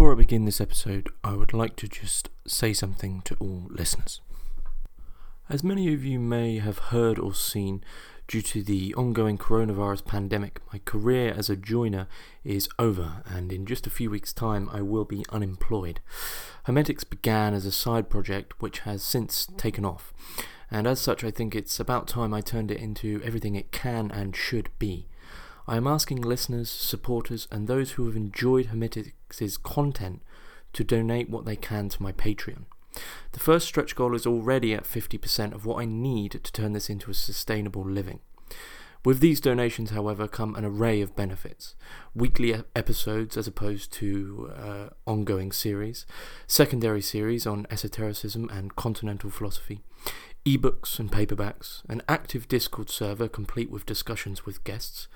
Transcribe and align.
Before 0.00 0.12
I 0.12 0.16
begin 0.16 0.46
this 0.46 0.62
episode, 0.62 1.10
I 1.22 1.34
would 1.34 1.52
like 1.52 1.76
to 1.76 1.86
just 1.86 2.30
say 2.46 2.72
something 2.72 3.20
to 3.26 3.36
all 3.38 3.66
listeners. 3.68 4.22
As 5.50 5.62
many 5.62 5.92
of 5.92 6.06
you 6.06 6.18
may 6.18 6.58
have 6.58 6.78
heard 6.88 7.18
or 7.18 7.34
seen, 7.34 7.84
due 8.26 8.40
to 8.40 8.62
the 8.62 8.94
ongoing 8.94 9.36
coronavirus 9.36 10.06
pandemic, 10.06 10.62
my 10.72 10.80
career 10.86 11.34
as 11.36 11.50
a 11.50 11.54
joiner 11.54 12.06
is 12.44 12.66
over, 12.78 13.22
and 13.26 13.52
in 13.52 13.66
just 13.66 13.86
a 13.86 13.90
few 13.90 14.08
weeks' 14.08 14.32
time, 14.32 14.70
I 14.72 14.80
will 14.80 15.04
be 15.04 15.26
unemployed. 15.28 16.00
Hermitix 16.66 17.04
began 17.04 17.52
as 17.52 17.66
a 17.66 17.70
side 17.70 18.08
project 18.08 18.54
which 18.62 18.78
has 18.80 19.02
since 19.02 19.48
taken 19.58 19.84
off, 19.84 20.14
and 20.70 20.86
as 20.86 20.98
such, 20.98 21.22
I 21.22 21.30
think 21.30 21.54
it's 21.54 21.78
about 21.78 22.08
time 22.08 22.32
I 22.32 22.40
turned 22.40 22.70
it 22.70 22.80
into 22.80 23.20
everything 23.22 23.54
it 23.54 23.70
can 23.70 24.10
and 24.10 24.34
should 24.34 24.70
be. 24.78 25.08
I 25.68 25.76
am 25.76 25.86
asking 25.86 26.22
listeners, 26.22 26.70
supporters, 26.70 27.46
and 27.50 27.68
those 27.68 27.92
who 27.92 28.06
have 28.06 28.16
enjoyed 28.16 28.68
Hermitix' 29.30 29.62
content 29.62 30.22
to 30.72 30.84
donate 30.84 31.30
what 31.30 31.44
they 31.44 31.56
can 31.56 31.88
to 31.88 32.02
my 32.02 32.12
Patreon. 32.12 32.64
The 33.32 33.40
first 33.40 33.66
stretch 33.66 33.94
goal 33.94 34.14
is 34.14 34.26
already 34.26 34.74
at 34.74 34.84
50% 34.84 35.52
of 35.52 35.64
what 35.64 35.80
I 35.80 35.84
need 35.84 36.32
to 36.32 36.52
turn 36.52 36.72
this 36.72 36.90
into 36.90 37.10
a 37.10 37.14
sustainable 37.14 37.84
living. 37.84 38.20
With 39.02 39.20
these 39.20 39.40
donations, 39.40 39.90
however, 39.90 40.28
come 40.28 40.54
an 40.54 40.64
array 40.64 41.00
of 41.00 41.16
benefits 41.16 41.74
weekly 42.14 42.54
episodes 42.76 43.36
as 43.38 43.46
opposed 43.46 43.92
to 43.94 44.52
uh, 44.54 44.88
ongoing 45.06 45.52
series, 45.52 46.04
secondary 46.46 47.00
series 47.00 47.46
on 47.46 47.66
esotericism 47.70 48.50
and 48.50 48.76
continental 48.76 49.30
philosophy, 49.30 49.80
ebooks 50.44 50.98
and 50.98 51.10
paperbacks, 51.10 51.82
an 51.88 52.02
active 52.10 52.46
Discord 52.46 52.90
server 52.90 53.26
complete 53.26 53.70
with 53.70 53.86
discussions 53.86 54.44
with 54.44 54.64
guests, 54.64 55.08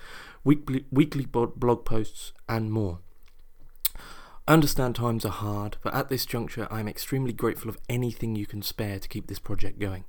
weekly, 0.43 0.85
weekly 0.91 1.25
blog 1.25 1.85
posts, 1.85 2.33
and 2.49 2.71
more. 2.71 2.99
Understand 4.47 4.95
times 4.95 5.25
are 5.25 5.29
hard, 5.29 5.77
but 5.81 5.95
at 5.95 6.09
this 6.09 6.23
juncture 6.23 6.67
I 6.69 6.79
am 6.79 6.87
extremely 6.87 7.33
grateful 7.33 7.67
of 7.67 7.79
anything 7.89 8.35
you 8.35 8.45
can 8.45 8.61
spare 8.61 8.99
to 8.99 9.07
keep 9.07 9.25
this 9.25 9.39
project 9.39 9.79
going. 9.79 10.03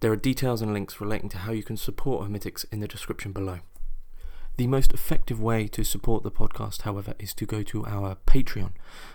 There 0.00 0.12
are 0.12 0.16
details 0.16 0.60
and 0.60 0.74
links 0.74 1.00
relating 1.00 1.30
to 1.30 1.38
how 1.38 1.52
you 1.52 1.62
can 1.62 1.78
support 1.78 2.28
Hermitix 2.28 2.66
in 2.70 2.80
the 2.80 2.88
description 2.88 3.32
below. 3.32 3.60
The 4.58 4.66
most 4.66 4.92
effective 4.92 5.40
way 5.40 5.66
to 5.68 5.82
support 5.82 6.22
the 6.22 6.30
podcast, 6.30 6.82
however, 6.82 7.14
is 7.18 7.32
to 7.34 7.46
go 7.46 7.62
to 7.62 7.86
our 7.86 8.18
Patreon, 8.26 8.72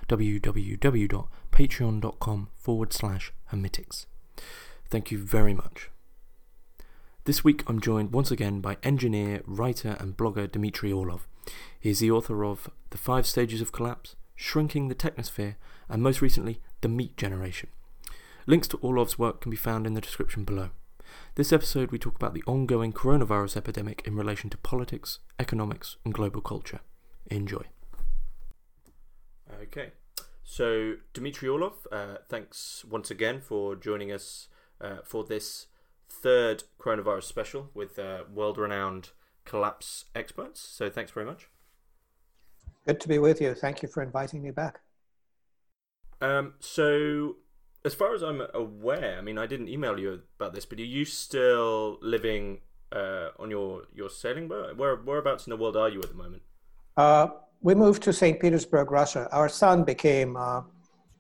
www.patreon.com 0.07 2.49
forward 2.55 2.91
slash 2.91 3.31
Hermitix. 3.51 4.07
Thank 4.89 5.11
you 5.11 5.19
very 5.19 5.53
much. 5.53 5.91
This 7.25 7.43
week 7.43 7.63
I'm 7.67 7.79
joined 7.79 8.13
once 8.13 8.31
again 8.31 8.61
by 8.61 8.77
engineer, 8.81 9.43
writer, 9.45 9.95
and 9.99 10.17
blogger 10.17 10.51
Dmitry 10.51 10.91
Orlov. 10.91 11.27
He 11.79 11.91
is 11.91 11.99
the 11.99 12.09
author 12.09 12.43
of 12.43 12.71
The 12.89 12.97
Five 12.97 13.27
Stages 13.27 13.61
of 13.61 13.71
Collapse, 13.71 14.15
Shrinking 14.41 14.87
the 14.87 14.95
Technosphere, 14.95 15.55
and 15.89 16.01
most 16.01 16.21
recently, 16.21 16.61
The 16.79 16.87
Meat 16.87 17.17
Generation. 17.17 17.67
Links 18.47 18.69
to 18.69 18.77
Orlov's 18.77 19.19
work 19.19 19.41
can 19.41 19.51
be 19.51 19.57
found 19.57 19.85
in 19.85 19.95
the 19.95 20.01
description 20.01 20.45
below. 20.45 20.69
This 21.35 21.51
episode, 21.51 21.91
we 21.91 21.99
talk 21.99 22.15
about 22.15 22.33
the 22.33 22.43
ongoing 22.47 22.93
coronavirus 22.93 23.57
epidemic 23.57 24.01
in 24.05 24.15
relation 24.15 24.49
to 24.51 24.57
politics, 24.57 25.19
economics, 25.37 25.97
and 26.05 26.13
global 26.13 26.39
culture. 26.39 26.79
Enjoy. 27.27 27.63
Okay, 29.61 29.91
so 30.41 30.95
Dmitry 31.13 31.49
Orlov, 31.49 31.85
uh, 31.91 32.15
thanks 32.29 32.85
once 32.89 33.11
again 33.11 33.41
for 33.41 33.75
joining 33.75 34.09
us 34.09 34.47
uh, 34.79 34.99
for 35.03 35.25
this 35.25 35.67
third 36.07 36.63
coronavirus 36.79 37.23
special 37.23 37.71
with 37.73 37.99
uh, 37.99 38.19
world 38.33 38.57
renowned 38.57 39.09
collapse 39.43 40.05
experts. 40.15 40.61
So 40.61 40.89
thanks 40.89 41.11
very 41.11 41.25
much. 41.25 41.49
Good 42.85 42.99
to 43.01 43.07
be 43.07 43.19
with 43.19 43.41
you. 43.41 43.53
Thank 43.53 43.81
you 43.81 43.89
for 43.89 44.01
inviting 44.01 44.41
me 44.41 44.51
back. 44.51 44.79
Um, 46.21 46.53
so, 46.59 47.37
as 47.85 47.93
far 47.93 48.13
as 48.13 48.23
I'm 48.23 48.41
aware, 48.53 49.17
I 49.17 49.21
mean, 49.21 49.37
I 49.37 49.45
didn't 49.45 49.69
email 49.69 49.99
you 49.99 50.21
about 50.39 50.53
this, 50.53 50.65
but 50.65 50.79
are 50.79 50.83
you 50.83 51.05
still 51.05 51.97
living 52.01 52.59
uh, 52.91 53.29
on 53.37 53.49
your, 53.49 53.83
your 53.93 54.09
sailing 54.09 54.47
boat? 54.47 54.75
Where, 54.77 54.95
whereabouts 54.95 55.47
in 55.47 55.51
the 55.51 55.57
world 55.57 55.77
are 55.77 55.89
you 55.89 55.99
at 55.99 56.09
the 56.09 56.15
moment? 56.15 56.41
Uh, 56.97 57.27
we 57.61 57.75
moved 57.75 58.03
to 58.03 58.13
St. 58.13 58.39
Petersburg, 58.39 58.91
Russia. 58.91 59.27
Our 59.31 59.49
son 59.49 59.83
became 59.83 60.35
uh, 60.35 60.61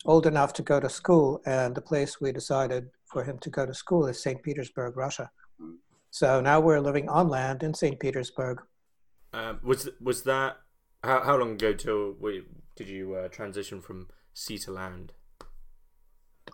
old 0.05 0.25
enough 0.25 0.53
to 0.53 0.61
go 0.61 0.79
to 0.79 0.89
school, 0.89 1.41
and 1.45 1.75
the 1.75 1.81
place 1.81 2.19
we 2.19 2.31
decided 2.31 2.89
for 3.05 3.23
him 3.23 3.37
to 3.39 3.49
go 3.49 3.65
to 3.65 3.73
school 3.73 4.07
is 4.07 4.21
St. 4.21 4.41
Petersburg, 4.43 4.97
Russia. 4.97 5.29
So 6.11 6.41
now 6.41 6.59
we're 6.59 6.79
living 6.79 7.07
on 7.09 7.27
land 7.27 7.63
in 7.63 7.73
St. 7.73 7.99
Petersburg. 7.99 8.61
Um, 9.33 9.59
was 9.61 9.89
was 10.01 10.23
that 10.23 10.57
how 11.03 11.21
how 11.23 11.37
long 11.37 11.53
ago 11.53 11.73
till 11.73 12.15
we, 12.19 12.43
did 12.75 12.89
you 12.89 13.15
uh, 13.15 13.27
transition 13.29 13.81
from 13.81 14.07
sea 14.33 14.57
to 14.59 14.71
land? 14.71 15.13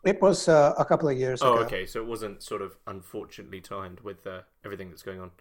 It 0.03 0.21
was 0.21 0.47
uh, 0.47 0.73
a 0.77 0.85
couple 0.85 1.09
of 1.09 1.17
years 1.17 1.41
oh, 1.41 1.53
ago. 1.55 1.63
okay. 1.63 1.85
So 1.85 1.99
it 1.99 2.05
wasn't 2.05 2.43
sort 2.43 2.61
of 2.61 2.77
unfortunately 2.85 3.61
timed 3.61 4.01
with 4.01 4.25
uh, 4.27 4.41
everything 4.63 4.89
that's 4.89 5.03
going 5.03 5.19
on. 5.19 5.31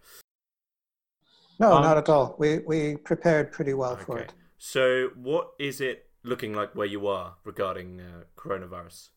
No, 1.59 1.73
um, 1.73 1.83
not 1.83 1.99
at 1.99 2.09
all. 2.09 2.35
We 2.39 2.59
we 2.59 2.97
prepared 2.97 3.53
pretty 3.53 3.75
well 3.75 3.93
okay. 3.93 4.05
for 4.05 4.19
it. 4.19 4.33
So, 4.59 5.11
what 5.15 5.51
is 5.59 5.81
it 5.81 6.07
looking 6.23 6.55
like 6.55 6.75
where 6.75 6.87
you 6.87 7.07
are 7.07 7.35
regarding 7.45 8.01
uh, 8.01 8.25
coronavirus? 8.37 9.11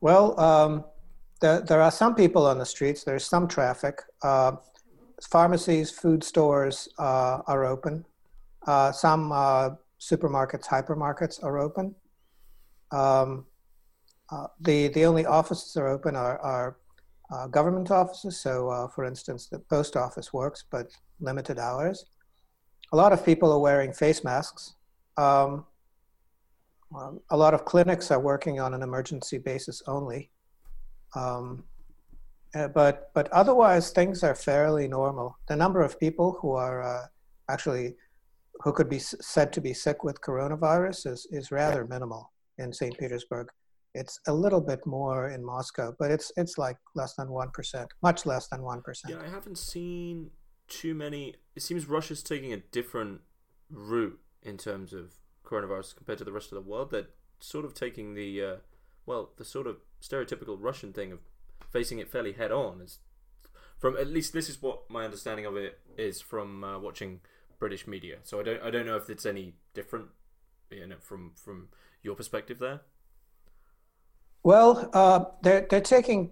Well, 0.00 0.38
um, 0.40 0.84
the, 1.40 1.64
there 1.66 1.80
are 1.80 1.90
some 1.90 2.14
people 2.14 2.46
on 2.46 2.58
the 2.58 2.66
streets. 2.66 3.04
There's 3.04 3.24
some 3.24 3.46
traffic. 3.46 4.02
Pharmacies, 5.22 5.90
food 5.90 6.22
stores 6.22 6.88
uh, 6.98 7.40
are 7.46 7.64
open. 7.64 8.04
Uh, 8.66 8.92
some 8.92 9.32
uh, 9.32 9.70
supermarkets, 10.00 10.66
hypermarkets 10.66 11.42
are 11.42 11.58
open. 11.58 11.94
Um, 12.90 13.46
uh, 14.30 14.46
the 14.60 14.88
the 14.88 15.04
only 15.04 15.26
offices 15.26 15.76
are 15.76 15.88
open 15.88 16.14
are, 16.14 16.38
are 16.38 16.76
uh, 17.32 17.46
government 17.48 17.90
offices. 17.90 18.40
So, 18.40 18.90
for 18.94 19.04
instance, 19.04 19.48
the 19.48 19.58
post 19.58 19.96
office 19.96 20.32
works, 20.32 20.64
but 20.70 20.88
limited 21.20 21.58
hours. 21.58 22.06
A 22.92 22.96
lot 22.96 23.12
of 23.12 23.24
people 23.24 23.52
are 23.52 23.58
wearing 23.58 23.92
face 23.92 24.22
masks. 24.24 24.74
Um, 25.16 25.66
um, 26.96 27.20
a 27.30 27.36
lot 27.36 27.54
of 27.54 27.64
clinics 27.64 28.10
are 28.10 28.20
working 28.20 28.60
on 28.60 28.72
an 28.72 28.82
emergency 28.82 29.38
basis 29.38 29.82
only. 29.86 30.30
Um, 31.14 31.64
uh, 32.54 32.68
but 32.68 33.10
but 33.14 33.28
otherwise 33.30 33.90
things 33.90 34.22
are 34.22 34.34
fairly 34.34 34.88
normal. 34.88 35.38
The 35.48 35.56
number 35.56 35.82
of 35.82 35.98
people 35.98 36.38
who 36.40 36.52
are 36.52 36.82
uh, 36.82 37.06
actually 37.48 37.96
who 38.60 38.72
could 38.72 38.88
be 38.88 38.98
said 38.98 39.52
to 39.52 39.60
be 39.60 39.72
sick 39.72 40.04
with 40.04 40.20
coronavirus 40.20 41.06
is 41.12 41.26
is 41.30 41.50
rather 41.50 41.86
minimal 41.86 42.32
in 42.58 42.72
St. 42.72 42.96
Petersburg. 42.98 43.48
It's 43.94 44.20
a 44.26 44.32
little 44.32 44.60
bit 44.60 44.86
more 44.86 45.30
in 45.30 45.44
Moscow, 45.44 45.94
but 45.98 46.10
it's 46.10 46.32
it's 46.36 46.58
like 46.58 46.76
less 46.94 47.14
than 47.14 47.30
one 47.30 47.50
percent, 47.50 47.92
much 48.02 48.26
less 48.26 48.48
than 48.48 48.62
one 48.62 48.82
percent. 48.82 49.14
Yeah, 49.14 49.26
I 49.26 49.30
haven't 49.30 49.58
seen 49.58 50.30
too 50.68 50.94
many. 50.94 51.34
It 51.56 51.62
seems 51.62 51.86
Russia's 51.86 52.22
taking 52.22 52.52
a 52.52 52.58
different 52.58 53.20
route 53.70 54.18
in 54.42 54.56
terms 54.56 54.92
of 54.92 55.14
coronavirus 55.44 55.96
compared 55.96 56.18
to 56.18 56.24
the 56.24 56.32
rest 56.32 56.52
of 56.52 56.56
the 56.56 56.70
world. 56.70 56.90
They're 56.90 57.08
sort 57.40 57.64
of 57.64 57.74
taking 57.74 58.14
the 58.14 58.42
uh, 58.42 58.56
well, 59.06 59.30
the 59.36 59.44
sort 59.44 59.66
of 59.66 59.78
stereotypical 60.02 60.56
Russian 60.60 60.92
thing 60.92 61.12
of 61.12 61.20
facing 61.70 61.98
it 61.98 62.10
fairly 62.10 62.32
head 62.32 62.52
on. 62.52 62.80
As 62.82 62.98
from 63.78 63.96
at 63.96 64.08
least 64.08 64.32
this 64.32 64.48
is 64.48 64.60
what 64.60 64.90
my 64.90 65.04
understanding 65.04 65.46
of 65.46 65.56
it 65.56 65.78
is 65.96 66.20
from 66.20 66.64
uh, 66.64 66.78
watching 66.78 67.20
British 67.58 67.86
media. 67.86 68.18
So 68.22 68.40
I 68.40 68.42
don't 68.42 68.62
I 68.62 68.70
don't 68.70 68.86
know 68.86 68.96
if 68.96 69.10
it's 69.10 69.26
any 69.26 69.54
different, 69.74 70.06
you 70.70 70.86
know, 70.86 70.96
from 71.00 71.32
from 71.34 71.68
your 72.02 72.14
perspective 72.14 72.58
there. 72.58 72.80
Well, 74.42 74.90
uh, 74.92 75.24
they're 75.42 75.66
they're 75.68 75.80
taking 75.80 76.30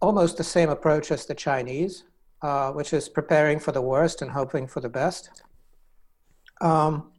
almost 0.00 0.36
the 0.36 0.44
same 0.44 0.68
approach 0.68 1.10
as 1.10 1.26
the 1.26 1.34
Chinese, 1.34 2.04
uh, 2.42 2.72
which 2.72 2.92
is 2.92 3.08
preparing 3.08 3.60
for 3.60 3.72
the 3.72 3.80
worst 3.80 4.20
and 4.20 4.30
hoping 4.30 4.66
for 4.66 4.80
the 4.80 4.88
best. 4.88 5.42
Um, 6.60 7.12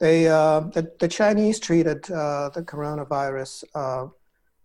they, 0.00 0.26
uh, 0.26 0.60
the, 0.60 0.90
the 0.98 1.08
Chinese 1.08 1.60
treated 1.60 2.10
uh, 2.10 2.50
the 2.52 2.62
coronavirus 2.62 3.64
uh, 3.74 4.06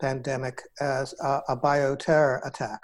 pandemic 0.00 0.62
as 0.80 1.14
a, 1.20 1.40
a 1.48 1.56
bioterror 1.56 2.46
attack. 2.46 2.80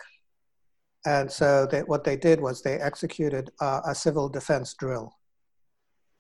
And 1.06 1.30
so 1.30 1.66
they, 1.70 1.80
what 1.80 2.04
they 2.04 2.16
did 2.16 2.40
was 2.40 2.62
they 2.62 2.80
executed 2.80 3.50
uh, 3.60 3.80
a 3.86 3.94
civil 3.94 4.28
defense 4.28 4.74
drill 4.74 5.16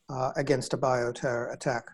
uh, 0.08 0.30
against 0.36 0.72
a 0.74 0.78
bioterror 0.78 1.52
attack. 1.52 1.84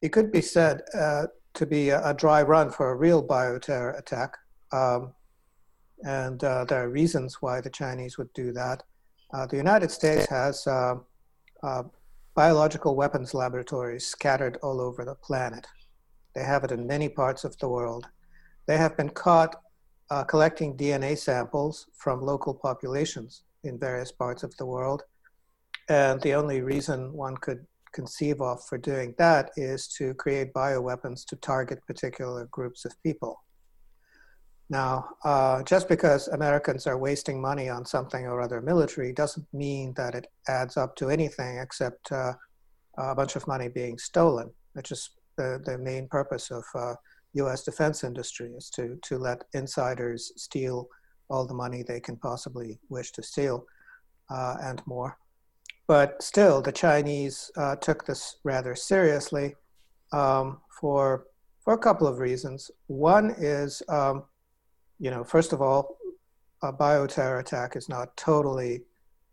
It 0.00 0.10
could 0.10 0.30
be 0.30 0.40
said 0.40 0.82
uh, 0.98 1.26
to 1.54 1.66
be 1.66 1.90
a, 1.90 2.04
a, 2.08 2.14
dry 2.14 2.42
run 2.42 2.70
for 2.70 2.90
a 2.90 2.96
real 2.96 3.26
bioterror 3.26 3.98
attack. 3.98 4.36
Um, 4.72 5.12
and 6.04 6.40
there 6.40 6.84
are 6.84 6.88
reasons 6.88 7.38
why 7.40 7.60
the 7.60 7.70
Chinese 7.70 8.18
would 8.18 8.32
do 8.32 8.52
that. 8.52 8.82
the 9.50 9.56
United 9.56 9.90
States 9.90 10.26
has 10.28 10.66
biological 12.34 12.96
weapons 12.96 13.34
laboratories 13.34 14.06
scattered 14.06 14.58
all 14.62 14.80
over 14.80 15.04
the 15.04 15.14
planet. 15.14 15.66
They 16.34 16.42
have 16.44 16.64
it 16.64 16.72
in 16.72 16.86
many 16.86 17.08
parts 17.08 17.44
of 17.44 17.56
the 17.58 17.68
world. 17.68 18.06
They 18.66 18.76
have 18.76 18.96
been 18.96 19.10
caught 19.10 19.56
uh, 20.10 20.24
collecting 20.24 20.76
DNA 20.76 21.16
samples 21.16 21.86
from 21.94 22.20
local 22.20 22.54
populations 22.54 23.42
in 23.64 23.78
various 23.78 24.12
parts 24.12 24.42
of 24.42 24.56
the 24.56 24.66
world. 24.66 25.02
And 25.88 26.20
the 26.20 26.34
only 26.34 26.60
reason 26.60 27.12
one 27.12 27.36
could 27.36 27.66
conceive 27.92 28.40
of 28.40 28.64
for 28.64 28.78
doing 28.78 29.14
that 29.18 29.50
is 29.56 29.88
to 29.88 30.14
create 30.14 30.52
bioweapons 30.52 31.24
to 31.26 31.36
target 31.36 31.80
particular 31.86 32.46
groups 32.50 32.84
of 32.84 32.92
people. 33.02 33.42
Now, 34.70 35.10
uh, 35.24 35.62
just 35.64 35.88
because 35.88 36.28
Americans 36.28 36.86
are 36.86 36.96
wasting 36.96 37.40
money 37.40 37.68
on 37.68 37.84
something 37.84 38.26
or 38.26 38.40
other 38.40 38.62
military 38.62 39.12
doesn't 39.12 39.46
mean 39.52 39.92
that 39.96 40.14
it 40.14 40.26
adds 40.48 40.78
up 40.78 40.96
to 40.96 41.10
anything 41.10 41.58
except 41.58 42.10
uh, 42.10 42.32
a 42.96 43.14
bunch 43.14 43.36
of 43.36 43.46
money 43.46 43.68
being 43.68 43.98
stolen, 43.98 44.50
which 44.72 44.90
is 44.90 45.10
the, 45.36 45.60
the 45.64 45.78
main 45.78 46.08
purpose 46.08 46.50
of 46.50 46.64
uh, 46.74 46.94
U.S. 47.34 47.62
defense 47.62 48.04
industry 48.04 48.52
is 48.52 48.70
to, 48.70 48.98
to 49.02 49.18
let 49.18 49.44
insiders 49.54 50.32
steal 50.36 50.88
all 51.28 51.46
the 51.46 51.54
money 51.54 51.82
they 51.82 52.00
can 52.00 52.16
possibly 52.16 52.78
wish 52.88 53.10
to 53.12 53.22
steal 53.22 53.64
uh, 54.30 54.56
and 54.62 54.82
more. 54.86 55.16
But 55.86 56.22
still, 56.22 56.62
the 56.62 56.72
Chinese 56.72 57.50
uh, 57.56 57.76
took 57.76 58.04
this 58.04 58.36
rather 58.44 58.74
seriously 58.74 59.54
um, 60.12 60.60
for, 60.80 61.26
for 61.64 61.74
a 61.74 61.78
couple 61.78 62.06
of 62.06 62.18
reasons. 62.18 62.70
One 62.86 63.34
is 63.38 63.82
um, 63.88 64.24
you 65.02 65.10
know, 65.10 65.24
first 65.24 65.52
of 65.52 65.60
all, 65.60 65.98
a 66.62 66.72
bioterror 66.72 67.40
attack 67.40 67.74
is 67.74 67.88
not 67.88 68.16
totally 68.16 68.82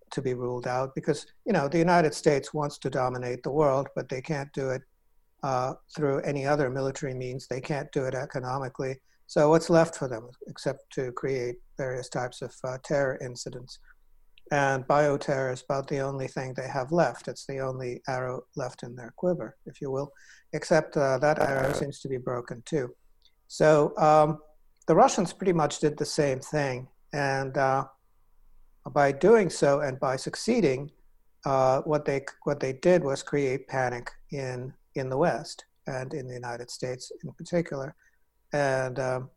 to 0.10 0.20
be 0.20 0.34
ruled 0.34 0.66
out 0.66 0.96
because, 0.96 1.28
you 1.46 1.54
know, 1.54 1.68
the 1.68 1.78
United 1.78 2.16
States 2.16 2.56
wants 2.56 2.80
to 2.80 2.90
dominate 2.90 3.44
the 3.44 3.52
world, 3.52 3.88
but 3.96 4.10
they 4.10 4.20
can't 4.20 4.52
do 4.54 4.72
it 4.72 4.82
uh, 5.44 5.74
through 5.96 6.20
any 6.22 6.46
other 6.46 6.70
military 6.70 7.14
means. 7.14 7.48
They 7.48 7.62
can't 7.62 7.92
do 7.92 8.06
it 8.06 8.16
economically. 8.16 8.98
So 9.28 9.50
what's 9.50 9.70
left 9.70 9.96
for 9.96 10.08
them 10.08 10.30
except 10.48 10.92
to 10.94 11.12
create 11.12 11.58
various 11.78 12.10
types 12.10 12.42
of 12.42 12.54
uh, 12.64 12.78
terror 12.84 13.18
incidents? 13.22 13.80
And 14.52 14.88
bioterror 14.88 15.54
is 15.54 15.62
about 15.62 15.88
the 15.88 16.00
only 16.00 16.28
thing 16.28 16.54
they 16.56 16.68
have 16.68 16.92
left. 16.92 17.28
It's 17.28 17.46
the 17.46 17.60
only 17.60 18.02
arrow 18.08 18.42
left 18.56 18.82
in 18.82 18.96
their 18.96 19.14
quiver, 19.16 19.56
if 19.68 19.80
you 19.80 19.92
will, 19.92 20.12
except 20.54 20.98
uh, 20.98 21.20
that 21.20 21.38
arrow 21.40 21.72
seems 21.74 22.00
to 22.00 22.08
be 22.08 22.18
broken 22.18 22.64
too. 22.66 22.90
So 23.48 23.94
um, 23.98 24.40
the 24.88 24.96
Russians 24.96 25.34
pretty 25.34 25.54
much 25.54 25.80
did 25.80 25.98
the 25.98 26.06
same 26.06 26.40
thing. 26.40 26.88
And 27.14 27.56
uh, 27.58 27.86
by 28.92 29.12
doing 29.12 29.52
so 29.52 29.82
and 29.82 30.00
by 30.00 30.16
succeeding, 30.16 30.90
uh, 31.46 31.82
what 31.82 32.06
they 32.06 32.26
what 32.44 32.60
they 32.60 32.74
did 32.74 33.04
was 33.04 33.24
create 33.24 33.68
panic 33.68 34.10
in 34.32 34.74
in 34.96 35.10
the 35.10 35.18
West 35.18 35.66
and 35.88 36.14
in 36.14 36.28
the 36.28 36.34
United 36.34 36.70
States 36.70 37.12
in 37.24 37.32
particular, 37.34 37.96
and 38.54 39.00
um, 39.00 39.30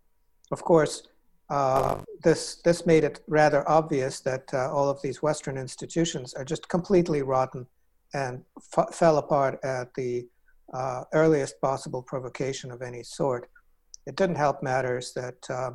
of 0.51 0.63
course 0.63 1.09
uh, 1.51 2.01
this 2.23 2.57
this 2.65 2.87
made 2.87 3.05
it 3.05 3.21
rather 3.29 3.69
obvious 3.69 4.21
that 4.21 4.53
uh, 4.55 4.73
all 4.73 4.89
of 4.89 5.01
these 5.03 5.23
Western 5.23 5.59
institutions 5.59 6.33
are 6.35 6.45
just 6.45 6.69
completely 6.69 7.23
rotten 7.23 7.67
and 8.15 8.43
f- 8.77 8.95
fell 8.95 9.19
apart 9.19 9.59
at 9.63 9.93
the 9.95 10.27
uh, 10.73 11.05
earliest 11.13 11.61
possible 11.61 12.03
provocation 12.03 12.71
of 12.71 12.81
any 12.81 13.03
sort. 13.03 13.51
It 14.07 14.17
didn't 14.17 14.37
help 14.37 14.63
matters 14.63 15.13
that 15.15 15.51
uh, 15.51 15.71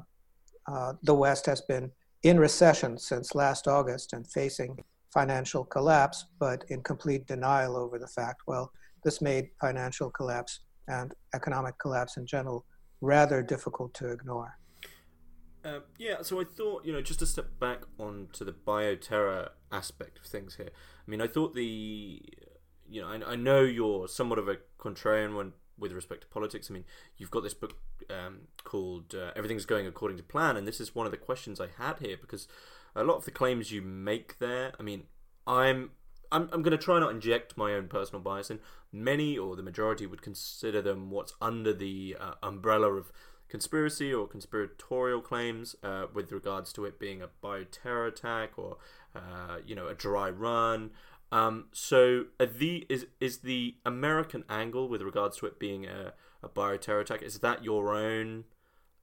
uh, 0.71 0.93
the 1.03 1.13
West 1.13 1.45
has 1.45 1.61
been 1.61 1.91
in 2.23 2.39
recession 2.39 2.97
since 2.97 3.35
last 3.35 3.67
August 3.67 4.13
and 4.13 4.27
facing 4.27 4.83
financial 5.13 5.63
collapse, 5.63 6.25
but 6.39 6.63
in 6.69 6.81
complete 6.81 7.25
denial 7.27 7.77
over 7.77 7.99
the 7.99 8.07
fact, 8.07 8.41
well, 8.47 8.71
this 9.07 9.21
made 9.21 9.47
financial 9.61 10.09
collapse 10.09 10.59
and 10.89 11.13
economic 11.33 11.79
collapse 11.79 12.17
in 12.17 12.25
general 12.25 12.65
rather 12.99 13.41
difficult 13.41 13.93
to 13.93 14.09
ignore. 14.09 14.57
Uh, 15.63 15.79
yeah, 15.97 16.21
so 16.21 16.41
I 16.41 16.43
thought, 16.43 16.85
you 16.85 16.91
know, 16.91 17.01
just 17.01 17.19
to 17.19 17.25
step 17.25 17.57
back 17.57 17.83
onto 17.97 18.43
the 18.43 18.51
bioterror 18.51 19.51
aspect 19.71 20.19
of 20.19 20.25
things 20.25 20.55
here. 20.55 20.71
I 21.07 21.09
mean, 21.09 21.21
I 21.21 21.27
thought 21.27 21.55
the, 21.55 22.21
you 22.89 22.99
know, 23.01 23.07
I, 23.07 23.31
I 23.31 23.35
know 23.37 23.61
you're 23.61 24.09
somewhat 24.09 24.39
of 24.39 24.49
a 24.49 24.57
contrarian 24.77 25.37
when 25.37 25.53
with 25.79 25.93
respect 25.93 26.21
to 26.21 26.27
politics. 26.27 26.67
I 26.69 26.73
mean, 26.73 26.83
you've 27.15 27.31
got 27.31 27.43
this 27.43 27.53
book 27.53 27.75
um, 28.09 28.47
called 28.65 29.15
uh, 29.15 29.31
Everything's 29.37 29.65
Going 29.65 29.87
According 29.87 30.17
to 30.17 30.23
Plan, 30.23 30.57
and 30.57 30.67
this 30.67 30.81
is 30.81 30.93
one 30.93 31.05
of 31.05 31.11
the 31.11 31.17
questions 31.17 31.61
I 31.61 31.67
had 31.77 31.99
here 31.99 32.17
because 32.19 32.49
a 32.93 33.05
lot 33.05 33.15
of 33.15 33.25
the 33.25 33.31
claims 33.31 33.71
you 33.71 33.81
make 33.81 34.39
there, 34.39 34.73
I 34.77 34.83
mean, 34.83 35.03
I'm. 35.45 35.91
I'm, 36.31 36.49
I'm 36.51 36.61
going 36.61 36.77
to 36.77 36.83
try 36.83 36.99
not 36.99 37.11
inject 37.11 37.57
my 37.57 37.73
own 37.73 37.87
personal 37.87 38.21
bias 38.21 38.49
in. 38.49 38.59
Many 38.91 39.37
or 39.37 39.55
the 39.55 39.63
majority 39.63 40.05
would 40.05 40.21
consider 40.21 40.81
them 40.81 41.11
what's 41.11 41.33
under 41.41 41.73
the 41.73 42.15
uh, 42.19 42.33
umbrella 42.41 42.93
of 42.93 43.11
conspiracy 43.49 44.13
or 44.13 44.27
conspiratorial 44.27 45.21
claims 45.21 45.75
uh, 45.83 46.05
with 46.13 46.31
regards 46.31 46.73
to 46.73 46.85
it 46.85 46.99
being 46.99 47.21
a 47.21 47.29
bioterror 47.43 48.07
attack 48.07 48.51
or 48.57 48.77
uh, 49.15 49.57
you 49.65 49.73
know 49.73 49.87
a 49.87 49.93
dry 49.93 50.29
run 50.29 50.91
um, 51.31 51.65
so 51.71 52.25
the 52.39 52.85
is 52.89 53.05
is 53.19 53.39
the 53.39 53.75
American 53.85 54.43
angle 54.49 54.87
with 54.87 55.01
regards 55.01 55.37
to 55.37 55.45
it 55.45 55.59
being 55.59 55.85
a, 55.85 56.13
a 56.43 56.49
bioterror 56.49 57.01
attack 57.01 57.21
is 57.21 57.39
that 57.39 57.63
your 57.63 57.93
own 57.93 58.45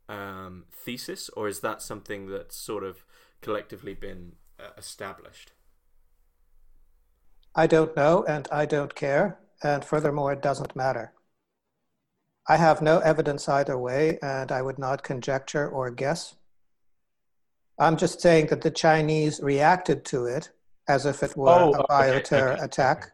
um, 0.08 0.64
thesis 0.72 1.30
or 1.30 1.48
is 1.48 1.60
that 1.60 1.80
something 1.80 2.26
that's 2.26 2.56
sort 2.56 2.84
of 2.84 3.04
collectively 3.40 3.94
been 3.94 4.32
uh, 4.58 4.70
established? 4.76 5.52
I 7.56 7.66
don't 7.66 7.96
know 7.96 8.24
and 8.26 8.48
I 8.50 8.66
don't 8.66 8.94
care, 8.94 9.38
and 9.62 9.84
furthermore, 9.84 10.32
it 10.32 10.42
doesn't 10.42 10.74
matter. 10.74 11.12
I 12.48 12.56
have 12.56 12.82
no 12.82 12.98
evidence 12.98 13.48
either 13.48 13.78
way, 13.78 14.18
and 14.22 14.52
I 14.52 14.60
would 14.60 14.78
not 14.78 15.02
conjecture 15.02 15.68
or 15.68 15.90
guess. 15.90 16.34
I'm 17.78 17.96
just 17.96 18.20
saying 18.20 18.48
that 18.48 18.60
the 18.60 18.70
Chinese 18.70 19.40
reacted 19.40 20.04
to 20.06 20.26
it 20.26 20.50
as 20.88 21.06
if 21.06 21.22
it 21.22 21.36
were 21.36 21.48
oh, 21.48 21.72
a 21.72 21.88
bioterror 21.88 22.54
okay. 22.54 22.64
attack. 22.64 23.12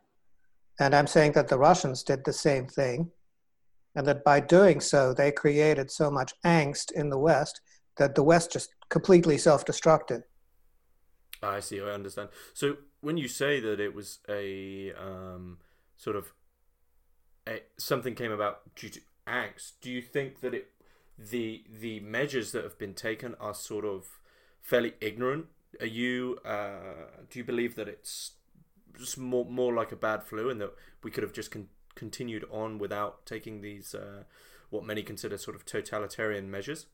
And 0.81 0.95
I'm 0.95 1.07
saying 1.07 1.33
that 1.33 1.49
the 1.49 1.59
Russians 1.59 2.03
did 2.03 2.25
the 2.25 2.33
same 2.33 2.67
thing, 2.67 3.11
and 3.95 4.07
that 4.07 4.25
by 4.25 4.41
doing 4.41 4.81
so, 4.81 5.15
they 5.15 5.31
created 5.31 5.91
so 5.91 6.11
much 6.11 6.33
angst 6.45 6.91
in 6.93 7.11
the 7.11 7.19
West 7.19 7.61
that 7.99 8.15
the 8.15 8.23
West 8.23 8.53
just 8.53 8.75
completely 8.89 9.39
self 9.39 9.65
destructed. 9.65 10.23
I 11.43 11.61
see, 11.61 11.81
I 11.81 11.91
understand. 11.91 12.29
So 12.53 12.77
when 13.01 13.17
you 13.17 13.29
say 13.29 13.61
that 13.61 13.81
it 13.81 13.95
was 13.95 14.19
a 14.29 14.93
um, 14.93 15.59
sort 15.97 16.17
of 16.17 16.33
a, 17.49 17.63
something 17.79 18.15
came 18.15 18.33
about 18.33 18.75
due 18.75 18.91
to 18.91 19.01
angst, 19.27 19.73
do 19.81 19.91
you 19.91 20.03
think 20.03 20.41
that 20.41 20.55
it 20.55 20.69
the 21.19 21.65
the 21.69 22.01
measures 22.01 22.53
that 22.53 22.65
have 22.65 22.79
been 22.79 22.95
taken 22.95 23.35
are 23.41 23.55
sort 23.55 23.85
of 23.85 24.19
fairly 24.63 24.95
ignorant 25.01 25.47
are 25.81 25.87
you 25.87 26.39
uh, 26.45 27.07
do 27.29 27.39
you 27.39 27.45
believe 27.45 27.77
that 27.77 27.89
it's 27.89 28.33
just 28.99 29.19
more 29.19 29.45
more 29.45 29.73
like 29.73 29.93
a 29.93 29.97
bad 29.97 30.23
flu 30.23 30.51
and 30.51 30.61
that 30.61 30.73
we 31.03 31.11
could 31.11 31.23
have 31.23 31.33
just 31.33 31.51
con- 31.51 31.69
continued 31.95 32.45
on 32.51 32.79
without 32.79 33.25
taking 33.27 33.61
these 33.61 33.95
uh, 33.95 34.25
what 34.71 34.85
many 34.85 35.03
consider 35.03 35.37
sort 35.37 35.57
of 35.57 35.65
totalitarian 35.65 36.51
measures? 36.51 36.87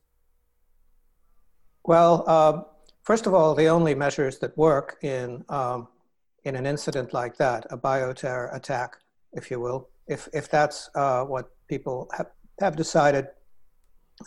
Well, 1.83 2.23
uh, 2.27 2.63
first 3.07 3.25
of 3.25 3.33
all, 3.33 3.55
the 3.55 3.69
only 3.77 3.95
measures 3.95 4.37
that 4.39 4.57
work 4.57 4.97
in 5.01 5.43
um, 5.47 5.87
in 6.43 6.55
an 6.55 6.65
incident 6.65 7.13
like 7.13 7.35
that, 7.37 7.65
a 7.71 7.77
bioterror 7.77 8.55
attack, 8.55 8.89
if 9.39 9.49
you 9.49 9.59
will, 9.65 9.89
if 10.07 10.27
if 10.33 10.45
that's 10.55 10.89
uh, 10.95 11.23
what 11.23 11.45
people 11.69 11.97
have, 12.17 12.29
have 12.59 12.75
decided 12.75 13.25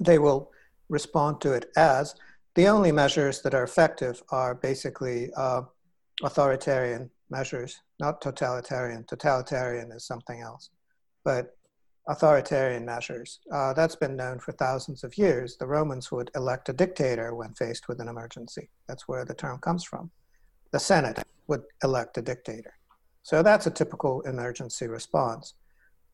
they 0.01 0.19
will 0.19 0.51
respond 0.89 1.41
to 1.41 1.53
it 1.53 1.67
as, 1.77 2.15
the 2.55 2.67
only 2.75 2.93
measures 2.93 3.43
that 3.43 3.55
are 3.55 3.65
effective 3.71 4.23
are 4.31 4.55
basically 4.55 5.31
uh, 5.37 5.63
authoritarian 6.23 7.11
measures, 7.29 7.81
not 8.01 8.21
totalitarian. 8.21 9.05
Totalitarian 9.05 9.93
is 9.93 10.05
something 10.05 10.41
else, 10.41 10.71
but 11.25 11.57
authoritarian 12.09 12.85
measures. 12.85 13.41
Uh, 13.53 13.73
that's 13.73 13.97
been 13.97 14.17
known 14.17 14.39
for 14.39 14.53
thousands 14.53 15.05
of 15.05 15.17
years. 15.17 15.57
The 15.57 15.67
Romans 15.67 16.11
would 16.11 16.31
elect 16.35 16.69
a 16.69 16.73
dictator 16.73 17.35
when 17.35 17.55
faced 17.55 17.89
with 17.89 18.01
an 18.01 18.09
emergency. 18.09 18.69
That's 18.89 19.07
where 19.07 19.25
the 19.25 19.35
term 19.35 19.59
comes 19.59 19.85
from. 19.85 20.11
The 20.73 20.81
Senate 20.81 21.23
would 21.47 21.63
elect 21.85 22.19
a 22.19 22.23
dictator. 22.23 22.75
So 23.23 23.43
that's 23.43 23.67
a 23.67 23.71
typical 23.71 24.23
emergency 24.23 24.87
response. 24.87 25.55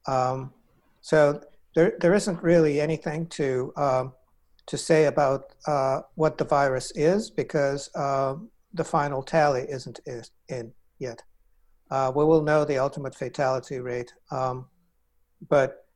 Um, 0.06 0.52
so 1.00 1.40
there, 1.74 1.94
there 2.00 2.14
isn't 2.14 2.42
really 2.42 2.80
anything 2.80 3.26
to 3.28 3.72
um, 3.76 4.12
to 4.66 4.76
say 4.76 5.04
about 5.04 5.54
uh, 5.66 6.00
what 6.16 6.38
the 6.38 6.44
virus 6.44 6.90
is 6.96 7.30
because 7.30 7.88
uh, 7.94 8.34
the 8.74 8.84
final 8.84 9.22
tally 9.22 9.64
isn't 9.68 10.00
in 10.48 10.72
yet. 10.98 11.22
Uh, 11.90 12.10
we 12.14 12.24
will 12.24 12.42
know 12.42 12.64
the 12.64 12.78
ultimate 12.78 13.14
fatality 13.14 13.78
rate, 13.78 14.12
um, 14.32 14.66
but 15.48 15.86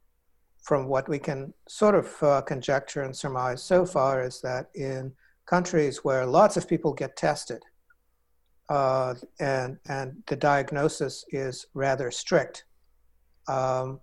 from 0.63 0.87
what 0.87 1.09
we 1.09 1.19
can 1.19 1.53
sort 1.69 1.95
of 1.95 2.23
uh, 2.23 2.43
conjecture 2.43 3.03
and 3.03 3.17
surmise 3.17 3.63
so 3.63 3.87
far 3.87 4.23
is 4.23 4.41
that 4.41 4.69
in 4.75 5.13
countries 5.47 6.05
where 6.05 6.27
lots 6.27 6.57
of 6.57 6.69
people 6.69 6.93
get 6.93 7.17
tested 7.17 7.63
uh, 8.69 9.15
and, 9.41 9.79
and 9.89 10.23
the 10.29 10.37
diagnosis 10.37 11.25
is 11.31 11.67
rather 11.75 12.11
strict, 12.11 12.65
um, 13.49 14.01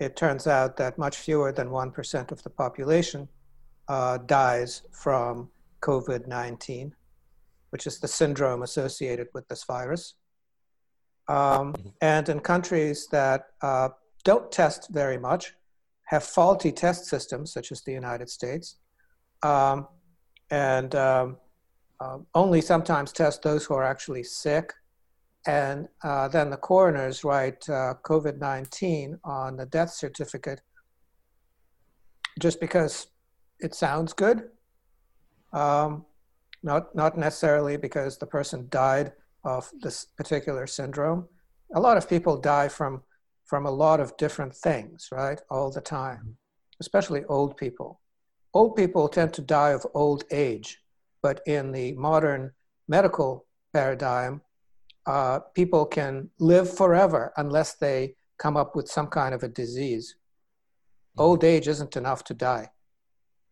it 0.00 0.16
turns 0.16 0.46
out 0.46 0.76
that 0.76 0.98
much 0.98 1.16
fewer 1.16 1.52
than 1.52 1.68
1% 1.68 2.32
of 2.32 2.42
the 2.42 2.50
population 2.50 3.28
uh, 3.88 4.18
dies 4.18 4.82
from 4.90 5.48
COVID 5.80 6.26
19, 6.26 6.94
which 7.70 7.86
is 7.86 8.00
the 8.00 8.08
syndrome 8.08 8.62
associated 8.62 9.28
with 9.34 9.46
this 9.48 9.64
virus. 9.64 10.14
Um, 11.28 11.72
mm-hmm. 11.72 11.88
and 12.02 12.28
in 12.28 12.40
countries 12.40 13.06
that 13.12 13.46
uh, 13.62 13.90
don't 14.24 14.50
test 14.50 14.88
very 14.90 15.18
much, 15.18 15.54
have 16.04 16.24
faulty 16.24 16.72
test 16.72 17.06
systems, 17.06 17.52
such 17.52 17.72
as 17.72 17.82
the 17.82 17.92
United 17.92 18.28
States, 18.28 18.76
um, 19.42 19.86
and 20.50 20.94
um, 20.94 21.36
uh, 22.00 22.18
only 22.34 22.60
sometimes 22.60 23.12
test 23.12 23.42
those 23.42 23.64
who 23.64 23.74
are 23.74 23.84
actually 23.84 24.22
sick. 24.22 24.72
And 25.46 25.88
uh, 26.02 26.28
then 26.28 26.48
the 26.50 26.56
coroners 26.56 27.22
write 27.22 27.68
uh, 27.68 27.94
COVID 28.02 28.38
19 28.38 29.18
on 29.24 29.56
the 29.56 29.66
death 29.66 29.90
certificate 29.90 30.62
just 32.40 32.60
because 32.60 33.08
it 33.60 33.74
sounds 33.74 34.12
good. 34.12 34.48
Um, 35.52 36.04
not, 36.62 36.94
not 36.94 37.16
necessarily 37.16 37.76
because 37.76 38.18
the 38.18 38.26
person 38.26 38.66
died 38.70 39.12
of 39.44 39.70
this 39.80 40.06
particular 40.16 40.66
syndrome. 40.66 41.28
A 41.74 41.80
lot 41.80 41.96
of 41.96 42.08
people 42.08 42.38
die 42.38 42.68
from, 42.68 43.02
from 43.44 43.66
a 43.66 43.70
lot 43.70 44.00
of 44.00 44.16
different 44.16 44.54
things, 44.54 45.08
right, 45.12 45.40
all 45.50 45.70
the 45.70 45.80
time, 45.80 46.36
especially 46.80 47.24
old 47.24 47.56
people. 47.56 48.00
Old 48.54 48.76
people 48.76 49.08
tend 49.08 49.34
to 49.34 49.42
die 49.42 49.70
of 49.70 49.86
old 49.94 50.24
age, 50.30 50.78
but 51.22 51.40
in 51.46 51.72
the 51.72 51.92
modern 51.92 52.52
medical 52.88 53.46
paradigm, 53.72 54.40
uh, 55.06 55.40
people 55.54 55.84
can 55.84 56.30
live 56.38 56.74
forever 56.74 57.32
unless 57.36 57.74
they 57.74 58.14
come 58.38 58.56
up 58.56 58.74
with 58.74 58.88
some 58.88 59.08
kind 59.08 59.34
of 59.34 59.42
a 59.42 59.48
disease. 59.48 60.16
Old 61.18 61.40
mm-hmm. 61.40 61.46
age 61.46 61.68
isn't 61.68 61.96
enough 61.96 62.24
to 62.24 62.34
die. 62.34 62.70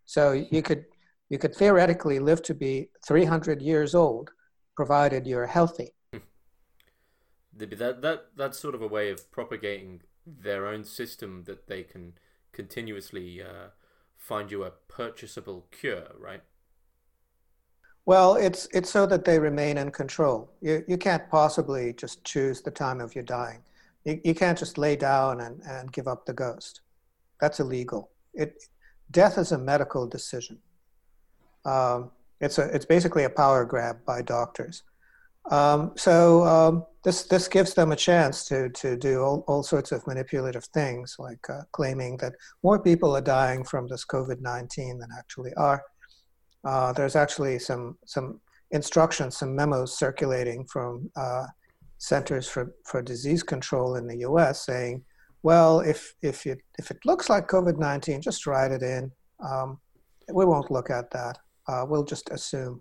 So 0.06 0.32
you 0.32 0.62
could, 0.62 0.84
you 1.28 1.38
could 1.38 1.54
theoretically 1.54 2.18
live 2.18 2.42
to 2.44 2.54
be 2.54 2.90
300 3.06 3.61
years 3.61 3.94
old, 3.94 4.30
provided 4.76 5.26
you're 5.26 5.46
healthy. 5.46 5.94
That, 7.56 8.02
that, 8.02 8.26
that's 8.37 8.59
sort 8.59 8.75
of 8.75 8.82
a 8.82 8.87
way 8.87 9.11
of 9.11 9.30
propagating 9.30 10.02
their 10.26 10.66
own 10.66 10.85
system 10.85 11.44
that 11.44 11.66
they 11.66 11.82
can 11.82 12.14
continuously 12.52 13.42
uh, 13.42 13.68
find 14.16 14.50
you 14.50 14.64
a 14.64 14.71
purchasable 14.71 15.66
cure, 15.71 16.06
right? 16.18 16.42
Well, 18.04 18.35
it's 18.35 18.66
it's 18.73 18.90
so 18.90 19.06
that 19.06 19.25
they 19.25 19.38
remain 19.38 19.78
in 19.78 19.90
control. 19.92 20.50
You 20.61 20.85
you 20.88 20.97
can't 20.97 21.28
possibly 21.30 21.92
just 21.92 22.25
choose 22.25 22.61
the 22.61 22.71
time 22.71 23.00
of 23.00 23.14
your 23.14 23.25
dying. 23.25 23.62
You, 24.04 24.21
you 24.25 24.35
can't 24.35 24.59
just 24.59 24.76
lay 24.76 24.97
down 24.97 25.40
and, 25.40 25.61
and 25.62 25.92
give 25.92 26.09
up 26.09 26.26
the 26.26 26.32
ghost. 26.32 26.80
That's 27.40 27.61
illegal. 27.61 28.11
It 28.35 28.64
death 29.12 29.38
is 29.38 29.52
a 29.52 29.59
medical 29.59 30.06
decision. 30.09 30.59
Um, 31.64 32.11
it's 32.40 32.59
a 32.59 32.64
it's 32.75 32.85
basically 32.85 33.23
a 33.25 33.30
power 33.30 33.64
grab 33.64 34.04
by 34.04 34.23
doctors. 34.23 34.82
Um, 35.50 35.92
so 35.96 36.44
um, 36.44 36.87
this 37.04 37.25
this 37.25 37.49
gives 37.49 37.75
them 37.75 37.92
a 37.92 37.96
chance 37.96 38.44
to 38.46 38.68
to 38.70 38.96
do 38.96 39.22
all, 39.22 39.44
all 39.49 39.62
sorts 39.62 39.92
of 39.92 40.06
manipulative 40.06 40.64
things, 40.66 41.16
like 41.18 41.44
uh, 41.50 41.62
claiming 41.72 42.16
that 42.18 42.34
more 42.62 42.78
people 42.80 43.16
are 43.16 43.20
dying 43.20 43.64
from 43.64 43.88
this 43.88 44.04
COVID 44.04 44.40
nineteen 44.40 44.99
than 44.99 45.08
actually 45.18 45.52
are. 45.54 45.82
Uh, 46.64 46.92
there's 46.92 47.16
actually 47.16 47.58
some 47.58 47.99
some 48.06 48.40
instructions, 48.70 49.37
some 49.37 49.54
memos 49.54 49.99
circulating 49.99 50.64
from 50.66 51.11
uh, 51.16 51.46
Centers 51.99 52.49
for, 52.49 52.75
for 52.84 53.00
Disease 53.00 53.44
Control 53.44 53.94
in 53.94 54.08
the 54.08 54.18
U.S. 54.18 54.64
saying, 54.64 55.04
well, 55.42 55.80
if 55.80 56.14
if 56.22 56.46
it 56.46 56.58
if 56.78 56.90
it 56.90 56.99
looks 57.04 57.28
like 57.28 57.49
COVID 57.49 57.78
nineteen, 57.78 58.20
just 58.20 58.46
write 58.46 58.72
it 58.72 58.82
in. 58.82 59.11
Um, 59.44 59.80
we 60.32 60.44
won't 60.44 60.70
look 60.70 60.88
at 60.88 61.11
that. 61.11 61.38
Uh, 61.68 61.84
we'll 61.88 62.04
just 62.04 62.30
assume. 62.30 62.80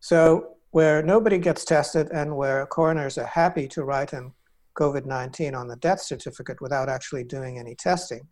So 0.00 0.56
where 0.72 1.02
nobody 1.02 1.38
gets 1.38 1.64
tested 1.64 2.10
and 2.12 2.36
where 2.36 2.66
coroners 2.66 3.18
are 3.18 3.26
happy 3.26 3.68
to 3.68 3.84
write 3.84 4.12
in 4.12 4.32
COVID 4.78 5.06
19 5.06 5.54
on 5.54 5.68
the 5.68 5.76
death 5.76 6.00
certificate 6.00 6.60
without 6.60 6.88
actually 6.88 7.24
doing 7.24 7.58
any 7.58 7.74
testing, 7.74 8.26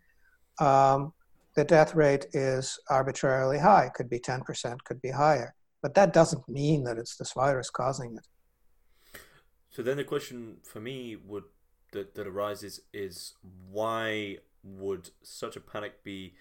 um, 0.59 1.13
the 1.55 1.65
death 1.65 1.95
rate 1.95 2.27
is 2.33 2.79
arbitrarily 2.89 3.59
high. 3.59 3.91
Could 3.95 4.09
be 4.09 4.19
10%, 4.19 4.83
could 4.85 5.01
be 5.03 5.11
higher. 5.11 5.55
But 5.83 5.95
that 5.95 6.13
doesn't 6.13 6.49
mean 6.49 6.85
that 6.85 6.99
it's 6.99 7.17
this 7.17 7.33
virus 7.33 7.71
causing 7.71 8.17
it. 8.17 9.21
So 9.69 9.83
then 9.83 9.99
the 9.99 10.05
question 10.05 10.57
for 10.65 10.81
me 10.81 11.17
would 11.17 11.45
that, 11.93 12.15
that 12.15 12.27
arises 12.27 12.81
is 12.93 13.35
why 13.71 14.39
would 14.63 15.11
such 15.23 15.57
a 15.57 15.61
panic 15.61 16.03
be 16.05 16.35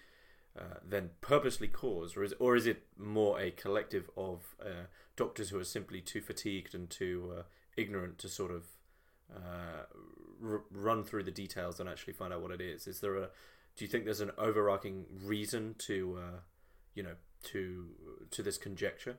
uh, 0.58 0.78
then 0.86 1.10
purposely 1.20 1.68
caused, 1.68 2.16
or 2.16 2.24
is 2.24 2.34
or 2.40 2.56
is 2.56 2.66
it 2.66 2.82
more 2.98 3.40
a 3.40 3.52
collective 3.52 4.10
of 4.16 4.56
uh, 4.60 4.86
doctors 5.14 5.50
who 5.50 5.58
are 5.60 5.64
simply 5.64 6.00
too 6.00 6.20
fatigued 6.20 6.74
and 6.74 6.90
too 6.90 7.32
uh, 7.38 7.42
ignorant 7.76 8.18
to 8.18 8.28
sort 8.28 8.50
of 8.50 8.64
uh, 9.32 9.84
r- 10.44 10.64
run 10.72 11.04
through 11.04 11.22
the 11.22 11.30
details 11.30 11.78
and 11.78 11.88
actually 11.88 12.12
find 12.12 12.32
out 12.32 12.42
what 12.42 12.50
it 12.50 12.60
is? 12.60 12.88
Is 12.88 13.00
there 13.00 13.16
a 13.16 13.28
do 13.76 13.84
you 13.84 13.88
think 13.88 14.04
there's 14.04 14.20
an 14.20 14.32
overarching 14.38 15.06
reason 15.22 15.76
to 15.78 16.18
uh, 16.18 16.38
you 16.94 17.04
know 17.04 17.14
to 17.44 17.86
to 18.32 18.42
this 18.42 18.58
conjecture? 18.58 19.18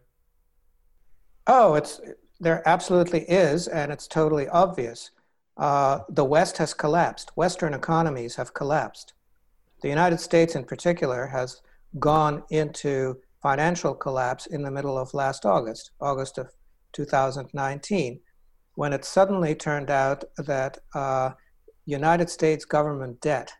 Oh, 1.48 1.76
it's 1.76 2.02
there 2.42 2.62
absolutely 2.68 3.22
is, 3.22 3.70
and 3.70 3.90
it's 3.92 4.08
totally 4.08 4.50
obvious. 4.50 5.12
The 5.58 6.26
West 6.26 6.58
has 6.58 6.74
collapsed. 6.74 7.32
Western 7.38 7.74
economies 7.74 8.36
have 8.36 8.54
collapsed. 8.54 9.14
The 9.82 9.90
United 9.90 10.20
States, 10.20 10.56
in 10.56 10.64
particular, 10.64 11.26
has 11.28 11.62
gone 12.00 12.44
into 12.52 13.18
financial 13.42 13.96
collapse 13.96 14.46
in 14.46 14.62
the 14.62 14.72
middle 14.72 14.98
of 14.98 15.14
last 15.14 15.46
August, 15.46 15.92
August 16.00 16.38
of 16.38 16.50
2019, 16.94 18.20
when 18.76 18.94
it 18.94 19.04
suddenly 19.04 19.56
turned 19.56 19.90
out 19.90 20.24
that 20.38 20.78
uh, 20.94 21.32
United 21.86 22.30
States 22.30 22.64
government 22.64 23.20
debt 23.22 23.52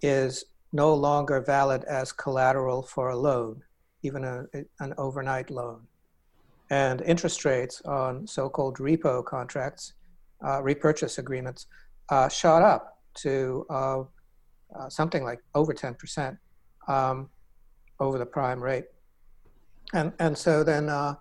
is 0.00 0.44
no 0.72 0.94
longer 0.94 1.40
valid 1.40 1.84
as 1.84 2.12
collateral 2.12 2.82
for 2.82 3.10
a 3.10 3.16
loan, 3.16 3.62
even 4.02 4.24
a, 4.24 4.44
an 4.80 4.94
overnight 4.96 5.50
loan. 5.50 5.82
And 6.70 7.02
interest 7.02 7.44
rates 7.44 7.82
on 7.82 8.26
so 8.26 8.48
called 8.48 8.78
repo 8.78 9.24
contracts, 9.24 9.92
uh, 10.46 10.62
repurchase 10.62 11.18
agreements, 11.18 11.66
uh, 12.08 12.28
shot 12.28 12.62
up 12.62 12.98
to 13.16 13.66
uh, 14.78 14.88
something 14.88 15.24
like 15.24 15.40
over 15.54 15.72
10% 15.72 16.38
um, 16.88 17.28
over 17.98 18.18
the 18.18 18.26
prime 18.26 18.62
rate. 18.62 18.84
And, 19.92 20.12
and 20.18 20.36
so 20.36 20.62
then 20.62 20.88
uh, 20.88 21.14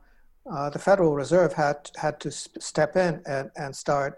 uh, 0.52 0.70
the 0.70 0.80
Federal 0.80 1.16
Reserve 1.16 1.54
had, 1.54 1.90
had 1.98 2.20
to 2.22 2.32
step 2.32 2.96
in 2.96 3.22
and, 3.26 3.50
and 3.56 3.76
start 3.76 4.16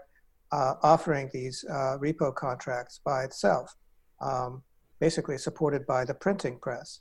uh, 0.52 0.74
offering 0.82 1.30
these 1.32 1.64
uh, 1.70 1.96
repo 1.98 2.34
contracts 2.34 3.00
by 3.04 3.24
itself, 3.24 3.74
um, 4.20 4.62
basically 5.00 5.38
supported 5.38 5.86
by 5.86 6.04
the 6.04 6.14
printing 6.14 6.58
press. 6.58 7.00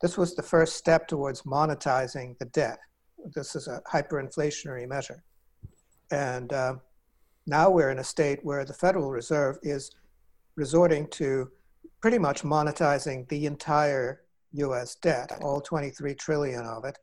This 0.00 0.16
was 0.16 0.34
the 0.34 0.42
first 0.42 0.76
step 0.76 1.06
towards 1.08 1.42
monetizing 1.42 2.38
the 2.38 2.46
debt. 2.46 2.78
This 3.34 3.54
is 3.54 3.68
a 3.68 3.80
hyperinflationary 3.92 4.88
measure. 4.88 5.22
And 6.10 6.52
uh, 6.52 6.74
now 7.46 7.70
we're 7.70 7.90
in 7.90 7.98
a 7.98 8.04
state 8.04 8.40
where 8.42 8.64
the 8.64 8.74
Federal 8.74 9.10
Reserve 9.10 9.58
is 9.62 9.90
resorting 10.56 11.08
to 11.08 11.50
pretty 12.02 12.18
much 12.18 12.42
monetizing 12.42 13.26
the 13.28 13.46
entire 13.46 14.22
US 14.54 14.96
debt, 14.96 15.38
all 15.40 15.60
23 15.60 16.14
trillion 16.16 16.66
of 16.66 16.84
it, 16.84 16.98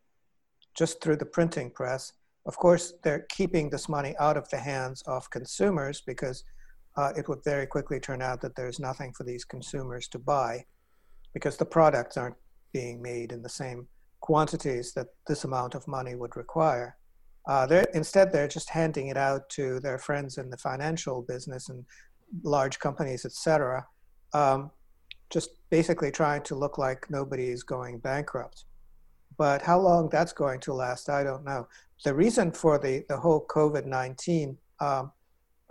just 0.75 1.01
through 1.01 1.15
the 1.15 1.25
printing 1.25 1.71
press. 1.71 2.13
Of 2.45 2.57
course, 2.57 2.93
they're 3.03 3.25
keeping 3.29 3.69
this 3.69 3.89
money 3.89 4.13
out 4.19 4.37
of 4.37 4.49
the 4.49 4.57
hands 4.57 5.01
of 5.07 5.29
consumers 5.29 6.01
because 6.05 6.43
uh, 6.97 7.13
it 7.17 7.29
would 7.29 7.43
very 7.43 7.65
quickly 7.65 7.99
turn 7.99 8.21
out 8.21 8.41
that 8.41 8.55
there's 8.55 8.79
nothing 8.79 9.13
for 9.13 9.23
these 9.23 9.45
consumers 9.45 10.07
to 10.09 10.19
buy 10.19 10.65
because 11.33 11.57
the 11.57 11.65
products 11.65 12.17
aren't 12.17 12.35
being 12.73 13.01
made 13.01 13.31
in 13.31 13.41
the 13.41 13.49
same 13.49 13.87
quantities 14.19 14.93
that 14.93 15.07
this 15.27 15.45
amount 15.45 15.75
of 15.75 15.87
money 15.87 16.15
would 16.15 16.35
require. 16.35 16.97
Uh, 17.47 17.65
they're, 17.65 17.87
instead, 17.93 18.31
they're 18.31 18.47
just 18.47 18.69
handing 18.69 19.07
it 19.07 19.17
out 19.17 19.47
to 19.49 19.79
their 19.79 19.97
friends 19.97 20.37
in 20.37 20.49
the 20.49 20.57
financial 20.57 21.21
business 21.21 21.69
and 21.69 21.85
large 22.43 22.79
companies, 22.79 23.25
et 23.25 23.31
cetera, 23.31 23.85
um, 24.33 24.69
just 25.29 25.51
basically 25.69 26.11
trying 26.11 26.41
to 26.43 26.55
look 26.55 26.77
like 26.77 27.09
nobody 27.09 27.49
is 27.49 27.63
going 27.63 27.99
bankrupt. 27.99 28.65
But 29.37 29.61
how 29.61 29.79
long 29.79 30.09
that's 30.09 30.33
going 30.33 30.59
to 30.61 30.73
last, 30.73 31.09
I 31.09 31.23
don't 31.23 31.45
know. 31.45 31.67
The 32.03 32.13
reason 32.13 32.51
for 32.51 32.77
the, 32.77 33.05
the 33.07 33.17
whole 33.17 33.45
COVID 33.47 33.85
19 33.85 34.57
um, 34.79 35.11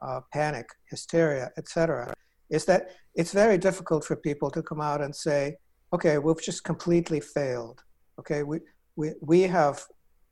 uh, 0.00 0.20
panic, 0.32 0.68
hysteria, 0.90 1.50
etc., 1.56 2.14
is 2.50 2.64
that 2.64 2.90
it's 3.14 3.32
very 3.32 3.58
difficult 3.58 4.04
for 4.04 4.16
people 4.16 4.50
to 4.50 4.62
come 4.62 4.80
out 4.80 5.00
and 5.00 5.14
say, 5.14 5.56
okay, 5.92 6.18
we've 6.18 6.42
just 6.42 6.64
completely 6.64 7.20
failed. 7.20 7.82
Okay, 8.18 8.42
we, 8.42 8.60
we, 8.96 9.12
we 9.20 9.42
have 9.42 9.84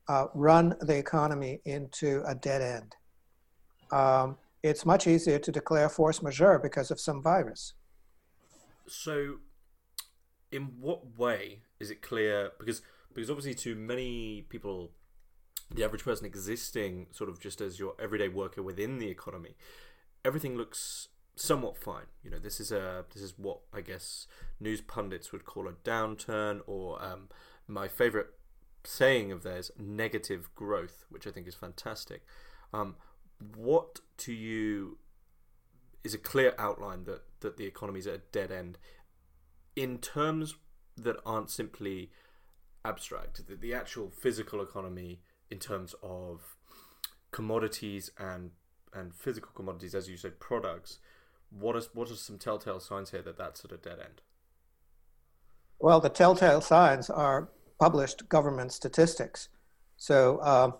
uh, 0.09 0.27
run 0.35 0.75
the 0.81 0.97
economy 0.97 1.61
into 1.65 2.23
a 2.27 2.35
dead 2.35 2.63
end. 2.63 2.95
Um, 3.93 4.37
it's 4.63 4.87
much 4.87 5.07
easier 5.07 5.39
to 5.39 5.53
declare 5.53 5.89
force 5.89 6.23
majeure 6.23 6.59
because 6.59 6.91
of 6.91 6.99
some 7.01 7.23
virus. 7.23 7.75
So, 8.89 9.37
in 10.53 10.81
what 10.81 11.19
way 11.19 11.61
is 11.81 11.91
it 11.91 12.03
clear? 12.03 12.53
Because 12.59 12.83
because 13.13 13.31
obviously, 13.31 13.55
to 13.55 13.75
many 13.75 14.43
people 14.49 14.93
the 15.75 15.85
average 15.85 16.05
person 16.05 16.27
existing 16.27 17.09
sort 17.11 17.29
of 17.29 17.41
just 17.41 17.61
as 17.61 17.79
your 17.79 17.95
everyday 17.99 18.29
worker 18.29 18.63
within 18.63 18.99
the 18.99 19.09
economy, 19.09 19.57
everything 20.25 20.57
looks 20.57 21.09
somewhat 21.35 21.77
fine. 21.77 22.07
You 22.23 22.31
know, 22.31 22.39
this 22.39 22.61
is 22.61 22.73
a 22.73 23.05
this 23.13 23.23
is 23.23 23.35
what 23.37 23.61
I 23.73 23.81
guess 23.81 24.27
news 24.61 24.81
pundits 24.81 25.33
would 25.33 25.45
call 25.45 25.69
a 25.69 25.73
downturn, 25.73 26.61
or 26.67 27.03
um, 27.05 27.29
my 27.67 27.89
favorite 27.89 28.29
saying 28.85 29.33
of 29.33 29.43
theirs, 29.43 29.71
negative 29.79 30.55
growth, 30.55 31.05
which 31.11 31.27
I 31.27 31.31
think 31.31 31.47
is 31.47 31.55
fantastic. 31.55 32.23
Um, 32.73 32.97
what 33.55 34.01
to 34.19 34.33
you 34.33 34.99
is 36.07 36.15
a 36.15 36.19
clear 36.19 36.55
outline 36.59 37.05
that 37.05 37.23
that 37.41 37.57
the 37.57 37.67
economy 37.67 37.99
is 37.99 38.07
at 38.07 38.15
a 38.15 38.23
dead 38.33 38.51
end 38.51 38.79
in 39.75 39.99
terms 39.99 40.55
that 40.97 41.17
aren't 41.27 41.51
simply 41.51 42.11
abstract. 42.85 43.47
The, 43.47 43.57
the 43.57 43.75
actual 43.75 44.11
physical 44.11 44.63
economy, 44.63 45.21
in 45.51 45.59
terms 45.59 45.95
of 46.03 46.57
commodities 47.31 48.11
and 48.19 48.53
and 48.95 49.15
physical 49.15 49.51
commodities, 49.55 49.95
as 49.95 50.09
you 50.09 50.17
said, 50.17 50.41
products 50.41 50.99
what 51.51 51.77
is 51.77 51.89
what 51.93 52.11
are 52.11 52.15
some 52.15 52.39
telltale 52.39 52.81
signs 52.81 53.11
here 53.11 53.23
that 53.23 53.39
that's 53.39 53.65
at 53.65 53.73
a 53.73 53.77
dead 53.77 53.99
end? 54.01 54.23
Well, 55.79 56.01
the 56.01 56.09
telltale 56.09 56.61
signs 56.61 57.11
are 57.11 57.51
published 57.79 58.29
government 58.29 58.73
statistics. 58.73 59.49
So 59.97 60.39
uh, 60.39 60.73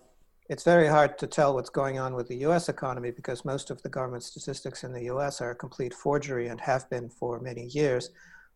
it's 0.49 0.63
very 0.63 0.87
hard 0.87 1.17
to 1.19 1.27
tell 1.27 1.53
what's 1.53 1.69
going 1.69 1.99
on 1.99 2.13
with 2.13 2.27
the 2.27 2.37
U.S. 2.37 2.69
economy 2.69 3.11
because 3.11 3.43
most 3.43 3.69
of 3.69 3.81
the 3.81 3.89
government 3.89 4.23
statistics 4.23 4.83
in 4.83 4.93
the 4.93 5.03
U.S. 5.05 5.41
are 5.41 5.51
a 5.51 5.55
complete 5.55 5.93
forgery 5.93 6.47
and 6.47 6.61
have 6.61 6.89
been 6.89 7.09
for 7.09 7.39
many 7.39 7.65
years. 7.65 8.11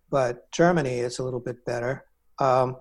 But 0.09 0.49
Germany 0.51 0.99
is 0.99 1.19
a 1.19 1.23
little 1.23 1.39
bit 1.39 1.65
better. 1.65 2.05
Um, 2.39 2.77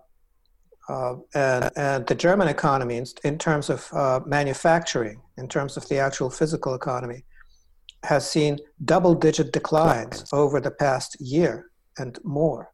uh, 0.88 1.17
and, 1.35 1.71
and 1.76 2.07
the 2.07 2.14
German 2.14 2.49
economy, 2.49 2.97
in, 2.97 3.07
in 3.25 3.38
terms 3.38 3.71
of 3.71 3.88
uh, 3.93 4.21
manufacturing, 4.26 5.21
in 5.38 5.49
terms 5.49 5.76
of 5.76 5.88
the 5.88 5.99
actual 5.99 6.31
physical 6.31 6.75
economy, 6.75 7.25
has 8.05 8.29
seen 8.29 8.59
double 8.85 9.14
digit 9.14 9.52
declines 9.52 10.25
over 10.33 10.61
the 10.61 10.71
past 10.71 11.17
year 11.21 11.71
and 11.99 12.19
more. 12.25 12.73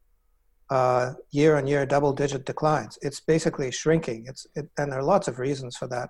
Uh, 0.69 1.13
year 1.31 1.55
on 1.57 1.65
year, 1.65 1.85
double 1.85 2.13
digit 2.13 2.45
declines. 2.45 2.97
It's 3.01 3.19
basically 3.21 3.71
shrinking. 3.71 4.25
It's, 4.27 4.45
it, 4.55 4.69
and 4.77 4.91
there 4.91 4.99
are 4.99 5.03
lots 5.03 5.27
of 5.27 5.39
reasons 5.39 5.77
for 5.77 5.87
that. 5.87 6.09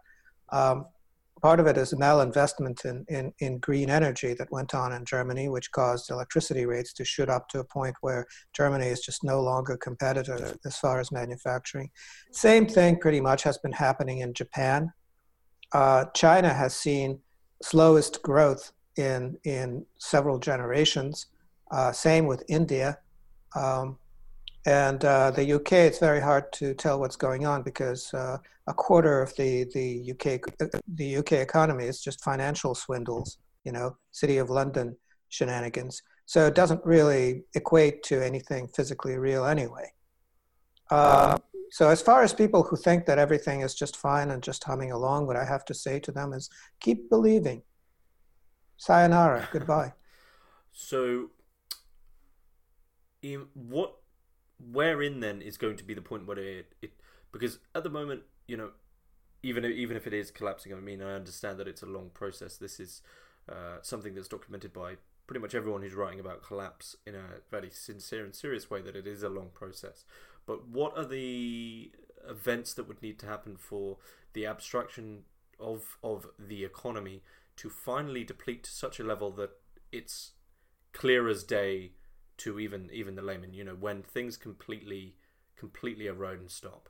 Um, 0.52 0.86
part 1.42 1.60
of 1.60 1.68
it 1.68 1.78
is 1.78 1.94
malinvestment 1.94 2.86
in, 2.86 3.06
in, 3.10 3.34
in 3.40 3.60
green 3.60 3.90
energy 3.90 4.34
that 4.34 4.52
went 4.52 4.74
on 4.74 4.92
in 4.94 5.06
Germany, 5.06 5.50
which 5.50 5.72
caused 5.72 6.10
electricity 6.10 6.66
rates 6.66 6.94
to 6.94 7.06
shoot 7.06 7.30
up 7.30 7.48
to 7.50 7.60
a 7.60 7.64
point 7.64 7.96
where 8.02 8.26
Germany 8.54 8.88
is 8.88 9.02
just 9.02 9.24
no 9.24 9.42
longer 9.42 9.78
competitive 9.78 10.58
as 10.66 10.78
far 10.78 11.00
as 11.00 11.12
manufacturing. 11.12 11.90
Same 12.32 12.66
thing 12.66 12.98
pretty 12.98 13.22
much 13.22 13.44
has 13.44 13.58
been 13.60 13.72
happening 13.72 14.20
in 14.20 14.34
Japan. 14.34 14.92
Uh, 15.74 16.06
China 16.16 16.54
has 16.54 16.76
seen 16.76 17.20
slowest 17.62 18.22
growth 18.22 18.72
in 18.98 19.38
in 19.44 19.86
several 20.00 20.40
generations. 20.40 21.28
Uh, 21.72 21.92
same 21.92 22.26
with 22.26 22.44
India. 22.48 22.98
Um, 23.56 23.98
and 24.66 25.04
uh, 25.06 25.32
the 25.32 25.54
UK, 25.54 25.74
it's 25.74 26.00
very 26.00 26.20
hard 26.20 26.52
to 26.54 26.74
tell 26.74 27.00
what's 27.00 27.16
going 27.16 27.46
on 27.46 27.64
because 27.64 28.14
uh, 28.14 28.38
a 28.68 28.74
quarter 28.74 29.22
of 29.22 29.36
the, 29.36 29.66
the 29.74 30.12
UK 30.12 30.42
the 30.96 31.18
UK 31.18 31.34
economy 31.34 31.86
is 31.86 32.02
just 32.02 32.24
financial 32.24 32.76
swindles, 32.76 33.38
you 33.64 33.72
know, 33.72 33.98
City 34.12 34.38
of 34.38 34.50
London 34.50 34.96
shenanigans. 35.30 36.02
So 36.26 36.46
it 36.46 36.56
doesn't 36.56 36.86
really 36.86 37.46
equate 37.56 38.04
to 38.04 38.24
anything 38.24 38.68
physically 38.68 39.18
real 39.18 39.46
anyway. 39.46 39.92
Uh, 40.90 41.38
so 41.72 41.90
as 41.90 42.02
far 42.02 42.24
as 42.24 42.34
people 42.34 42.64
who 42.64 42.76
think 42.76 43.06
that 43.06 43.20
everything 43.20 43.62
is 43.62 43.74
just 43.74 43.96
fine 43.96 44.32
and 44.32 44.42
just 44.42 44.64
humming 44.64 44.92
along, 44.92 45.28
what 45.28 45.36
I 45.36 45.46
have 45.46 45.66
to 45.66 45.74
say 45.74 46.00
to 46.02 46.12
them 46.12 46.34
is 46.34 46.50
keep 46.80 47.10
believing. 47.10 47.62
Sayonara. 48.78 49.48
Goodbye. 49.52 49.94
So, 50.72 51.32
in 53.22 53.48
what, 53.54 53.96
wherein 54.60 55.20
then 55.20 55.42
is 55.42 55.58
going 55.58 55.78
to 55.78 55.84
be 55.84 55.94
the 55.94 56.02
point 56.02 56.28
where 56.28 56.38
it, 56.38 56.74
it, 56.82 56.92
because 57.32 57.60
at 57.76 57.84
the 57.84 57.90
moment, 57.90 58.24
you 58.48 58.58
know, 58.58 58.72
even 59.44 59.66
even 59.66 59.96
if 59.96 60.08
it 60.08 60.14
is 60.14 60.32
collapsing, 60.32 60.74
I 60.74 60.80
mean, 60.80 61.02
I 61.02 61.14
understand 61.14 61.60
that 61.60 61.68
it's 61.68 61.84
a 61.84 61.88
long 61.88 62.10
process. 62.14 62.58
This 62.58 62.80
is 62.80 63.02
uh, 63.50 63.78
something 63.82 64.14
that's 64.16 64.28
documented 64.28 64.74
by 64.74 64.96
pretty 65.28 65.42
much 65.42 65.54
everyone 65.54 65.82
who's 65.82 65.94
writing 65.94 66.20
about 66.20 66.42
collapse 66.42 66.96
in 67.06 67.14
a 67.14 67.42
very 67.52 67.70
sincere 67.70 68.24
and 68.24 68.34
serious 68.34 68.70
way 68.70 68.82
that 68.82 68.96
it 68.96 69.06
is 69.06 69.24
a 69.24 69.30
long 69.30 69.50
process. 69.54 70.06
But 70.46 70.68
what 70.68 70.98
are 70.98 71.06
the 71.06 71.92
events 72.28 72.74
that 72.74 72.88
would 72.88 73.02
need 73.02 73.20
to 73.20 73.26
happen 73.26 73.58
for 73.58 73.98
the 74.34 74.46
abstraction 74.46 75.24
of 75.60 75.98
of 76.04 76.28
the 76.40 76.64
economy 76.64 77.24
to 77.58 77.70
finally 77.70 78.24
deplete 78.24 78.64
to 78.64 78.72
such 78.72 79.00
a 79.00 79.04
level 79.04 79.32
that 79.32 79.52
it's 79.92 80.32
clear 80.94 81.28
as 81.28 81.44
day 81.44 81.92
to 82.40 82.60
even 82.60 82.90
even 82.92 83.16
the 83.16 83.22
layman. 83.22 83.54
You 83.54 83.64
know, 83.64 83.76
when 83.80 84.04
things 84.04 84.38
completely 84.38 85.16
completely 85.58 86.08
erode 86.08 86.40
and 86.40 86.52
stop. 86.52 86.90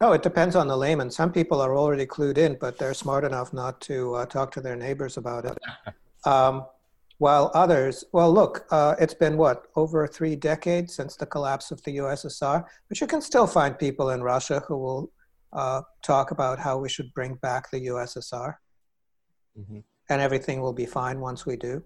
Oh, 0.00 0.12
it 0.12 0.22
depends 0.22 0.54
on 0.54 0.68
the 0.68 0.76
layman. 0.76 1.10
Some 1.10 1.32
people 1.32 1.60
are 1.60 1.76
already 1.76 2.06
clued 2.06 2.38
in, 2.38 2.56
but 2.60 2.78
they're 2.78 2.94
smart 2.94 3.24
enough 3.24 3.52
not 3.52 3.80
to 3.82 4.14
uh, 4.14 4.26
talk 4.26 4.52
to 4.52 4.60
their 4.60 4.76
neighbors 4.76 5.16
about 5.16 5.44
it. 5.44 5.58
Um, 6.24 6.66
while 7.18 7.50
others, 7.54 8.04
well, 8.12 8.32
look, 8.32 8.66
uh, 8.70 8.96
it's 9.00 9.14
been 9.14 9.36
what, 9.36 9.66
over 9.76 10.06
three 10.06 10.34
decades 10.36 10.94
since 10.94 11.16
the 11.16 11.26
collapse 11.26 11.70
of 11.70 11.82
the 11.84 11.98
USSR, 11.98 12.64
but 12.88 13.00
you 13.00 13.06
can 13.06 13.20
still 13.20 13.46
find 13.46 13.78
people 13.78 14.10
in 14.10 14.22
Russia 14.22 14.62
who 14.66 14.76
will 14.76 15.12
uh, 15.52 15.82
talk 16.02 16.30
about 16.32 16.58
how 16.58 16.76
we 16.76 16.88
should 16.88 17.12
bring 17.14 17.34
back 17.36 17.70
the 17.70 17.86
USSR 17.86 18.54
mm-hmm. 19.58 19.78
and 20.10 20.20
everything 20.20 20.60
will 20.60 20.72
be 20.72 20.86
fine 20.86 21.20
once 21.20 21.46
we 21.46 21.56
do. 21.56 21.82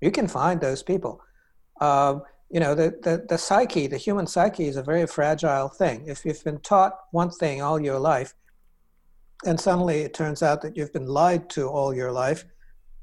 You 0.00 0.10
can 0.10 0.28
find 0.28 0.60
those 0.60 0.82
people. 0.82 1.20
Um, 1.80 2.22
you 2.50 2.58
know, 2.58 2.74
the, 2.74 2.98
the, 3.02 3.24
the 3.28 3.38
psyche, 3.38 3.86
the 3.86 3.96
human 3.96 4.26
psyche 4.26 4.66
is 4.66 4.76
a 4.76 4.82
very 4.82 5.06
fragile 5.06 5.68
thing. 5.68 6.04
If 6.06 6.24
you've 6.24 6.42
been 6.42 6.58
taught 6.60 6.98
one 7.12 7.30
thing 7.30 7.62
all 7.62 7.80
your 7.80 7.98
life, 7.98 8.34
and 9.46 9.58
suddenly 9.58 10.00
it 10.00 10.12
turns 10.12 10.42
out 10.42 10.60
that 10.62 10.76
you've 10.76 10.92
been 10.92 11.06
lied 11.06 11.48
to 11.50 11.68
all 11.68 11.94
your 11.94 12.12
life, 12.12 12.44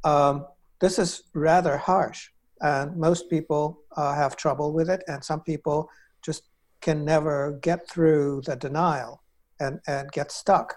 um, 0.04 0.46
this 0.80 1.00
is 1.00 1.24
rather 1.34 1.78
harsh. 1.78 2.30
And 2.62 2.98
most 2.98 3.30
people 3.30 3.80
uh, 3.96 4.14
have 4.16 4.36
trouble 4.36 4.74
with 4.74 4.90
it, 4.90 5.04
and 5.08 5.24
some 5.24 5.42
people 5.42 5.90
just 6.22 6.44
can 6.82 7.06
never 7.06 7.58
get 7.62 7.90
through 7.90 8.42
the 8.46 8.56
denial 8.56 9.24
and, 9.60 9.80
and 9.88 10.12
get 10.12 10.32
stuck 10.32 10.76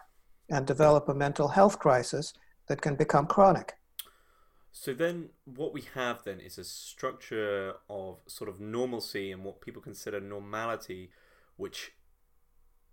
and 0.48 0.66
develop 0.66 1.08
a 1.08 1.14
mental 1.14 1.48
health 1.48 1.78
crisis 1.78 2.32
that 2.68 2.80
can 2.80 2.94
become 2.94 3.26
chronic. 3.26 3.74
So 4.72 4.94
then, 4.94 5.30
what 5.44 5.72
we 5.72 5.82
have 5.94 6.22
then 6.22 6.40
is 6.40 6.56
a 6.56 6.64
structure 6.64 7.74
of 7.88 8.18
sort 8.26 8.48
of 8.48 8.60
normalcy 8.60 9.32
and 9.32 9.44
what 9.44 9.60
people 9.60 9.82
consider 9.82 10.20
normality, 10.20 11.10
which, 11.56 11.92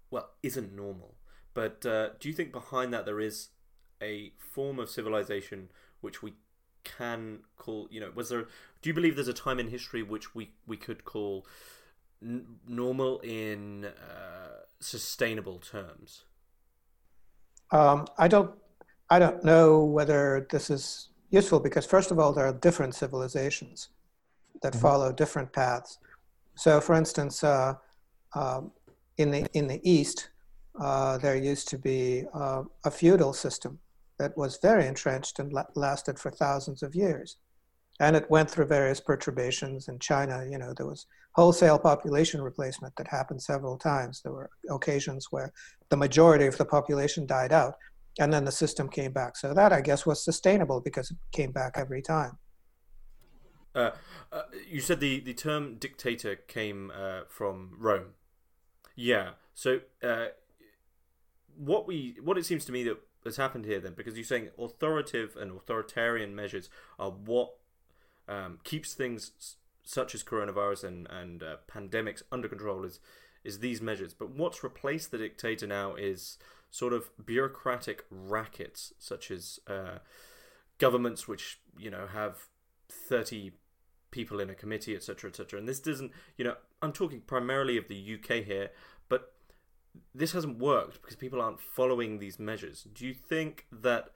well, 0.09 0.31
isn't 0.41 0.75
normal. 0.75 1.15
But 1.53 1.85
uh, 1.85 2.09
do 2.19 2.29
you 2.29 2.33
think 2.33 2.51
behind 2.51 2.93
that 2.93 3.05
there 3.05 3.19
is 3.19 3.49
a 4.01 4.33
form 4.37 4.79
of 4.79 4.89
civilization 4.89 5.69
which 6.01 6.21
we 6.21 6.33
can 6.83 7.39
call, 7.57 7.87
you 7.91 7.99
know, 7.99 8.11
was 8.13 8.29
there? 8.29 8.47
Do 8.81 8.89
you 8.89 8.93
believe 8.93 9.15
there's 9.15 9.27
a 9.27 9.33
time 9.33 9.59
in 9.59 9.69
history 9.69 10.03
which 10.03 10.33
we 10.33 10.51
we 10.65 10.77
could 10.77 11.03
call 11.05 11.45
n- 12.21 12.59
normal 12.67 13.19
in 13.19 13.85
uh, 13.85 14.63
sustainable 14.79 15.59
terms? 15.59 16.23
Um, 17.71 18.07
I 18.17 18.27
don't 18.27 18.51
I 19.09 19.19
don't 19.19 19.43
know 19.43 19.83
whether 19.83 20.47
this 20.49 20.69
is 20.69 21.09
useful 21.29 21.59
because, 21.59 21.85
first 21.85 22.11
of 22.11 22.19
all, 22.19 22.33
there 22.33 22.45
are 22.45 22.53
different 22.53 22.95
civilizations 22.95 23.89
that 24.61 24.73
mm-hmm. 24.73 24.81
follow 24.81 25.11
different 25.11 25.51
paths. 25.53 25.99
So, 26.55 26.81
for 26.81 26.95
instance, 26.95 27.43
uh, 27.43 27.75
um, 28.33 28.71
in 29.17 29.31
the 29.31 29.45
in 29.53 29.67
the 29.67 29.79
East, 29.89 30.29
uh, 30.79 31.17
there 31.17 31.35
used 31.35 31.67
to 31.69 31.77
be 31.77 32.23
uh, 32.33 32.63
a 32.85 32.91
feudal 32.91 33.33
system 33.33 33.79
that 34.19 34.35
was 34.37 34.57
very 34.61 34.87
entrenched 34.87 35.39
and 35.39 35.53
la- 35.53 35.65
lasted 35.75 36.17
for 36.19 36.31
thousands 36.31 36.81
of 36.81 36.95
years, 36.95 37.37
and 37.99 38.15
it 38.15 38.29
went 38.29 38.49
through 38.49 38.65
various 38.65 38.99
perturbations. 38.99 39.87
In 39.87 39.99
China, 39.99 40.45
you 40.49 40.57
know, 40.57 40.73
there 40.75 40.87
was 40.87 41.05
wholesale 41.33 41.77
population 41.77 42.41
replacement 42.41 42.95
that 42.95 43.07
happened 43.07 43.41
several 43.41 43.77
times. 43.77 44.21
There 44.21 44.33
were 44.33 44.49
occasions 44.69 45.27
where 45.31 45.53
the 45.89 45.97
majority 45.97 46.47
of 46.47 46.57
the 46.57 46.65
population 46.65 47.27
died 47.27 47.53
out, 47.53 47.75
and 48.19 48.33
then 48.33 48.45
the 48.45 48.51
system 48.51 48.89
came 48.89 49.11
back. 49.11 49.37
So 49.37 49.53
that 49.53 49.71
I 49.73 49.81
guess 49.81 50.05
was 50.05 50.23
sustainable 50.23 50.81
because 50.81 51.11
it 51.11 51.17
came 51.31 51.51
back 51.51 51.73
every 51.75 52.01
time. 52.01 52.37
Uh, 53.75 53.91
uh, 54.31 54.43
you 54.67 54.81
said 54.81 54.99
the, 54.99 55.19
the 55.19 55.33
term 55.33 55.75
dictator 55.75 56.35
came 56.35 56.91
uh, 56.95 57.21
from 57.29 57.75
Rome. 57.77 58.13
Yeah. 58.95 59.31
So 59.53 59.81
uh, 60.03 60.27
what 61.55 61.87
we 61.87 62.17
what 62.23 62.37
it 62.37 62.45
seems 62.45 62.65
to 62.65 62.71
me 62.71 62.83
that 62.83 62.97
has 63.23 63.37
happened 63.37 63.65
here 63.65 63.79
then, 63.79 63.93
because 63.95 64.15
you're 64.15 64.23
saying 64.23 64.49
authoritative 64.57 65.35
and 65.35 65.51
authoritarian 65.51 66.35
measures 66.35 66.69
are 66.97 67.11
what 67.11 67.53
um, 68.27 68.59
keeps 68.63 68.93
things 68.93 69.57
such 69.83 70.15
as 70.15 70.23
coronavirus 70.23 70.83
and 70.83 71.07
and 71.09 71.43
uh, 71.43 71.57
pandemics 71.71 72.23
under 72.31 72.47
control 72.47 72.83
is 72.83 72.99
is 73.43 73.59
these 73.59 73.81
measures. 73.81 74.13
But 74.13 74.31
what's 74.31 74.63
replaced 74.63 75.11
the 75.11 75.19
dictator 75.19 75.67
now 75.67 75.95
is 75.95 76.37
sort 76.69 76.93
of 76.93 77.09
bureaucratic 77.23 78.05
rackets, 78.09 78.93
such 78.99 79.31
as 79.31 79.59
uh, 79.67 79.99
governments 80.77 81.27
which 81.27 81.59
you 81.77 81.89
know 81.89 82.07
have 82.07 82.47
thirty 82.89 83.53
people 84.11 84.39
in 84.39 84.49
a 84.49 84.55
committee, 84.55 84.95
etc., 84.95 85.29
etc. 85.29 85.59
And 85.59 85.67
this 85.67 85.79
doesn't, 85.79 86.11
you 86.37 86.45
know, 86.45 86.55
I'm 86.81 86.91
talking 86.91 87.21
primarily 87.21 87.77
of 87.77 87.87
the 87.87 88.15
UK 88.15 88.43
here, 88.43 88.71
but 89.09 89.33
this 90.13 90.31
hasn't 90.31 90.59
worked 90.59 91.01
because 91.01 91.15
people 91.15 91.41
aren't 91.41 91.59
following 91.59 92.19
these 92.19 92.39
measures. 92.39 92.87
Do 92.93 93.05
you 93.05 93.13
think 93.13 93.65
that, 93.71 94.09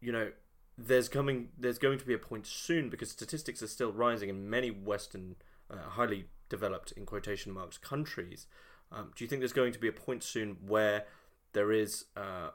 you 0.00 0.12
know, 0.12 0.32
there's 0.76 1.08
coming, 1.08 1.48
there's 1.56 1.78
going 1.78 1.98
to 1.98 2.04
be 2.04 2.14
a 2.14 2.18
point 2.18 2.46
soon 2.46 2.90
because 2.90 3.10
statistics 3.10 3.62
are 3.62 3.68
still 3.68 3.92
rising 3.92 4.28
in 4.28 4.50
many 4.50 4.70
Western, 4.70 5.36
uh, 5.70 5.88
highly 5.90 6.26
developed 6.48 6.92
in 6.92 7.06
quotation 7.06 7.52
marks 7.52 7.78
countries. 7.78 8.46
Um, 8.90 9.12
do 9.14 9.24
you 9.24 9.28
think 9.28 9.40
there's 9.40 9.52
going 9.52 9.72
to 9.72 9.78
be 9.78 9.88
a 9.88 9.92
point 9.92 10.22
soon 10.22 10.56
where 10.66 11.04
there 11.54 11.72
is 11.72 12.04
uh, 12.16 12.50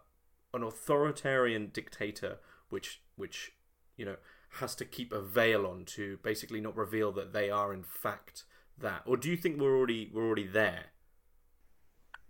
an 0.53 0.63
authoritarian 0.63 1.71
dictator 1.73 2.37
which 2.69 3.01
which 3.15 3.53
you 3.97 4.05
know 4.05 4.17
has 4.59 4.75
to 4.75 4.85
keep 4.85 5.11
a 5.11 5.21
veil 5.21 5.65
on 5.65 5.85
to 5.85 6.17
basically 6.23 6.61
not 6.61 6.75
reveal 6.75 7.11
that 7.11 7.33
they 7.33 7.49
are 7.49 7.73
in 7.73 7.83
fact 7.83 8.43
that, 8.77 9.01
or 9.05 9.17
do 9.17 9.29
you 9.29 9.37
think 9.37 9.59
we're 9.59 9.77
already 9.77 10.09
we're 10.13 10.25
already 10.25 10.47
there? 10.47 10.85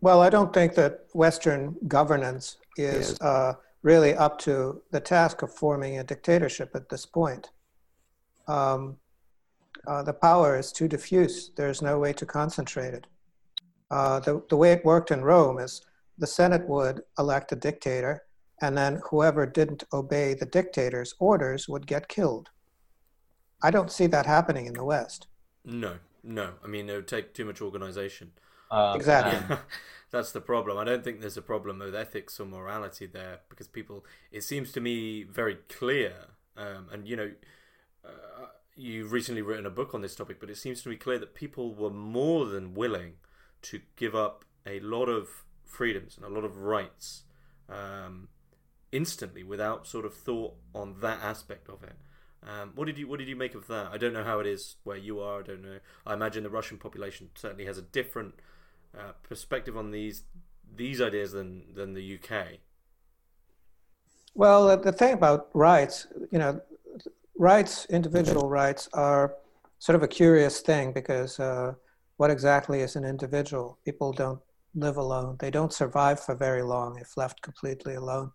Well, 0.01 0.21
I 0.21 0.29
don't 0.29 0.53
think 0.53 0.75
that 0.75 1.05
Western 1.13 1.75
governance 1.88 2.58
is 2.77 3.19
uh, 3.19 3.53
really 3.84 4.15
up 4.15 4.39
to 4.39 4.82
the 4.91 4.99
task 4.99 5.41
of 5.41 5.53
forming 5.53 5.99
a 5.99 6.03
dictatorship 6.03 6.71
at 6.73 6.89
this 6.89 7.05
point. 7.05 7.49
Um, 8.47 8.97
uh, 9.86 10.03
the 10.03 10.13
power 10.13 10.58
is 10.58 10.71
too 10.71 10.88
diffuse. 10.88 11.51
There's 11.55 11.82
no 11.82 11.99
way 11.99 12.13
to 12.13 12.25
concentrate 12.25 12.93
it. 12.93 13.08
Uh, 13.91 14.19
the, 14.21 14.41
the 14.49 14.55
way 14.55 14.71
it 14.71 14.86
worked 14.86 15.12
in 15.12 15.21
Rome 15.21 15.60
is 15.60 15.82
the 16.19 16.27
Senate 16.27 16.67
would 16.67 17.01
elect 17.17 17.51
a 17.51 17.55
dictator, 17.55 18.23
and 18.62 18.77
then 18.77 19.01
whoever 19.10 19.45
didn't 19.45 19.86
obey 19.93 20.34
the 20.34 20.45
dictator's 20.45 21.15
orders 21.19 21.67
would 21.67 21.88
get 21.88 22.10
killed. 22.10 22.49
I 23.63 23.71
don't 23.71 23.91
see 23.91 24.08
that 24.08 24.25
happening 24.25 24.65
in 24.65 24.73
the 24.73 24.84
West. 24.84 25.27
No, 25.65 25.95
no. 26.23 26.53
I 26.63 26.67
mean, 26.67 26.89
it 26.89 26.95
would 26.95 27.08
take 27.08 27.34
too 27.34 27.45
much 27.45 27.62
organization. 27.62 28.32
Uh, 28.69 28.93
exactly. 28.95 29.58
That's 30.12 30.32
the 30.32 30.41
problem. 30.41 30.77
I 30.77 30.84
don't 30.84 31.03
think 31.03 31.21
there's 31.21 31.38
a 31.38 31.41
problem 31.41 31.79
with 31.79 31.95
ethics 31.95 32.39
or 32.39 32.45
morality 32.45 33.05
there 33.05 33.39
because 33.49 33.67
people, 33.67 34.05
it 34.32 34.43
seems 34.43 34.71
to 34.73 34.82
me 34.82 35.23
very 35.23 35.58
clear. 35.67 36.13
Um, 36.58 36.88
and, 36.91 37.08
you 37.08 37.15
know, 37.15 37.32
uh, 38.03 38.45
you've 38.75 39.12
recently 39.12 39.41
written 39.41 39.65
a 39.65 39.69
book 39.69 39.93
on 39.93 40.01
this 40.01 40.15
topic, 40.15 40.39
but 40.39 40.49
it 40.49 40.58
seems 40.58 40.82
to 40.84 40.89
me 40.89 40.95
clear 40.95 41.19
that 41.19 41.36
people 41.36 41.73
were 41.73 41.91
more 41.91 42.45
than 42.45 42.73
willing 42.73 43.13
to 43.63 43.82
give 43.95 44.15
up 44.15 44.45
a 44.65 44.79
lot 44.79 45.08
of 45.08 45.43
freedoms 45.69 46.17
and 46.17 46.25
a 46.25 46.29
lot 46.29 46.43
of 46.43 46.58
rights 46.58 47.23
um, 47.69 48.27
instantly 48.91 49.43
without 49.43 49.88
sort 49.88 50.05
of 50.05 50.13
thought 50.13 50.55
on 50.73 50.95
that 51.01 51.19
aspect 51.21 51.69
of 51.69 51.84
it. 51.84 51.95
Um, 52.41 52.71
what 52.75 52.86
did 52.86 52.97
you 52.97 53.08
what 53.08 53.19
did 53.19 53.27
you 53.27 53.36
make 53.36 53.53
of 53.53 53.67
that? 53.67 53.89
I 53.91 53.97
don't 53.97 54.13
know 54.13 54.23
how 54.23 54.39
it 54.39 54.47
is 54.47 54.77
where 54.84 54.97
you 54.97 55.19
are. 55.19 55.39
I 55.39 55.43
don't 55.43 55.62
know. 55.62 55.79
I 56.05 56.13
imagine 56.13 56.43
the 56.43 56.49
Russian 56.49 56.77
population 56.77 57.29
certainly 57.36 57.65
has 57.65 57.77
a 57.77 57.82
different 57.82 58.36
uh, 58.97 59.12
perspective 59.23 59.75
on 59.75 59.91
these 59.91 60.23
these 60.75 61.01
ideas 61.01 61.34
than 61.34 61.73
than 61.75 61.93
the 61.93 62.17
UK. 62.17 62.60
Well, 64.36 64.77
the 64.77 64.93
thing 64.93 65.13
about 65.13 65.49
rights, 65.53 66.08
you 66.32 66.39
know, 66.39 66.62
rights, 67.38 67.86
individual 67.89 68.47
rights, 68.47 68.88
are 68.93 69.36
sort 69.79 69.97
of 69.97 70.03
a 70.03 70.08
curious 70.08 70.62
thing 70.62 70.93
because 70.93 71.39
uh, 71.39 71.73
what 72.17 72.29
exactly 72.29 72.82
is 72.82 72.95
an 72.95 73.03
individual? 73.03 73.77
People 73.84 74.13
don't 74.13 74.39
live 74.75 74.97
alone. 74.97 75.38
They 75.39 75.51
don't 75.51 75.73
survive 75.73 76.19
for 76.19 76.36
very 76.36 76.63
long 76.63 76.97
if 76.99 77.17
left 77.17 77.41
completely 77.41 77.95
alone. 77.95 78.32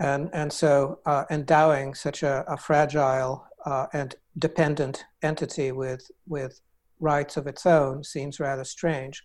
And, 0.00 0.30
and 0.32 0.52
so 0.52 0.98
uh, 1.06 1.24
endowing 1.30 1.94
such 1.94 2.22
a, 2.22 2.44
a 2.48 2.56
fragile 2.56 3.46
uh, 3.64 3.86
and 3.92 4.14
dependent 4.38 5.04
entity 5.22 5.70
with, 5.70 6.10
with 6.26 6.60
rights 6.98 7.36
of 7.36 7.46
its 7.46 7.66
own 7.66 8.02
seems 8.02 8.40
rather 8.40 8.64
strange. 8.64 9.22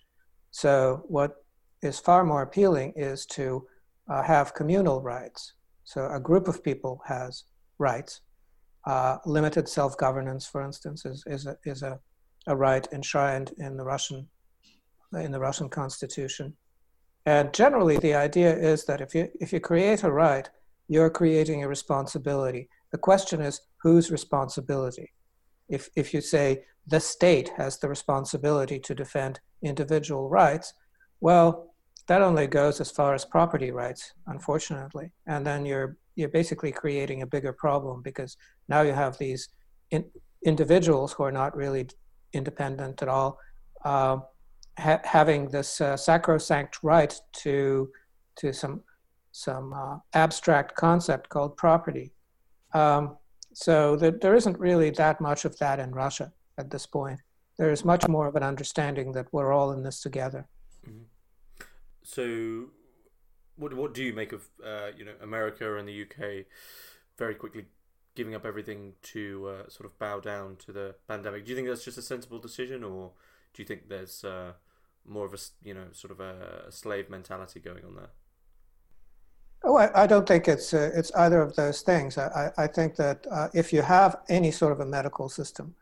So 0.52 1.04
what 1.08 1.36
is 1.82 2.00
far 2.00 2.24
more 2.24 2.42
appealing 2.42 2.94
is 2.96 3.26
to 3.28 3.66
uh, 4.10 4.24
have 4.24 4.54
communal 4.54 5.02
rights. 5.02 5.54
So 5.84 6.10
a 6.12 6.20
group 6.20 6.48
of 6.48 6.64
people 6.64 7.02
has 7.06 7.46
rights. 7.80 8.22
Uh, 8.86 9.18
limited 9.26 9.68
self-governance, 9.68 10.46
for 10.46 10.62
instance, 10.62 11.06
is, 11.06 11.24
is, 11.28 11.46
a, 11.46 11.58
is 11.66 11.84
a, 11.84 12.00
a 12.48 12.56
right 12.56 12.88
enshrined 12.94 13.54
in 13.58 13.78
the 13.78 13.84
Russian 13.84 14.28
in 15.14 15.32
the 15.32 15.40
Russian 15.40 15.70
constitution. 15.70 16.54
And 17.26 17.54
generally, 17.54 17.98
the 17.98 18.14
idea 18.14 18.56
is 18.56 18.86
that 18.86 19.02
if 19.02 19.14
you 19.14 19.30
if 19.40 19.52
you 19.52 19.60
create 19.60 20.04
a 20.04 20.12
right, 20.12 20.50
you're 20.88 21.10
creating 21.10 21.64
a 21.64 21.68
responsibility. 21.68 22.70
The 22.92 22.98
question 22.98 23.42
is 23.42 23.62
whose 23.82 24.12
responsibility? 24.12 25.12
If, 25.70 25.90
if 25.96 26.14
you 26.14 26.22
say 26.22 26.64
the 26.88 27.00
state 27.00 27.52
has 27.58 27.78
the 27.78 27.90
responsibility 27.90 28.80
to 28.80 28.96
defend 28.96 29.40
individual 29.62 30.30
rights, 30.30 30.74
well, 31.20 31.74
that 32.08 32.22
only 32.22 32.48
goes 32.48 32.80
as 32.80 32.90
far 32.90 33.14
as 33.14 33.26
property 33.26 33.72
rights, 33.72 34.14
unfortunately. 34.28 35.12
And 35.26 35.46
then 35.46 35.66
you're, 35.66 35.98
you're 36.16 36.30
basically 36.30 36.72
creating 36.72 37.22
a 37.22 37.28
bigger 37.28 37.52
problem 37.52 38.02
because 38.02 38.38
now 38.70 38.82
you 38.82 38.94
have 38.94 39.18
these 39.18 39.50
in, 39.92 40.06
individuals 40.46 41.12
who 41.12 41.24
are 41.24 41.32
not 41.32 41.56
really 41.56 41.90
independent 42.32 43.02
at 43.02 43.10
all, 43.10 43.38
uh, 43.84 44.20
ha- 44.78 45.02
having 45.04 45.50
this 45.50 45.82
uh, 45.82 45.98
sacrosanct 45.98 46.80
right 46.84 47.14
to, 47.34 47.90
to 48.38 48.54
some 48.54 48.84
some 49.38 49.72
uh, 49.72 49.98
abstract 50.14 50.76
concept 50.76 51.30
called 51.30 51.56
property. 51.58 52.12
Um, 52.74 53.18
so 53.54 53.96
there 53.96 54.36
isn't 54.36 54.58
really 54.60 54.90
that 54.92 55.22
much 55.22 55.46
of 55.46 55.58
that 55.60 55.80
in 55.80 55.92
Russia 55.92 56.32
at 56.58 56.72
this 56.72 56.88
point. 56.88 57.20
There 57.58 57.72
is 57.72 57.86
much 57.86 58.08
more 58.08 58.28
of 58.28 58.36
an 58.36 58.44
understanding 58.44 59.12
that 59.14 59.28
we're 59.32 59.52
all 59.52 59.72
in 59.72 59.84
this 59.84 60.02
together. 60.02 60.48
Mm-hmm. 60.88 61.04
So, 62.04 62.66
what 63.58 63.74
what 63.74 63.94
do 63.94 64.04
you 64.04 64.14
make 64.14 64.32
of 64.32 64.48
uh, 64.64 64.90
you 64.98 65.06
know 65.06 65.16
America 65.22 65.78
and 65.78 65.88
the 65.88 66.04
UK 66.04 66.46
very 67.18 67.36
quickly 67.36 67.66
giving 68.16 68.36
up 68.36 68.46
everything 68.46 68.94
to 69.02 69.48
uh, 69.50 69.70
sort 69.70 69.86
of 69.86 69.98
bow 70.00 70.20
down 70.20 70.56
to 70.66 70.72
the 70.72 70.96
pandemic? 71.08 71.46
Do 71.46 71.52
you 71.52 71.56
think 71.56 71.68
that's 71.68 71.84
just 71.84 71.98
a 71.98 72.04
sensible 72.04 72.40
decision, 72.40 72.84
or 72.84 73.12
do 73.54 73.62
you 73.62 73.68
think 73.68 73.90
there's 73.90 74.24
uh, 74.24 74.54
more 75.08 75.26
of 75.26 75.34
a 75.34 75.38
you 75.64 75.74
know 75.74 75.86
sort 75.92 76.12
of 76.12 76.20
a, 76.20 76.72
slave 76.72 77.10
mentality 77.10 77.60
going 77.60 77.84
on 77.86 77.96
there? 77.96 78.10
Oh, 79.64 79.76
I, 79.76 80.04
I, 80.04 80.08
don't 80.08 80.28
think 80.28 80.48
it's 80.48 80.74
uh, 80.74 80.92
it's 80.94 81.12
either 81.16 81.42
of 81.42 81.56
those 81.56 81.82
things. 81.82 82.18
I, 82.18 82.52
I 82.58 82.68
think 82.68 82.96
that 82.98 83.26
uh, 83.32 83.48
if 83.54 83.74
you 83.74 83.82
have 83.82 84.18
any 84.30 84.52
sort 84.52 84.72
of 84.72 84.80
a 84.80 84.86
medical 84.86 85.30
system, 85.30 85.76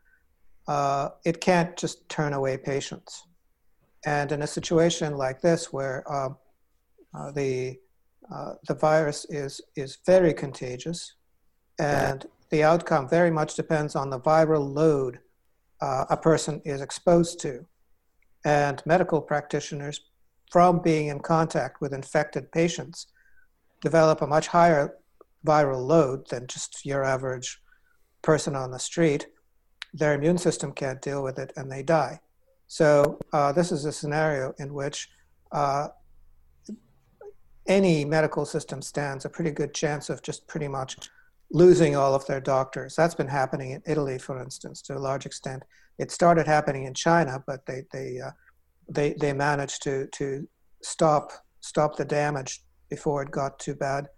uh, 0.66 1.10
it 1.24 1.40
can't 1.40 1.76
just 1.76 2.08
turn 2.08 2.32
away 2.32 2.56
patients. 2.56 3.26
And 4.04 4.32
in 4.32 4.42
a 4.42 4.46
situation 4.46 5.16
like 5.16 5.40
this, 5.40 5.72
where 5.72 6.10
um, 6.12 6.36
uh, 7.14 7.32
the 7.32 7.78
uh, 8.32 8.54
the 8.66 8.74
virus 8.74 9.26
is 9.28 9.60
is 9.76 9.98
very 10.06 10.32
contagious, 10.32 11.14
and 11.78 12.26
the 12.50 12.62
outcome 12.62 13.08
very 13.08 13.30
much 13.30 13.54
depends 13.54 13.96
on 13.96 14.10
the 14.10 14.20
viral 14.20 14.72
load 14.72 15.20
uh, 15.80 16.04
a 16.10 16.16
person 16.16 16.62
is 16.64 16.80
exposed 16.80 17.40
to, 17.40 17.66
and 18.44 18.82
medical 18.86 19.20
practitioners, 19.20 20.00
from 20.50 20.80
being 20.80 21.08
in 21.08 21.20
contact 21.20 21.80
with 21.80 21.92
infected 21.92 22.52
patients 22.52 23.06
develop 23.82 24.22
a 24.22 24.26
much 24.26 24.46
higher 24.46 24.96
viral 25.44 25.86
load 25.86 26.28
than 26.28 26.46
just 26.46 26.84
your 26.84 27.04
average 27.04 27.60
person 28.22 28.56
on 28.56 28.70
the 28.70 28.78
street, 28.78 29.26
their 29.94 30.14
immune 30.14 30.38
system 30.38 30.72
can't 30.72 31.02
deal 31.02 31.22
with 31.22 31.38
it 31.38 31.52
and 31.56 31.70
they 31.70 31.82
die. 31.82 32.20
So, 32.68 33.18
uh, 33.32 33.52
this 33.52 33.70
is 33.70 33.84
a 33.84 33.92
scenario 33.92 34.52
in 34.58 34.74
which 34.74 35.08
uh, 35.52 35.88
any 37.68 38.04
medical 38.04 38.44
system 38.44 38.82
stands 38.82 39.24
a 39.24 39.28
pretty 39.28 39.52
good 39.52 39.72
chance 39.72 40.10
of 40.10 40.22
just 40.22 40.46
pretty 40.46 40.68
much 40.68 40.96
losing 41.50 41.94
all 41.96 42.14
of 42.14 42.26
their 42.26 42.40
doctors. 42.40 42.96
That's 42.96 43.14
been 43.14 43.28
happening 43.28 43.70
in 43.70 43.82
Italy, 43.86 44.18
for 44.18 44.40
instance, 44.42 44.82
to 44.82 44.96
a 44.96 44.98
large 44.98 45.26
extent. 45.26 45.62
It 45.98 46.10
started 46.10 46.46
happening 46.46 46.84
in 46.84 46.94
China, 46.94 47.42
but 47.46 47.64
they 47.66 47.84
they 47.92 48.20
uh, 48.20 48.30
they 48.88 49.14
they 49.20 49.32
managed 49.32 49.82
to 49.84 50.06
to 50.08 50.46
stop 50.82 51.32
stop 51.60 51.96
the 51.96 52.04
damage 52.04 52.62
before 52.90 53.22
it 53.22 53.30
got 53.30 53.58
too 53.58 53.74
bad. 53.74 54.08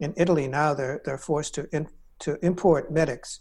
In 0.00 0.12
Italy 0.16 0.48
now, 0.48 0.74
they're 0.74 1.00
they're 1.04 1.18
forced 1.18 1.54
to 1.54 1.68
in, 1.72 1.86
to 2.20 2.38
import 2.44 2.92
medics, 2.92 3.40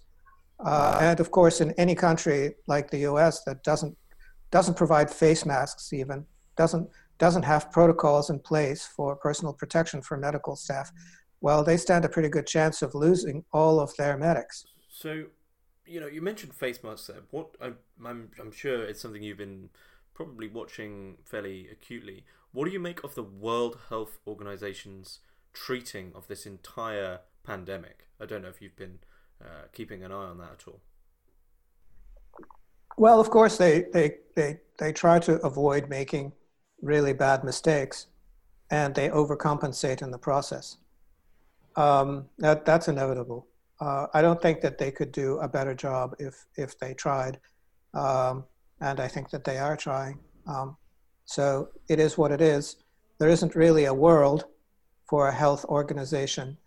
uh, 0.65 0.97
and 1.02 1.19
of 1.19 1.32
course, 1.32 1.62
in 1.62 1.71
any 1.73 1.95
country 1.95 2.56
like 2.67 2.89
the 2.89 2.99
U.S. 2.99 3.43
that 3.45 3.63
doesn't 3.63 3.97
doesn't 4.52 4.78
provide 4.78 5.10
face 5.10 5.45
masks, 5.45 5.93
even 5.93 6.25
doesn't 6.58 6.89
doesn't 7.17 7.43
have 7.43 7.71
protocols 7.71 8.30
in 8.30 8.39
place 8.39 8.86
for 8.86 9.15
personal 9.15 9.54
protection 9.54 10.02
for 10.02 10.17
medical 10.17 10.56
staff, 10.56 10.91
well, 11.41 11.63
they 11.63 11.78
stand 11.78 12.06
a 12.06 12.10
pretty 12.10 12.30
good 12.30 12.47
chance 12.47 12.82
of 12.82 12.95
losing 12.95 13.43
all 13.54 13.80
of 13.80 13.95
their 13.97 14.17
medics. 14.17 14.65
So, 14.89 15.25
you 15.89 15.99
know, 15.99 16.08
you 16.08 16.21
mentioned 16.21 16.54
face 16.54 16.84
masks 16.84 17.08
there. 17.08 17.23
What 17.32 17.56
I'm, 17.60 17.78
I'm, 18.06 18.32
I'm 18.39 18.52
sure 18.52 18.84
it's 18.84 19.02
something 19.02 19.23
you've 19.23 19.38
been 19.38 19.69
probably 20.13 20.47
watching 20.47 21.17
fairly 21.25 21.67
acutely. 21.71 22.25
What 22.52 22.65
do 22.65 22.71
you 22.71 22.80
make 22.80 23.04
of 23.04 23.15
the 23.15 23.23
World 23.23 23.78
Health 23.89 24.19
Organization's 24.28 25.19
treating 25.54 26.12
of 26.15 26.28
this 26.28 26.45
entire 26.45 27.19
pandemic? 27.43 28.08
I 28.19 28.25
don't 28.25 28.41
know 28.41 28.49
if 28.49 28.62
you've 28.62 28.75
been 28.75 28.99
uh, 29.41 29.67
keeping 29.73 30.04
an 30.04 30.12
eye 30.12 30.15
on 30.15 30.38
that 30.39 30.52
at 30.54 30.67
all. 30.67 30.82
Well, 32.97 33.19
of 33.19 33.30
course, 33.30 33.58
they, 33.58 33.86
they, 33.93 34.17
they, 34.36 34.60
they 34.78 34.91
try 34.91 35.19
to 35.19 35.36
avoid 35.45 35.89
making 35.89 36.34
really 36.82 37.13
bad 37.13 37.43
mistakes 37.43 38.08
and 38.71 38.93
they 38.93 39.10
overcompensate 39.10 40.02
in 40.02 40.12
the 40.12 40.17
process. 40.17 40.78
Um, 41.75 42.25
that, 42.39 42.65
that's 42.65 42.88
inevitable. 42.88 43.47
Uh, 43.82 44.08
I 44.13 44.22
don't 44.22 44.42
think 44.42 44.62
that 44.62 44.78
they 44.78 44.92
could 44.92 45.12
do 45.12 45.38
a 45.39 45.48
better 45.48 45.74
job 45.74 46.15
if, 46.20 46.46
if 46.58 46.78
they 46.80 46.94
tried. 46.94 47.39
Um, 47.94 48.44
and 48.82 49.00
I 49.00 49.08
think 49.08 49.30
that 49.30 49.44
they 49.44 49.58
are 49.58 49.78
trying. 49.78 50.20
Um, 50.48 50.78
so 51.26 51.70
it 51.88 52.00
is 52.00 52.18
what 52.18 52.32
it 52.32 52.42
is. 52.42 52.78
There 53.20 53.30
isn't 53.30 53.56
really 53.56 53.86
a 53.86 53.94
world 53.94 54.46
for 55.08 55.28
a 55.28 55.34
health 55.34 55.65
organization 55.65 56.58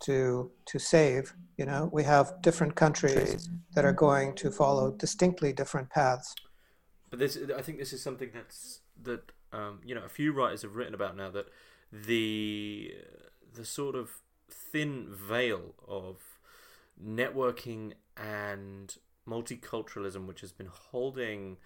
to 0.00 0.50
to 0.66 0.78
save. 0.78 1.34
You 1.56 1.66
know, 1.66 1.90
we 1.92 2.02
have 2.04 2.40
different 2.42 2.74
countries 2.74 3.48
that 3.74 3.84
are 3.84 3.92
going 3.92 4.34
to 4.36 4.50
follow 4.50 4.90
distinctly 4.92 5.52
different 5.52 5.90
paths. 5.90 6.34
But 7.10 7.18
this, 7.18 7.38
I 7.56 7.62
think, 7.62 7.78
this 7.78 7.92
is 7.92 8.02
something 8.02 8.30
that's 8.32 8.80
that 9.02 9.32
um, 9.52 9.80
you 9.84 9.94
know 9.94 10.04
a 10.04 10.08
few 10.08 10.32
writers 10.32 10.62
have 10.62 10.74
written 10.74 10.94
about 10.94 11.16
now 11.16 11.30
that 11.30 11.46
the 11.92 12.94
the 13.54 13.64
sort 13.64 13.94
of 13.94 14.10
thin 14.50 15.06
veil 15.10 15.74
of 15.86 16.16
networking 17.00 17.92
and 18.16 18.96
multiculturalism, 19.28 20.26
which 20.26 20.40
has 20.40 20.52
been 20.52 20.68
holding 20.70 21.58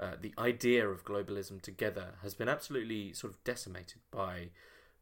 uh, 0.00 0.12
the 0.20 0.32
idea 0.38 0.88
of 0.88 1.04
globalism 1.04 1.60
together, 1.60 2.14
has 2.22 2.34
been 2.34 2.48
absolutely 2.48 3.12
sort 3.12 3.32
of 3.32 3.44
decimated 3.44 4.00
by 4.10 4.48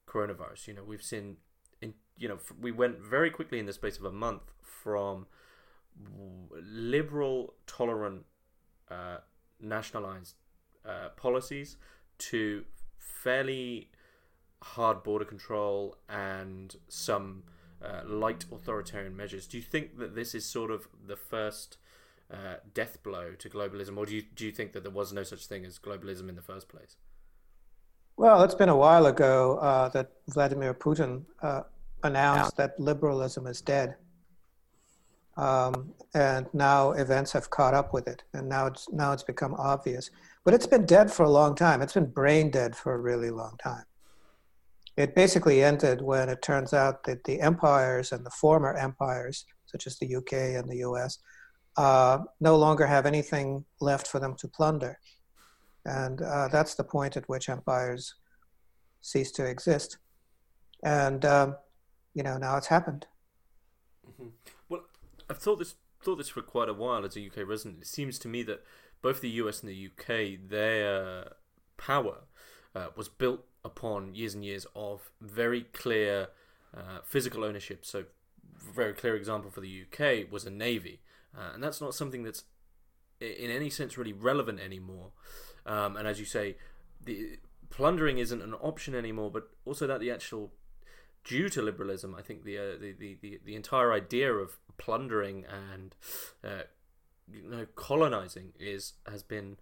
coronavirus. 0.07 0.69
You 0.69 0.75
know, 0.75 0.85
we've 0.85 1.03
seen, 1.03 1.37
in 1.81 1.95
you 2.19 2.29
know, 2.29 2.38
we 2.61 2.73
went 2.73 2.99
very 2.99 3.31
quickly 3.31 3.59
in 3.59 3.66
the 3.66 3.73
space 3.73 3.99
of 3.99 4.05
a 4.05 4.12
month 4.12 4.53
from 4.62 5.27
liberal, 6.53 7.55
tolerant, 7.66 8.25
uh, 8.90 9.19
nationalized 9.61 10.35
uh, 10.85 11.11
policies 11.16 11.77
to 12.19 12.64
fairly 12.99 13.90
hard 14.62 15.03
border 15.03 15.25
control 15.25 15.97
and 16.09 16.77
some 16.88 17.43
uh, 17.85 18.03
light 18.07 18.45
authoritarian 18.53 19.16
measures. 19.16 19.47
Do 19.47 19.57
you 19.57 19.62
think 19.62 19.99
that 19.99 20.14
this 20.14 20.35
is 20.35 20.45
sort 20.45 20.71
of 20.71 20.88
the 21.07 21.16
first 21.16 21.79
uh, 22.33 22.57
death 22.75 23.03
blow 23.03 23.33
to 23.38 23.49
globalism, 23.49 23.97
or 23.97 24.07
do 24.07 24.14
you 24.14 24.23
do 24.23 24.47
you 24.47 24.53
think 24.53 24.73
that 24.73 24.83
there 24.83 24.93
was 24.93 25.12
no 25.12 25.23
such 25.23 25.47
thing 25.47 25.64
as 25.64 25.79
globalism 25.79 26.29
in 26.29 26.37
the 26.37 26.43
first 26.43 26.69
place? 26.69 26.97
Well, 28.16 28.43
it's 28.43 28.55
been 28.55 28.69
a 28.69 28.77
while 28.77 29.07
ago 29.07 29.57
uh, 29.57 29.88
that 29.90 30.12
Vladimir 30.29 30.75
Putin 30.75 31.25
uh, 31.43 31.62
announced 32.03 32.55
yeah. 32.59 32.66
that 32.66 32.81
liberalism 32.81 33.47
is 33.47 33.61
dead. 33.61 33.97
Um, 35.37 35.95
and 36.12 36.47
now 36.53 36.90
events 36.90 37.33
have 37.33 37.49
caught 37.49 37.73
up 37.73 37.95
with 37.95 38.07
it, 38.07 38.23
and 38.35 38.49
now 38.49 38.66
it's 38.66 38.90
now 38.93 39.12
it's 39.12 39.23
become 39.23 39.55
obvious. 39.55 40.11
But 40.45 40.55
it's 40.55 40.66
been 40.66 40.87
dead 40.87 41.11
for 41.11 41.25
a 41.25 41.31
long 41.31 41.55
time. 41.55 41.83
It's 41.83 41.95
been 41.95 42.11
brain 42.11 42.51
dead 42.51 42.77
for 42.77 42.95
a 42.95 42.99
really 42.99 43.31
long 43.31 43.57
time. 43.62 43.85
It 44.96 45.14
basically 45.14 45.62
ended 45.62 46.03
when 46.03 46.29
it 46.29 46.42
turns 46.42 46.74
out 46.74 47.05
that 47.05 47.24
the 47.24 47.40
empires 47.40 48.12
and 48.12 48.24
the 48.24 48.31
former 48.31 48.74
empires, 48.74 49.44
such 49.66 49.87
as 49.87 49.98
the 49.98 50.16
UK 50.16 50.33
and 50.59 50.68
the 50.68 50.79
US, 50.79 51.18
uh, 51.76 52.18
no 52.40 52.57
longer 52.57 52.87
have 52.87 53.07
anything 53.07 53.64
left 53.81 54.07
for 54.09 54.18
them 54.18 54.35
to 54.37 54.48
plunder. 54.48 54.98
And 55.85 56.20
uh, 56.20 56.48
that's 56.48 56.74
the 56.74 56.85
point 56.85 57.16
at 57.16 57.29
which 57.29 57.48
empires 57.48 58.14
cease 59.00 59.31
to 59.33 59.46
exist. 59.46 59.98
And, 60.85 61.24
um, 61.24 61.57
you 62.14 62.22
know, 62.22 62.37
now 62.37 62.57
it's 62.57 62.66
happened. 62.66 63.07
Mm-hmm. 64.07 64.29
Well, 64.68 64.83
I've 65.29 65.38
thought 65.38 65.59
this 65.59 65.74
thought 66.03 66.16
this 66.16 66.31
for 66.31 66.40
quite 66.40 66.68
a 66.68 66.74
while 66.74 67.05
as 67.05 67.16
a 67.16 67.26
UK 67.26 67.46
resident. 67.46 67.83
It 67.83 67.87
seems 67.87 68.18
to 68.20 68.29
me 68.29 68.42
that 68.44 68.64
both 69.03 69.20
the 69.20 69.29
US 69.31 69.61
and 69.61 69.70
the 69.70 69.90
UK, 69.90 70.48
their 70.48 71.33
power 71.76 72.24
uh, 72.74 72.88
was 72.96 73.09
built 73.09 73.44
upon 73.64 74.14
years 74.14 74.35
and 74.35 74.44
years 74.44 74.66
of 74.75 75.11
very 75.20 75.62
clear 75.62 76.29
uh, 76.77 76.99
physical 77.05 77.44
ownership. 77.44 77.85
So, 77.85 78.05
very 78.59 78.92
clear 78.92 79.16
example 79.16 79.51
for 79.51 79.61
the 79.61 79.85
UK 79.85 80.31
was 80.31 80.44
a 80.44 80.51
navy, 80.51 81.01
uh, 81.37 81.53
and 81.55 81.62
that's 81.62 81.81
not 81.81 81.94
something 81.94 82.23
that's 82.23 82.44
in 83.20 83.51
any 83.51 83.70
sense 83.70 83.99
really 83.99 84.12
relevant 84.12 84.61
anymore. 84.61 85.11
Um, 85.66 85.96
and 85.96 86.07
as 86.07 86.18
you 86.18 86.27
say, 86.27 86.57
the 87.05 87.38
plundering 87.68 88.18
isn't 88.18 88.42
an 88.42 88.55
option 88.55 88.94
anymore, 88.94 89.31
but 89.31 89.51
also 89.64 89.87
that 89.87 90.01
the 90.01 90.11
actual 90.11 90.53
due 91.25 91.49
to 91.51 91.62
liberalism, 91.62 92.14
I 92.14 92.23
think 92.23 92.44
the 92.44 92.59
uh, 92.59 92.62
the, 92.81 92.92
the, 92.92 93.18
the 93.20 93.40
the 93.44 93.55
entire 93.55 93.92
idea 93.92 94.33
of 94.33 94.59
plundering 94.79 95.44
and 95.44 95.94
uh, 96.44 96.64
you 97.33 97.42
know 97.49 97.66
colonizing 97.75 98.53
is 98.59 98.94
has 99.11 99.23
been 99.23 99.57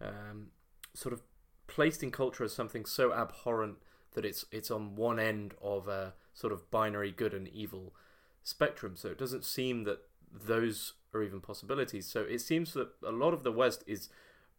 um, 0.00 0.48
sort 0.94 1.12
of 1.12 1.22
placed 1.66 2.02
in 2.02 2.10
culture 2.10 2.44
as 2.44 2.52
something 2.52 2.84
so 2.84 3.12
abhorrent 3.12 3.76
that 4.14 4.24
it's 4.24 4.44
it's 4.50 4.70
on 4.70 4.96
one 4.96 5.18
end 5.18 5.54
of 5.62 5.88
a 5.88 6.14
sort 6.32 6.52
of 6.52 6.70
binary 6.70 7.10
good 7.10 7.34
and 7.34 7.48
evil 7.48 7.94
spectrum. 8.42 8.96
So 8.96 9.08
it 9.08 9.18
doesn't 9.18 9.44
seem 9.44 9.84
that 9.84 10.00
those 10.32 10.94
are 11.12 11.22
even 11.22 11.40
possibilities. 11.40 12.06
So 12.06 12.22
it 12.22 12.40
seems 12.40 12.72
that 12.74 12.88
a 13.06 13.12
lot 13.12 13.34
of 13.34 13.42
the 13.42 13.52
West 13.52 13.84
is 13.86 14.08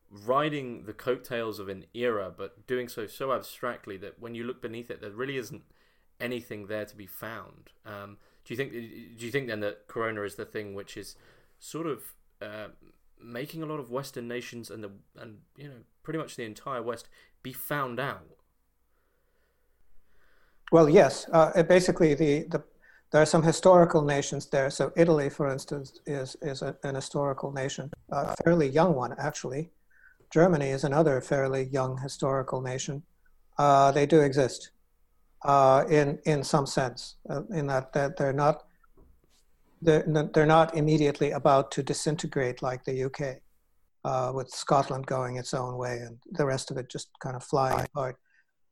riding 0.09 0.83
the 0.83 0.93
coattails 0.93 1.59
of 1.59 1.67
an 1.67 1.85
era, 1.93 2.31
but 2.35 2.67
doing 2.67 2.87
so 2.87 3.07
so 3.07 3.31
abstractly 3.31 3.97
that 3.97 4.19
when 4.19 4.35
you 4.35 4.43
look 4.43 4.61
beneath 4.61 4.89
it, 4.89 5.01
there 5.01 5.11
really 5.11 5.37
isn't 5.37 5.63
anything 6.19 6.67
there 6.67 6.85
to 6.85 6.95
be 6.95 7.07
found. 7.07 7.71
Um, 7.85 8.17
do 8.43 8.53
you 8.53 8.57
think? 8.57 8.71
Do 8.71 9.25
you 9.25 9.31
think 9.31 9.47
then 9.47 9.59
that 9.61 9.87
Corona 9.87 10.21
is 10.21 10.35
the 10.35 10.45
thing 10.45 10.73
which 10.73 10.97
is 10.97 11.15
sort 11.59 11.87
of 11.87 12.13
uh, 12.41 12.67
making 13.21 13.63
a 13.63 13.65
lot 13.65 13.79
of 13.79 13.89
Western 13.89 14.27
nations 14.27 14.69
and 14.69 14.83
the 14.83 14.91
and 15.17 15.39
you 15.57 15.67
know 15.67 15.83
pretty 16.05 16.19
much 16.19 16.35
the 16.35 16.43
entire 16.43 16.81
West 16.81 17.09
be 17.43 17.51
found 17.51 17.99
out? 17.99 18.25
Well, 20.71 20.89
yes. 20.89 21.27
Uh, 21.31 21.61
basically, 21.63 22.13
the, 22.13 22.45
the 22.49 22.63
there 23.11 23.21
are 23.21 23.25
some 23.25 23.43
historical 23.43 24.01
nations 24.01 24.47
there. 24.47 24.69
So 24.69 24.91
Italy, 24.95 25.29
for 25.29 25.51
instance, 25.51 25.99
is 26.05 26.35
is 26.41 26.61
a, 26.61 26.75
an 26.83 26.95
historical 26.95 27.51
nation, 27.51 27.91
a 28.11 28.35
fairly 28.43 28.69
young 28.69 28.95
one 28.95 29.15
actually. 29.17 29.71
Germany 30.31 30.69
is 30.69 30.83
another 30.83 31.21
fairly 31.21 31.63
young 31.65 31.97
historical 31.97 32.61
nation. 32.61 33.03
Uh, 33.57 33.91
they 33.91 34.05
do 34.05 34.21
exist 34.21 34.71
uh, 35.43 35.85
in 35.89 36.19
in 36.25 36.43
some 36.43 36.65
sense, 36.65 37.15
uh, 37.29 37.43
in 37.51 37.67
that, 37.67 37.93
that 37.93 38.17
they're 38.17 38.33
not 38.33 38.65
they're, 39.81 40.03
they're 40.33 40.45
not 40.45 40.75
immediately 40.75 41.31
about 41.31 41.71
to 41.71 41.83
disintegrate 41.83 42.61
like 42.61 42.83
the 42.83 43.03
UK, 43.03 43.37
uh, 44.05 44.31
with 44.33 44.49
Scotland 44.49 45.05
going 45.07 45.37
its 45.37 45.53
own 45.53 45.77
way 45.77 45.97
and 46.05 46.17
the 46.31 46.45
rest 46.45 46.71
of 46.71 46.77
it 46.77 46.89
just 46.89 47.09
kind 47.19 47.35
of 47.35 47.43
flying 47.43 47.85
apart. 47.85 48.17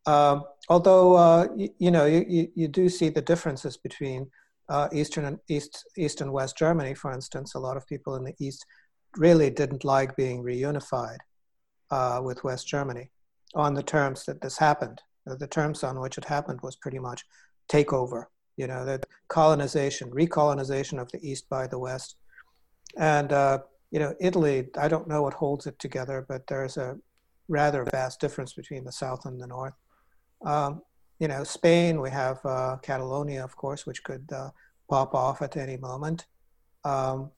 Um, 0.05 0.43
although 0.69 1.15
uh, 1.15 1.47
you, 1.55 1.69
you, 1.79 1.91
know 1.91 2.05
you, 2.05 2.25
you, 2.27 2.47
you, 2.55 2.67
do 2.67 2.89
see 2.89 3.09
the 3.09 3.21
differences 3.21 3.77
between 3.77 4.29
uh, 4.69 4.89
eastern 4.91 5.25
and 5.25 5.39
east 5.47 5.85
east 5.97 6.21
and 6.21 6.31
west 6.31 6.57
Germany, 6.57 6.93
for 6.93 7.11
instance. 7.11 7.55
A 7.55 7.59
lot 7.59 7.77
of 7.77 7.87
people 7.87 8.15
in 8.15 8.23
the 8.23 8.35
east 8.39 8.65
really 9.17 9.49
didn't 9.49 9.83
like 9.83 10.15
being 10.15 10.43
reunified 10.43 11.19
uh, 11.89 12.19
with 12.23 12.43
West 12.43 12.67
Germany 12.67 13.09
on 13.55 13.73
the 13.73 13.83
terms 13.83 14.25
that 14.25 14.41
this 14.41 14.57
happened. 14.57 15.01
The 15.25 15.47
terms 15.47 15.83
on 15.83 16.01
which 16.01 16.17
it 16.17 16.25
happened 16.25 16.59
was 16.61 16.75
pretty 16.75 16.99
much 16.99 17.23
takeover 17.69 18.25
you 18.57 18.67
know, 18.67 18.85
the 18.85 19.01
colonization, 19.27 20.11
recolonization 20.11 21.01
of 21.01 21.11
the 21.11 21.19
East 21.27 21.49
by 21.49 21.67
the 21.67 21.79
West. 21.79 22.15
And, 22.97 23.31
uh, 23.31 23.59
you 23.93 23.99
know, 23.99 24.15
Italy, 24.19 24.69
I 24.75 24.87
don't 24.87 25.07
know 25.07 25.21
what 25.21 25.35
holds 25.35 25.67
it 25.67 25.77
together, 25.77 26.25
but 26.27 26.47
there's 26.47 26.77
a 26.77 26.97
rather 27.47 27.85
vast 27.91 28.19
difference 28.19 28.53
between 28.53 28.83
the 28.83 28.91
South 28.91 29.27
and 29.27 29.39
the 29.39 29.45
North. 29.45 29.75
Um, 30.43 30.81
you 31.19 31.27
know, 31.27 31.43
Spain, 31.43 32.01
we 32.01 32.09
have 32.09 32.43
uh, 32.43 32.77
Catalonia, 32.81 33.43
of 33.43 33.55
course, 33.55 33.85
which 33.85 34.03
could 34.03 34.27
uh, 34.33 34.49
pop 34.89 35.13
off 35.13 35.43
at 35.43 35.57
any 35.57 35.77
moment. 35.77 36.25
Um, 36.83 37.29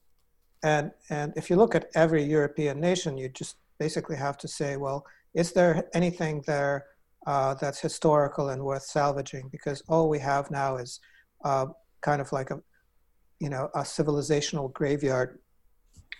and, 0.64 0.92
and 1.10 1.34
if 1.36 1.50
you 1.50 1.56
look 1.56 1.74
at 1.74 1.90
every 1.94 2.24
European 2.24 2.80
nation, 2.80 3.18
you 3.18 3.28
just 3.28 3.56
basically 3.78 4.16
have 4.16 4.38
to 4.38 4.48
say, 4.48 4.78
well, 4.78 5.04
is 5.34 5.52
there 5.52 5.86
anything 5.92 6.42
there 6.46 6.86
uh, 7.26 7.52
that's 7.52 7.80
historical 7.80 8.48
and 8.48 8.64
worth 8.64 8.84
salvaging 8.84 9.50
because 9.52 9.82
all 9.88 10.08
we 10.08 10.20
have 10.20 10.50
now 10.50 10.78
is 10.78 11.00
uh, 11.44 11.66
kind 12.00 12.22
of 12.22 12.32
like 12.32 12.50
a 12.50 12.58
you 13.40 13.50
know 13.50 13.68
a 13.74 13.80
civilizational 13.80 14.72
graveyard 14.72 15.38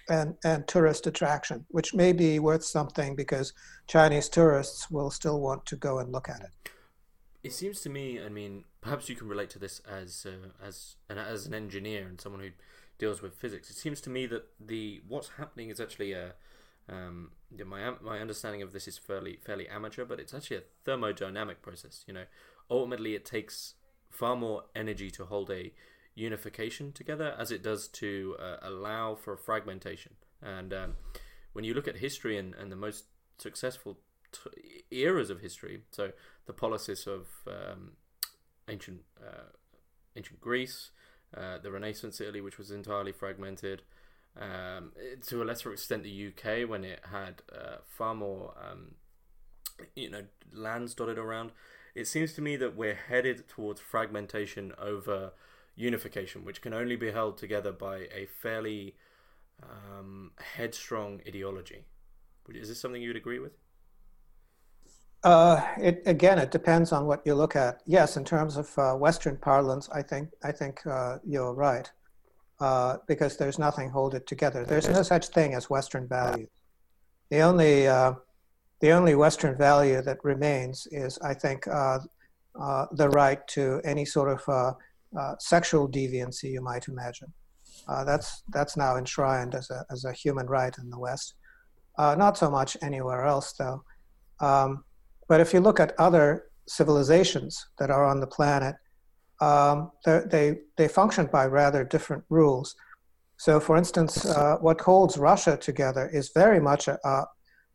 and 0.08 0.36
and 0.44 0.66
tourist 0.66 1.06
attraction 1.06 1.64
which 1.68 1.94
may 1.94 2.12
be 2.12 2.38
worth 2.38 2.64
something 2.64 3.14
because 3.16 3.52
chinese 3.86 4.28
tourists 4.28 4.90
will 4.90 5.10
still 5.10 5.40
want 5.40 5.64
to 5.66 5.76
go 5.76 5.98
and 5.98 6.12
look 6.12 6.28
at 6.28 6.40
it 6.40 6.70
it 7.42 7.52
seems 7.52 7.80
to 7.80 7.88
me 7.88 8.20
i 8.24 8.28
mean 8.28 8.64
perhaps 8.80 9.08
you 9.08 9.16
can 9.16 9.28
relate 9.28 9.50
to 9.50 9.58
this 9.58 9.80
as 9.80 10.26
uh, 10.26 10.66
as 10.66 10.96
an, 11.08 11.18
as 11.18 11.46
an 11.46 11.54
engineer 11.54 12.06
and 12.06 12.20
someone 12.20 12.40
who 12.40 12.50
deals 12.98 13.20
with 13.20 13.34
physics 13.34 13.70
it 13.70 13.76
seems 13.76 14.00
to 14.00 14.10
me 14.10 14.26
that 14.26 14.46
the 14.60 15.02
what's 15.08 15.30
happening 15.36 15.70
is 15.70 15.80
actually 15.80 16.12
a 16.12 16.34
Um, 16.88 17.32
my 17.50 17.90
my 18.00 18.20
understanding 18.20 18.62
of 18.62 18.72
this 18.72 18.86
is 18.86 18.98
fairly 18.98 19.38
fairly 19.44 19.68
amateur, 19.68 20.04
but 20.04 20.20
it's 20.20 20.34
actually 20.34 20.58
a 20.58 20.62
thermodynamic 20.84 21.60
process. 21.62 22.04
You 22.06 22.14
know, 22.14 22.26
ultimately 22.70 23.14
it 23.14 23.24
takes 23.24 23.74
far 24.10 24.36
more 24.36 24.64
energy 24.74 25.10
to 25.10 25.24
hold 25.24 25.50
a 25.50 25.72
unification 26.16 26.90
together 26.92 27.36
as 27.38 27.52
it 27.52 27.62
does 27.62 27.86
to 27.86 28.34
uh, 28.40 28.56
allow 28.62 29.14
for 29.14 29.36
fragmentation. 29.36 30.14
And 30.42 30.72
um, 30.72 30.94
when 31.52 31.64
you 31.64 31.74
look 31.74 31.86
at 31.86 31.98
history 31.98 32.36
and, 32.36 32.54
and 32.54 32.72
the 32.72 32.76
most 32.76 33.04
successful 33.38 33.98
t- 34.32 34.84
eras 34.90 35.30
of 35.30 35.40
history, 35.40 35.82
so 35.92 36.12
the 36.46 36.52
policies 36.52 37.06
of 37.06 37.26
um, 37.46 37.92
ancient 38.68 39.02
uh, 39.24 39.50
ancient 40.16 40.40
Greece, 40.40 40.90
uh, 41.36 41.58
the 41.58 41.70
Renaissance 41.70 42.20
Italy, 42.20 42.40
which 42.40 42.58
was 42.58 42.70
entirely 42.70 43.12
fragmented, 43.12 43.82
um, 44.40 44.92
to 45.26 45.42
a 45.42 45.44
lesser 45.44 45.72
extent 45.72 46.02
the 46.02 46.28
UK 46.28 46.68
when 46.68 46.82
it 46.84 47.00
had 47.10 47.42
uh, 47.54 47.76
far 47.86 48.14
more 48.14 48.54
um, 48.58 48.94
you 49.94 50.10
know 50.10 50.24
lands 50.52 50.94
dotted 50.94 51.18
around. 51.18 51.52
It 51.94 52.06
seems 52.06 52.32
to 52.34 52.42
me 52.42 52.56
that 52.56 52.76
we're 52.76 52.98
headed 53.08 53.48
towards 53.48 53.80
fragmentation 53.80 54.72
over 54.78 55.32
unification, 55.76 56.44
which 56.44 56.60
can 56.60 56.72
only 56.74 56.96
be 56.96 57.10
held 57.12 57.36
together 57.36 57.70
by 57.70 58.08
a 58.14 58.26
fairly 58.26 58.96
um, 59.62 60.32
headstrong 60.56 61.20
ideology. 61.26 61.84
Is 62.48 62.68
this 62.68 62.80
something 62.80 63.02
you 63.02 63.10
would 63.10 63.16
agree 63.16 63.38
with? 63.38 63.52
Uh, 65.22 65.60
it, 65.78 66.02
again, 66.06 66.38
it 66.38 66.50
depends 66.50 66.92
on 66.92 67.06
what 67.06 67.20
you 67.26 67.34
look 67.34 67.56
at. 67.56 67.82
Yes, 67.86 68.16
in 68.16 68.24
terms 68.24 68.56
of 68.56 68.78
uh, 68.78 68.94
Western 68.94 69.36
parlance, 69.36 69.88
I 69.92 70.02
think 70.02 70.30
I 70.44 70.52
think 70.52 70.86
uh, 70.86 71.18
you're 71.24 71.52
right, 71.52 71.90
uh, 72.60 72.98
because 73.08 73.36
there's 73.36 73.58
nothing 73.58 73.90
hold 73.90 74.14
it 74.14 74.26
together. 74.26 74.64
There's 74.64 74.88
no 74.88 75.02
such 75.02 75.28
thing 75.28 75.54
as 75.54 75.68
Western 75.68 76.06
values. 76.06 76.48
The 77.30 77.40
only 77.40 77.88
uh, 77.88 78.12
the 78.80 78.92
only 78.92 79.16
Western 79.16 79.56
value 79.56 80.00
that 80.02 80.18
remains 80.22 80.86
is, 80.92 81.18
I 81.18 81.34
think, 81.34 81.66
uh, 81.66 81.98
the 82.92 83.08
right 83.08 83.44
to 83.48 83.80
any 83.84 84.04
sort 84.04 84.30
of 84.30 84.76
sexual 85.38 85.88
deviancy 85.88 86.50
you 86.52 86.62
might 86.62 86.88
imagine. 86.88 87.32
that's 88.04 88.42
that's 88.48 88.76
now 88.76 88.96
enshrined 88.96 89.54
as 89.54 89.70
a 89.70 89.84
as 89.90 90.04
a 90.04 90.12
human 90.12 90.46
right 90.46 90.76
in 90.78 90.90
the 90.90 90.98
West. 90.98 91.34
not 91.98 92.36
so 92.36 92.50
much 92.50 92.76
anywhere 92.82 93.24
else, 93.24 93.52
though. 93.52 93.82
Um, 94.40 94.84
but 95.28 95.40
if 95.40 95.52
you 95.52 95.60
look 95.60 95.80
at 95.80 95.98
other 95.98 96.44
civilizations 96.68 97.66
that 97.78 97.90
are 97.90 98.04
on 98.04 98.20
the 98.20 98.26
planet, 98.26 98.76
um, 99.40 99.90
they, 100.04 100.58
they 100.76 100.88
function 100.88 101.26
by 101.26 101.46
rather 101.46 101.84
different 101.84 102.24
rules. 102.30 102.74
So, 103.38 103.60
for 103.60 103.76
instance, 103.76 104.24
uh, 104.24 104.56
what 104.60 104.80
holds 104.80 105.18
Russia 105.18 105.56
together 105.56 106.08
is 106.12 106.30
very 106.34 106.60
much 106.60 106.88
a, 106.88 106.98
a, 107.06 107.26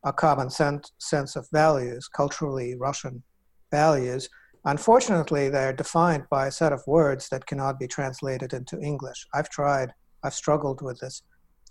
a 0.05 0.13
common 0.13 0.49
sense, 0.49 0.91
sense 0.97 1.35
of 1.35 1.47
values, 1.51 2.07
culturally 2.07 2.75
Russian 2.75 3.21
values. 3.69 4.27
Unfortunately, 4.65 5.49
they're 5.49 5.73
defined 5.73 6.25
by 6.29 6.47
a 6.47 6.51
set 6.51 6.71
of 6.71 6.85
words 6.85 7.29
that 7.29 7.47
cannot 7.47 7.79
be 7.79 7.87
translated 7.87 8.53
into 8.53 8.79
English. 8.79 9.25
I've 9.33 9.49
tried, 9.49 9.93
I've 10.23 10.35
struggled 10.35 10.81
with 10.83 10.99
this. 10.99 11.23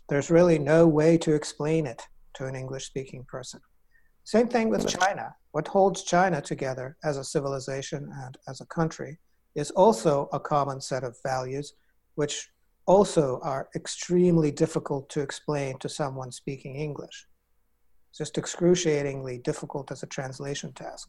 There's 0.08 0.30
really 0.30 0.58
no 0.58 0.88
way 0.88 1.16
to 1.18 1.34
explain 1.34 1.86
it 1.86 2.02
to 2.34 2.46
an 2.46 2.56
English 2.56 2.86
speaking 2.86 3.24
person. 3.28 3.60
Same 4.24 4.48
thing 4.48 4.70
with 4.70 4.88
China. 4.88 5.34
What 5.52 5.68
holds 5.68 6.02
China 6.02 6.40
together 6.40 6.96
as 7.04 7.16
a 7.16 7.24
civilization 7.24 8.12
and 8.24 8.36
as 8.48 8.60
a 8.60 8.66
country 8.66 9.18
is 9.54 9.70
also 9.72 10.28
a 10.32 10.40
common 10.40 10.80
set 10.80 11.04
of 11.04 11.16
values, 11.24 11.74
which 12.16 12.50
also 12.86 13.38
are 13.42 13.68
extremely 13.76 14.50
difficult 14.50 15.08
to 15.10 15.20
explain 15.20 15.78
to 15.78 15.88
someone 15.88 16.32
speaking 16.32 16.74
English. 16.74 17.26
It's 18.10 18.18
just 18.18 18.36
excruciatingly 18.36 19.38
difficult 19.38 19.92
as 19.92 20.02
a 20.02 20.06
translation 20.06 20.72
task. 20.72 21.08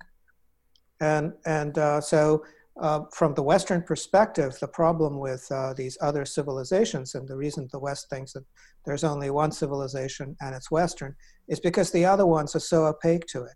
And, 1.02 1.34
and 1.46 1.78
uh, 1.78 2.00
so 2.00 2.46
uh, 2.80 3.02
from 3.12 3.34
the 3.34 3.44
Western 3.44 3.82
perspective, 3.82 4.58
the 4.62 4.68
problem 4.68 5.20
with 5.20 5.46
uh, 5.52 5.74
these 5.74 5.98
other 6.00 6.24
civilizations 6.26 7.16
and 7.16 7.28
the 7.28 7.36
reason 7.36 7.68
the 7.72 7.80
West 7.80 8.10
thinks 8.10 8.34
that 8.34 8.46
there's 8.86 9.04
only 9.04 9.30
one 9.30 9.52
civilization 9.52 10.36
and 10.40 10.56
it's 10.56 10.72
Western 10.72 11.16
is 11.50 11.60
because 11.60 11.92
the 11.92 12.06
other 12.06 12.26
ones 12.26 12.56
are 12.56 12.60
so 12.60 12.86
opaque 12.86 13.26
to 13.28 13.44
it. 13.44 13.56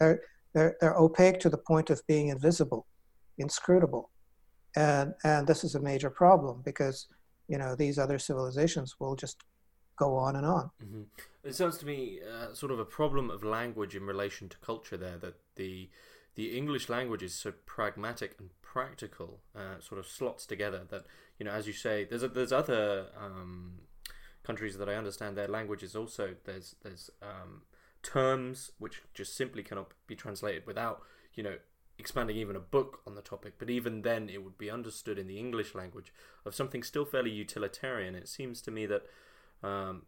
They're, 0.00 0.20
they're, 0.54 0.76
they're 0.80 0.96
opaque 0.96 1.40
to 1.40 1.50
the 1.50 1.58
point 1.58 1.90
of 1.90 2.00
being 2.06 2.28
invisible, 2.28 2.86
inscrutable. 3.38 4.10
And, 4.76 5.12
and 5.24 5.46
this 5.46 5.62
is 5.62 5.74
a 5.74 5.80
major 5.80 6.10
problem 6.10 6.62
because, 6.64 7.08
you 7.48 7.58
know, 7.58 7.76
these 7.76 7.98
other 7.98 8.18
civilizations 8.18 8.96
will 8.98 9.14
just 9.14 9.42
go 9.96 10.16
on 10.16 10.36
and 10.36 10.46
on. 10.46 10.70
Mm-hmm. 10.82 11.02
It 11.44 11.54
sounds 11.54 11.76
to 11.78 11.86
me 11.86 12.20
uh, 12.22 12.54
sort 12.54 12.72
of 12.72 12.78
a 12.78 12.84
problem 12.84 13.30
of 13.30 13.44
language 13.44 13.94
in 13.94 14.04
relation 14.04 14.48
to 14.48 14.56
culture 14.58 14.96
there, 14.96 15.18
that 15.18 15.34
the 15.56 15.90
the 16.34 16.56
English 16.56 16.88
language 16.88 17.22
is 17.22 17.34
so 17.34 17.52
pragmatic 17.64 18.34
and 18.38 18.50
practical, 18.62 19.40
uh, 19.54 19.80
sort 19.80 19.98
of 19.98 20.06
slots 20.06 20.46
together 20.46 20.82
that 20.90 21.04
you 21.38 21.44
know, 21.44 21.52
as 21.52 21.66
you 21.66 21.72
say, 21.72 22.04
there's 22.04 22.22
a, 22.22 22.28
there's 22.28 22.52
other 22.52 23.06
um, 23.20 23.80
countries 24.42 24.76
that 24.78 24.88
I 24.88 24.94
understand 24.94 25.36
their 25.36 25.48
language 25.48 25.82
is 25.82 25.96
also 25.96 26.34
there's 26.44 26.76
there's 26.82 27.10
um, 27.22 27.62
terms 28.02 28.72
which 28.78 29.02
just 29.14 29.36
simply 29.36 29.62
cannot 29.62 29.92
be 30.06 30.14
translated 30.14 30.66
without 30.66 31.02
you 31.34 31.42
know 31.42 31.56
expanding 31.98 32.36
even 32.36 32.56
a 32.56 32.60
book 32.60 33.00
on 33.06 33.14
the 33.14 33.22
topic. 33.22 33.54
But 33.58 33.70
even 33.70 34.02
then, 34.02 34.28
it 34.28 34.42
would 34.42 34.58
be 34.58 34.70
understood 34.70 35.18
in 35.18 35.28
the 35.28 35.38
English 35.38 35.74
language 35.74 36.12
of 36.44 36.54
something 36.54 36.82
still 36.82 37.04
fairly 37.04 37.30
utilitarian. 37.30 38.14
It 38.14 38.28
seems 38.28 38.60
to 38.62 38.70
me 38.70 38.86
that. 38.86 39.02
Um, 39.62 40.02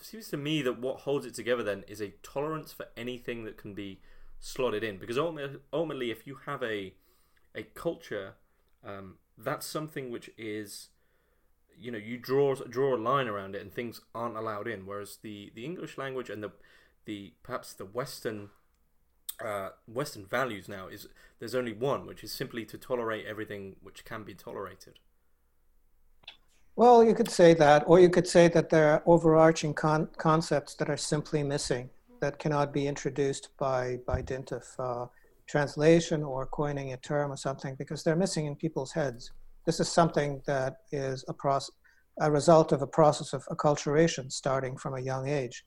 seems 0.00 0.26
to 0.28 0.36
me 0.36 0.62
that 0.62 0.80
what 0.80 1.00
holds 1.00 1.24
it 1.24 1.32
together 1.32 1.62
then 1.62 1.84
is 1.86 2.00
a 2.00 2.12
tolerance 2.24 2.72
for 2.72 2.86
anything 2.96 3.44
that 3.44 3.56
can 3.56 3.72
be 3.72 4.00
slotted 4.42 4.84
in. 4.84 4.98
Because 4.98 5.16
ultimately, 5.16 5.60
ultimately 5.72 6.10
if 6.10 6.26
you 6.26 6.36
have 6.46 6.62
a 6.62 6.92
a 7.54 7.62
culture 7.62 8.34
um, 8.84 9.16
that's 9.38 9.66
something 9.66 10.10
which 10.10 10.30
is 10.36 10.88
you 11.78 11.90
know 11.90 11.98
you 11.98 12.18
draw 12.18 12.54
draw 12.54 12.94
a 12.94 12.98
line 12.98 13.28
around 13.28 13.54
it 13.54 13.62
and 13.62 13.72
things 13.72 14.00
aren't 14.14 14.36
allowed 14.36 14.68
in. 14.68 14.84
Whereas 14.84 15.18
the 15.22 15.50
the 15.54 15.64
english 15.64 15.96
language 15.96 16.28
and 16.28 16.42
the 16.42 16.50
the 17.04 17.32
perhaps 17.42 17.72
the 17.72 17.84
western 17.84 18.50
uh, 19.44 19.70
western 19.86 20.26
values 20.26 20.68
now 20.68 20.88
is 20.88 21.08
there's 21.38 21.54
only 21.54 21.72
one 21.72 22.06
which 22.06 22.22
is 22.22 22.32
simply 22.32 22.64
to 22.64 22.78
tolerate 22.78 23.26
everything 23.26 23.76
which 23.82 24.04
can 24.04 24.22
be 24.22 24.34
tolerated. 24.34 24.98
Well 26.76 27.02
you 27.02 27.14
could 27.14 27.30
say 27.30 27.54
that 27.54 27.84
or 27.86 28.00
you 28.00 28.10
could 28.10 28.26
say 28.26 28.48
that 28.48 28.70
there 28.70 28.92
are 28.92 29.02
overarching 29.06 29.74
con- 29.74 30.10
concepts 30.18 30.74
that 30.74 30.90
are 30.90 30.96
simply 30.96 31.42
missing 31.42 31.90
that 32.22 32.38
cannot 32.38 32.72
be 32.72 32.86
introduced 32.86 33.48
by, 33.58 33.98
by 34.06 34.22
dint 34.22 34.52
of 34.52 34.64
uh, 34.78 35.06
translation 35.48 36.22
or 36.22 36.46
coining 36.46 36.92
a 36.92 36.96
term 36.98 37.32
or 37.32 37.36
something 37.36 37.74
because 37.74 38.04
they're 38.04 38.16
missing 38.24 38.46
in 38.46 38.54
people's 38.54 38.92
heads. 38.92 39.32
This 39.66 39.80
is 39.80 39.88
something 39.88 40.40
that 40.46 40.76
is 40.92 41.24
a, 41.28 41.34
process, 41.34 41.74
a 42.20 42.30
result 42.30 42.70
of 42.70 42.80
a 42.80 42.86
process 42.86 43.32
of 43.32 43.44
acculturation 43.46 44.30
starting 44.30 44.76
from 44.76 44.94
a 44.94 45.00
young 45.00 45.28
age. 45.28 45.64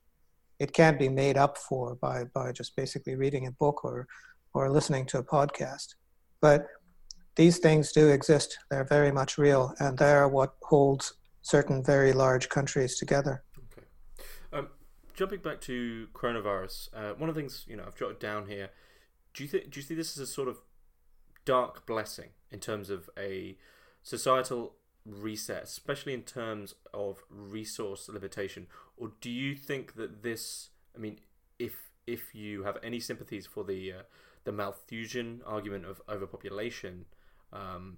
It 0.59 0.71
can't 0.71 0.97
be 0.97 1.09
made 1.09 1.37
up 1.37 1.57
for 1.57 1.95
by, 1.95 2.23
by 2.33 2.53
just 2.53 2.73
basically 2.77 3.15
reading 3.15 3.47
a 3.47 3.51
book 3.51 3.83
or, 3.83 4.07
or 4.53 4.71
listening 4.71 5.05
to 5.07 5.19
a 5.19 5.23
podcast. 5.23 5.95
But 6.39 6.67
these 7.35 7.57
things 7.57 7.91
do 7.91 8.07
exist. 8.07 8.57
They're 8.71 8.85
very 8.85 9.11
much 9.11 9.37
real, 9.37 9.73
and 9.79 9.97
they're 9.97 10.29
what 10.29 10.53
holds 10.63 11.15
certain 11.41 11.83
very 11.83 12.13
large 12.13 12.47
countries 12.47 12.97
together 12.97 13.43
jumping 15.15 15.39
back 15.39 15.61
to 15.61 16.07
coronavirus, 16.13 16.89
uh, 16.93 17.13
one 17.15 17.29
of 17.29 17.35
the 17.35 17.41
things 17.41 17.65
you 17.67 17.75
know 17.75 17.83
I've 17.85 17.95
jotted 17.95 18.19
down 18.19 18.47
here. 18.47 18.69
Do 19.33 19.43
you 19.43 19.49
think 19.49 19.71
do 19.71 19.79
you 19.79 19.83
see 19.83 19.95
this 19.95 20.17
as 20.17 20.29
a 20.29 20.31
sort 20.31 20.47
of 20.47 20.59
dark 21.45 21.85
blessing 21.85 22.29
in 22.51 22.59
terms 22.59 22.89
of 22.89 23.09
a 23.17 23.57
societal 24.03 24.75
reset, 25.05 25.63
especially 25.63 26.13
in 26.13 26.23
terms 26.23 26.75
of 26.93 27.23
resource 27.29 28.09
limitation, 28.09 28.67
or 28.97 29.11
do 29.21 29.29
you 29.29 29.55
think 29.55 29.95
that 29.95 30.23
this? 30.23 30.69
I 30.95 30.99
mean, 30.99 31.19
if 31.59 31.91
if 32.07 32.35
you 32.35 32.63
have 32.63 32.77
any 32.83 32.99
sympathies 32.99 33.45
for 33.45 33.63
the 33.63 33.93
uh, 33.93 34.01
the 34.43 34.51
Malthusian 34.51 35.41
argument 35.45 35.85
of 35.85 36.01
overpopulation, 36.09 37.05
um, 37.53 37.97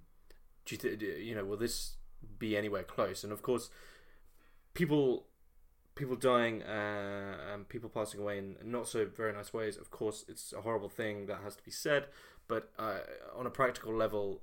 do 0.64 0.74
you 0.74 0.78
th- 0.78 1.18
you 1.22 1.34
know 1.34 1.44
will 1.44 1.56
this 1.56 1.96
be 2.38 2.56
anywhere 2.56 2.82
close? 2.82 3.24
And 3.24 3.32
of 3.32 3.42
course, 3.42 3.70
people 4.74 5.27
people 5.98 6.16
dying 6.16 6.62
uh, 6.62 7.36
and 7.52 7.68
people 7.68 7.90
passing 7.90 8.20
away 8.20 8.38
in 8.38 8.56
not 8.64 8.88
so 8.88 9.04
very 9.04 9.32
nice 9.32 9.52
ways. 9.52 9.76
Of 9.76 9.90
course, 9.90 10.24
it's 10.28 10.54
a 10.54 10.62
horrible 10.62 10.88
thing 10.88 11.26
that 11.26 11.40
has 11.42 11.56
to 11.56 11.62
be 11.62 11.70
said. 11.70 12.06
But 12.46 12.70
uh, 12.78 13.00
on 13.36 13.46
a 13.46 13.50
practical 13.50 13.92
level, 13.92 14.40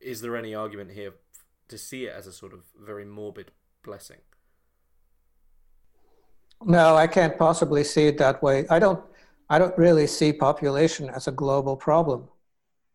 is 0.00 0.20
there 0.20 0.36
any 0.36 0.54
argument 0.54 0.90
here 0.90 1.14
to 1.68 1.78
see 1.78 2.04
it 2.04 2.14
as 2.14 2.26
a 2.26 2.32
sort 2.32 2.52
of 2.52 2.64
very 2.78 3.04
morbid 3.04 3.52
blessing? 3.82 4.18
No, 6.64 6.96
I 6.96 7.06
can't 7.06 7.38
possibly 7.38 7.84
see 7.84 8.08
it 8.08 8.18
that 8.18 8.42
way. 8.42 8.66
I 8.68 8.78
don't. 8.78 9.00
I 9.50 9.58
don't 9.58 9.78
really 9.78 10.06
see 10.06 10.30
population 10.30 11.08
as 11.08 11.26
a 11.26 11.32
global 11.32 11.74
problem. 11.74 12.28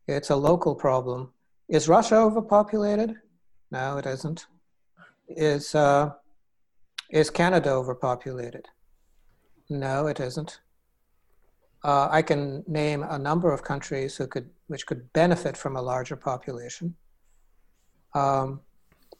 It's 0.08 0.30
a 0.30 0.36
local 0.36 0.76
problem. 0.76 1.32
Is 1.68 1.88
Russia 1.88 2.18
overpopulated? 2.18 3.16
No, 3.72 3.97
it 3.97 4.06
isn't. 4.06 4.45
Is 5.30 5.74
uh, 5.74 6.12
is 7.14 7.30
Canada 7.30 7.70
overpopulated? 7.70 8.68
No, 9.70 10.07
it 10.07 10.20
isn't. 10.20 10.59
Uh, 11.84 12.07
I 12.09 12.24
can 12.24 12.64
name 12.66 13.03
a 13.03 13.20
number 13.20 13.51
of 13.53 13.64
countries 13.64 14.18
who 14.18 14.26
could, 14.26 14.49
which 14.66 14.88
could 14.88 15.14
benefit 15.14 15.55
from 15.55 15.76
a 15.76 15.82
larger 15.82 16.16
population. 16.16 16.95
Um, 18.16 18.61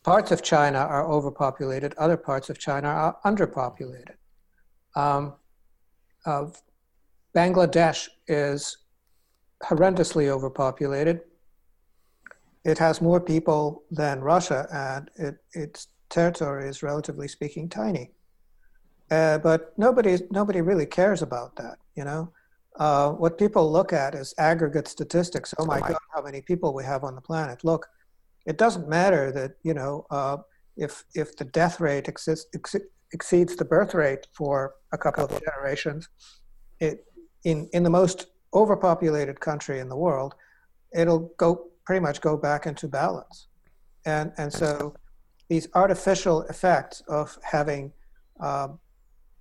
parts 0.02 0.32
of 0.32 0.41
China 0.41 0.80
are 0.80 1.08
overpopulated, 1.08 1.94
other 2.00 2.18
parts 2.18 2.50
of 2.50 2.58
China 2.58 2.88
are 2.88 3.18
underpopulated. 3.26 4.16
Um, 4.96 5.36
uh, 6.26 6.46
Bangladesh 7.36 8.10
is 8.28 8.78
horrendously 9.64 10.30
overpopulated. 10.30 11.22
It 12.66 12.80
has 12.80 13.02
more 13.02 13.22
people 13.22 13.84
than 13.91 14.22
Russia, 14.22 14.68
and 14.72 15.12
it, 15.16 15.36
its 15.54 15.88
territory 16.14 16.70
is 16.70 16.84
relatively 16.84 17.28
speaking 17.28 17.68
tiny. 17.68 18.11
Uh, 19.11 19.38
but 19.39 19.74
nobody 19.78 20.18
nobody 20.32 20.61
really 20.61 20.86
cares 20.86 21.22
about 21.22 21.55
that. 21.57 21.78
You 21.95 22.05
know, 22.05 22.32
uh, 22.80 23.09
what 23.11 23.38
people 23.38 23.72
look 23.72 23.91
at 23.91 24.16
is 24.16 24.34
aggregate 24.38 24.88
statistics. 24.88 25.53
Oh 25.57 25.66
my 25.66 25.80
God, 25.80 25.97
how 26.14 26.22
many 26.22 26.41
people 26.41 26.74
we 26.74 26.84
have 26.86 27.03
on 27.03 27.16
the 27.16 27.22
planet? 27.22 27.64
Look, 27.64 27.88
it 28.45 28.57
doesn't 28.57 28.88
matter 28.88 29.32
that 29.32 29.51
you 29.64 29.74
know 29.74 30.05
uh, 30.09 30.38
if 30.78 31.03
if 31.16 31.36
the 31.36 31.45
death 31.45 31.80
rate 31.80 32.07
exceeds, 32.07 32.45
exceeds 33.11 33.55
the 33.55 33.66
birth 33.66 33.93
rate 33.93 34.28
for 34.34 34.76
a 34.93 34.97
couple 34.97 35.26
of 35.26 35.41
generations. 35.43 36.07
It 36.80 37.05
in 37.43 37.70
in 37.74 37.84
the 37.84 37.89
most 37.89 38.28
overpopulated 38.53 39.39
country 39.39 39.80
in 39.80 39.89
the 39.89 39.97
world, 39.97 40.36
it'll 40.93 41.34
go 41.38 41.68
pretty 41.86 41.99
much 41.99 42.22
go 42.22 42.38
back 42.38 42.66
into 42.66 42.88
balance, 42.88 43.47
and 44.05 44.32
and 44.38 44.51
so 44.51 44.95
these 45.50 45.68
artificial 45.74 46.44
effects 46.44 47.02
of 47.08 47.38
having 47.44 47.91
um, 48.39 48.80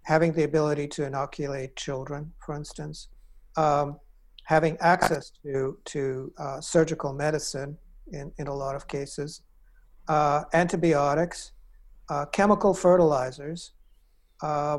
having 0.04 0.32
the 0.32 0.42
ability 0.42 0.88
to 0.88 1.06
inoculate 1.06 1.76
children, 1.76 2.32
for 2.44 2.56
instance, 2.56 3.08
um, 3.56 3.98
having 4.44 4.76
access 4.80 5.30
to 5.42 5.78
to 5.84 6.32
uh, 6.38 6.60
surgical 6.60 7.12
medicine 7.12 7.76
in, 8.12 8.32
in 8.38 8.46
a 8.46 8.54
lot 8.54 8.74
of 8.74 8.86
cases, 8.88 9.42
uh, 10.08 10.42
antibiotics, 10.52 11.52
uh, 12.10 12.26
chemical 12.26 12.74
fertilizers, 12.74 13.72
uh, 14.42 14.78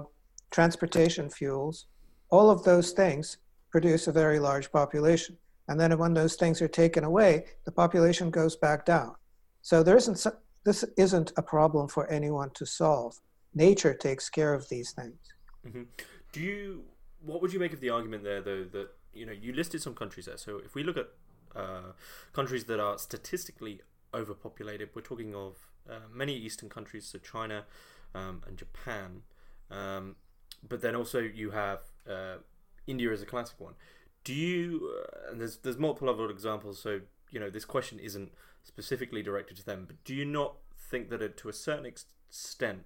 transportation 0.51 1.29
fuels, 1.29 1.87
all 2.29 2.49
of 2.49 2.63
those 2.63 2.91
things 2.91 3.37
produce 3.71 4.07
a 4.07 4.11
very 4.11 4.39
large 4.39 4.71
population. 4.71 5.37
And 5.67 5.79
then 5.79 5.97
when 5.97 6.13
those 6.13 6.35
things 6.35 6.61
are 6.61 6.67
taken 6.67 7.03
away, 7.03 7.45
the 7.65 7.71
population 7.71 8.29
goes 8.29 8.55
back 8.55 8.85
down. 8.85 9.15
So 9.61 9.81
there 9.81 9.97
isn't 9.97 10.17
this 10.63 10.83
isn't 10.97 11.31
a 11.37 11.41
problem 11.41 11.87
for 11.87 12.09
anyone 12.09 12.49
to 12.51 12.65
solve. 12.65 13.19
Nature 13.53 13.93
takes 13.93 14.29
care 14.29 14.53
of 14.53 14.67
these 14.69 14.91
things. 14.91 15.19
Mm-hmm. 15.65 15.83
Do 16.31 16.39
you? 16.39 16.83
What 17.25 17.41
would 17.41 17.53
you 17.53 17.59
make 17.59 17.73
of 17.73 17.79
the 17.79 17.89
argument 17.89 18.23
there, 18.23 18.41
though, 18.41 18.63
that 18.63 18.89
you 19.13 19.25
know 19.25 19.31
you 19.31 19.53
listed 19.53 19.81
some 19.81 19.95
countries 19.95 20.25
there. 20.25 20.37
So 20.37 20.61
if 20.65 20.75
we 20.75 20.83
look 20.83 20.97
at 20.97 21.07
uh, 21.55 21.93
countries 22.33 22.65
that 22.65 22.79
are 22.79 22.97
statistically 22.97 23.81
overpopulated. 24.13 24.89
We're 24.93 25.01
talking 25.01 25.35
of 25.35 25.57
uh, 25.89 26.07
many 26.11 26.35
Eastern 26.35 26.69
countries, 26.69 27.05
so 27.05 27.19
China 27.19 27.65
um, 28.15 28.41
and 28.47 28.57
Japan. 28.57 29.21
Um, 29.71 30.15
but 30.67 30.81
then 30.81 30.95
also 30.95 31.19
you 31.19 31.51
have 31.51 31.79
uh, 32.09 32.37
India 32.87 33.11
as 33.11 33.21
a 33.21 33.25
classic 33.25 33.59
one. 33.59 33.73
Do 34.23 34.33
you? 34.33 34.89
Uh, 34.95 35.31
and 35.31 35.41
there's 35.41 35.57
there's 35.57 35.77
multiple 35.77 36.09
other 36.09 36.29
examples. 36.29 36.79
So 36.79 37.01
you 37.33 37.39
know 37.39 37.49
this 37.49 37.65
question 37.65 37.99
isn't 37.99 38.31
specifically 38.63 39.21
directed 39.21 39.57
to 39.57 39.65
them. 39.65 39.85
But 39.87 40.03
do 40.05 40.13
you 40.13 40.25
not 40.25 40.55
think 40.77 41.09
that 41.09 41.21
it, 41.21 41.35
to 41.37 41.49
a 41.49 41.53
certain 41.53 41.85
extent 41.85 42.83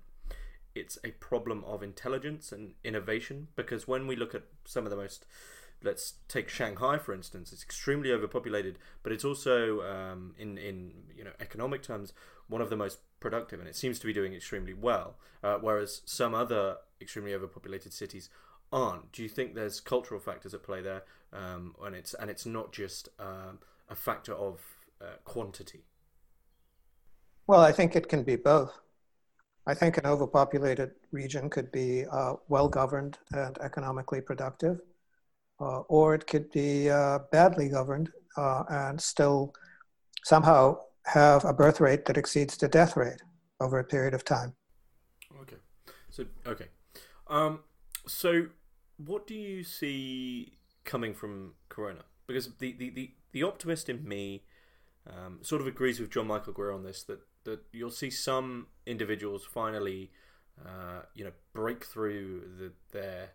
it's 0.74 0.98
a 1.04 1.12
problem 1.12 1.64
of 1.66 1.84
intelligence 1.84 2.52
and 2.52 2.74
innovation? 2.84 3.48
Because 3.56 3.88
when 3.88 4.08
we 4.08 4.16
look 4.16 4.34
at 4.34 4.44
some 4.66 4.86
of 4.86 4.90
the 4.90 4.98
most 4.98 5.26
let's 5.84 6.16
take 6.28 6.50
Shanghai 6.50 6.98
for 6.98 7.14
instance. 7.14 7.52
It's 7.52 7.64
extremely 7.64 8.12
overpopulated, 8.12 8.80
but 9.04 9.12
it's 9.12 9.26
also 9.26 9.82
um, 9.82 10.34
in 10.38 10.58
in 10.58 10.92
you 11.16 11.24
know 11.24 11.34
economic 11.40 11.84
terms 11.84 12.14
one 12.48 12.62
of 12.62 12.70
the 12.70 12.78
most 12.78 13.00
productive, 13.20 13.60
and 13.60 13.68
it 13.68 13.76
seems 13.76 14.00
to 14.00 14.06
be 14.06 14.14
doing 14.14 14.34
extremely 14.34 14.74
well. 14.74 15.18
Uh, 15.44 15.58
whereas 15.60 16.02
some 16.06 16.34
other 16.34 16.78
extremely 17.02 17.34
overpopulated 17.34 17.94
cities 17.94 18.30
aren't. 18.72 19.12
Do 19.12 19.22
you 19.24 19.30
think 19.30 19.54
there's 19.54 19.80
cultural 19.80 20.20
factors 20.20 20.54
at 20.54 20.64
play 20.64 20.82
there, 20.82 21.04
um, 21.32 21.76
and 21.84 21.96
it's 21.96 22.14
and 22.14 22.30
it's 22.30 22.46
not 22.46 22.72
just 22.72 23.10
um, 23.20 23.60
a 23.90 23.96
factor 23.96 24.34
of 24.34 24.60
uh, 25.02 25.18
quantity? 25.24 25.84
Well, 27.48 27.62
I 27.62 27.72
think 27.72 27.96
it 27.96 28.10
can 28.10 28.24
be 28.24 28.36
both. 28.36 28.72
I 29.66 29.74
think 29.74 29.98
an 29.98 30.06
overpopulated 30.06 30.92
region 31.12 31.50
could 31.50 31.72
be 31.72 32.06
uh, 32.12 32.34
well 32.48 32.70
governed 32.70 33.18
and 33.34 33.58
economically 33.60 34.22
productive 34.22 34.80
uh, 35.60 35.80
or 35.88 36.14
it 36.16 36.28
could 36.28 36.52
be 36.52 36.90
uh, 36.90 37.20
badly 37.32 37.70
governed 37.70 38.12
uh, 38.38 38.64
and 38.70 39.00
still 39.00 39.54
somehow 40.24 40.78
have 41.06 41.46
a 41.46 41.54
birth 41.54 41.80
rate 41.80 42.06
that 42.06 42.18
exceeds 42.18 42.58
the 42.58 42.68
death 42.68 42.96
rate 42.98 43.22
over 43.60 43.80
a 43.80 43.84
period 43.84 44.14
of 44.14 44.24
time. 44.24 44.54
Okay. 45.42 45.56
So, 46.10 46.26
okay. 46.46 46.68
Um, 47.28 47.60
so, 48.08 48.48
what 48.98 49.28
do 49.28 49.34
you 49.34 49.64
see 49.64 50.58
coming 50.84 51.14
from 51.14 51.54
Corona? 51.70 52.04
Because 52.28 52.50
the, 52.60 52.74
the, 52.74 52.90
the, 52.90 53.12
the 53.38 53.46
optimist 53.46 53.88
in 53.88 54.08
me 54.08 54.42
um, 55.06 55.40
sort 55.44 55.62
of 55.62 55.68
agrees 55.68 56.00
with 56.00 56.10
John 56.10 56.26
Michael 56.26 56.54
Greer 56.54 56.72
on 56.72 56.84
this 56.84 57.04
that, 57.04 57.20
that 57.44 57.60
you'll 57.72 57.92
see 57.92 58.10
some 58.10 58.66
individuals 58.88 59.46
finally, 59.46 60.12
uh, 60.66 61.02
you 61.14 61.24
know, 61.24 61.32
break 61.54 61.86
through 61.86 62.42
the, 62.58 62.72
their 62.92 63.30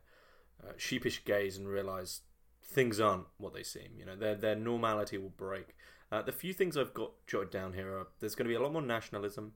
uh, 0.62 0.72
sheepish 0.76 1.24
gaze 1.24 1.57
and 1.57 1.68
realize 1.68 2.22
things 2.64 2.98
aren't 2.98 3.26
what 3.38 3.55
they 3.55 3.62
seem. 3.62 3.92
You 3.96 4.05
know, 4.05 4.16
their 4.16 4.34
their 4.34 4.57
normality 4.57 5.18
will 5.18 5.30
break. 5.36 5.76
Uh, 6.11 6.20
the 6.20 6.32
few 6.32 6.53
things 6.53 6.76
I've 6.76 6.94
got 6.94 7.12
jotted 7.28 7.50
down 7.50 7.72
here 7.72 7.96
are 7.96 8.09
there's 8.18 8.34
going 8.34 8.46
to 8.46 8.53
be 8.53 8.57
a 8.57 8.62
lot 8.62 8.72
more 8.72 8.82
nationalism. 8.82 9.53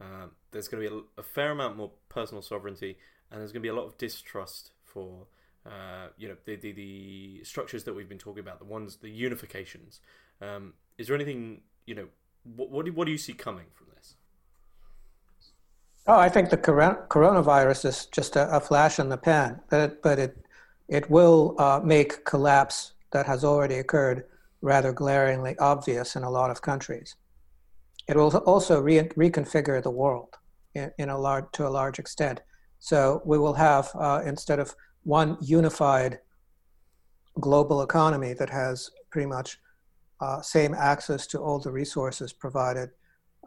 Uh, 0.00 0.28
there's 0.52 0.68
going 0.68 0.82
to 0.82 0.88
be 0.88 0.96
a, 0.96 1.20
a, 1.20 1.22
fair 1.24 1.50
amount 1.50 1.76
more 1.76 1.90
personal 2.08 2.42
sovereignty, 2.42 2.98
and 3.30 3.40
there's 3.40 3.52
going 3.52 3.62
to 3.62 3.66
be 3.66 3.68
a 3.68 3.74
lot 3.74 3.86
of 3.86 3.98
distrust 3.98 4.70
for 4.84 5.26
uh, 5.66 6.08
you 6.16 6.28
know 6.28 6.36
the, 6.44 6.56
the, 6.56 6.72
the 6.72 7.44
structures 7.44 7.84
that 7.84 7.94
we've 7.94 8.08
been 8.08 8.18
talking 8.18 8.40
about, 8.40 8.58
the 8.58 8.64
ones 8.64 8.96
the 8.96 9.08
unifications. 9.08 10.00
Um, 10.40 10.74
is 10.98 11.06
there 11.06 11.16
anything 11.16 11.62
you 11.86 11.94
know? 11.94 12.08
What 12.56 12.70
what 12.70 12.86
do, 12.86 12.92
what 12.92 13.04
do 13.04 13.12
you 13.12 13.18
see 13.18 13.32
coming 13.32 13.66
from 13.72 13.86
this? 13.94 14.14
Oh, 16.06 16.18
I 16.18 16.28
think 16.28 16.50
the 16.50 16.56
coronavirus 16.56 17.84
is 17.84 18.06
just 18.06 18.34
a, 18.34 18.56
a 18.56 18.60
flash 18.60 18.98
in 18.98 19.08
the 19.08 19.16
pan, 19.16 19.60
but 19.70 20.02
but 20.02 20.18
it 20.18 20.36
it 20.88 21.08
will 21.08 21.54
uh, 21.58 21.80
make 21.82 22.24
collapse 22.24 22.92
that 23.12 23.26
has 23.26 23.44
already 23.44 23.76
occurred 23.76 24.24
rather 24.62 24.92
glaringly 24.92 25.56
obvious 25.58 26.16
in 26.16 26.22
a 26.22 26.30
lot 26.30 26.50
of 26.50 26.62
countries. 26.62 27.14
It 28.08 28.16
will 28.16 28.36
also 28.38 28.80
re- 28.80 29.08
reconfigure 29.16 29.82
the 29.82 29.90
world 29.90 30.36
in, 30.74 30.90
in, 30.98 31.08
a 31.08 31.18
large 31.18 31.44
to 31.52 31.66
a 31.66 31.70
large 31.70 31.98
extent. 31.98 32.40
So 32.80 33.22
we 33.24 33.38
will 33.38 33.54
have 33.54 33.90
uh, 33.94 34.22
instead 34.24 34.58
of 34.58 34.74
one 35.04 35.36
unified 35.40 36.18
global 37.40 37.82
economy 37.82 38.34
that 38.34 38.50
has 38.50 38.90
pretty 39.10 39.26
much 39.26 39.58
uh, 40.20 40.40
same 40.40 40.74
access 40.74 41.26
to 41.26 41.38
all 41.38 41.58
the 41.58 41.70
resources 41.70 42.32
provided 42.32 42.90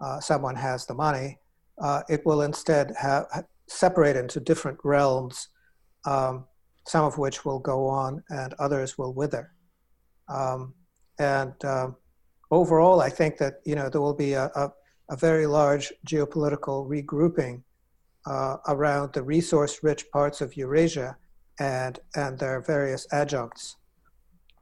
uh, 0.02 0.20
someone 0.20 0.56
has 0.56 0.86
the 0.86 0.94
money 0.94 1.40
uh, 1.82 2.02
it 2.10 2.26
will 2.26 2.42
instead 2.42 2.94
have 2.98 3.26
separate 3.68 4.16
into 4.16 4.40
different 4.40 4.78
realms, 4.84 5.50
um, 6.06 6.46
some 6.88 7.04
of 7.06 7.18
which 7.18 7.46
will 7.46 7.60
go 7.60 7.88
on 7.88 8.24
and 8.30 8.54
others 8.60 8.98
will 8.98 9.14
wither. 9.14 9.52
Um, 10.30 10.74
and 11.20 11.54
um, 11.66 11.96
overall, 12.52 13.02
I 13.02 13.10
think 13.10 13.38
that 13.38 13.56
you 13.66 13.76
know 13.76 13.90
there 13.90 14.02
will 14.02 14.16
be 14.16 14.34
a, 14.34 14.46
a, 14.56 14.72
a 15.10 15.18
very 15.18 15.48
large 15.48 15.94
geopolitical 16.08 16.88
regrouping 16.88 17.64
uh, 18.26 18.58
around 18.68 19.14
the 19.14 19.24
resource-rich 19.24 20.10
parts 20.12 20.42
of 20.42 20.58
Eurasia 20.58 21.18
and 21.60 22.00
and 22.16 22.40
their 22.40 22.62
various 22.62 23.08
adjuncts, 23.12 23.78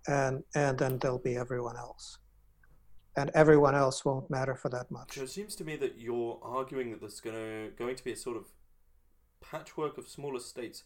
and 0.07 0.43
and 0.55 0.77
then 0.77 0.97
there'll 0.99 1.17
be 1.19 1.37
everyone 1.37 1.77
else 1.77 2.19
and 3.15 3.29
everyone 3.33 3.75
else 3.75 4.03
won't 4.03 4.29
matter 4.29 4.55
for 4.55 4.69
that 4.69 4.89
much. 4.89 5.15
So 5.15 5.23
it 5.23 5.29
seems 5.29 5.55
to 5.55 5.63
me 5.63 5.75
that 5.77 5.99
you're 5.99 6.39
arguing 6.41 6.91
that 6.91 6.99
there's 6.99 7.19
going 7.19 7.35
to 7.35 7.71
going 7.77 7.95
to 7.95 8.03
be 8.03 8.11
a 8.11 8.15
sort 8.15 8.37
of 8.37 8.45
patchwork 9.41 9.97
of 9.97 10.07
smaller 10.07 10.39
states 10.39 10.83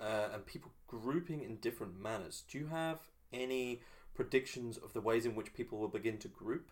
uh, 0.00 0.28
and 0.32 0.46
people 0.46 0.72
grouping 0.86 1.42
in 1.42 1.56
different 1.56 2.00
manners. 2.00 2.44
Do 2.48 2.58
you 2.58 2.68
have 2.68 3.00
any 3.32 3.82
predictions 4.14 4.78
of 4.78 4.92
the 4.94 5.00
ways 5.00 5.26
in 5.26 5.34
which 5.34 5.52
people 5.52 5.78
will 5.78 5.88
begin 5.88 6.18
to 6.18 6.28
group? 6.28 6.70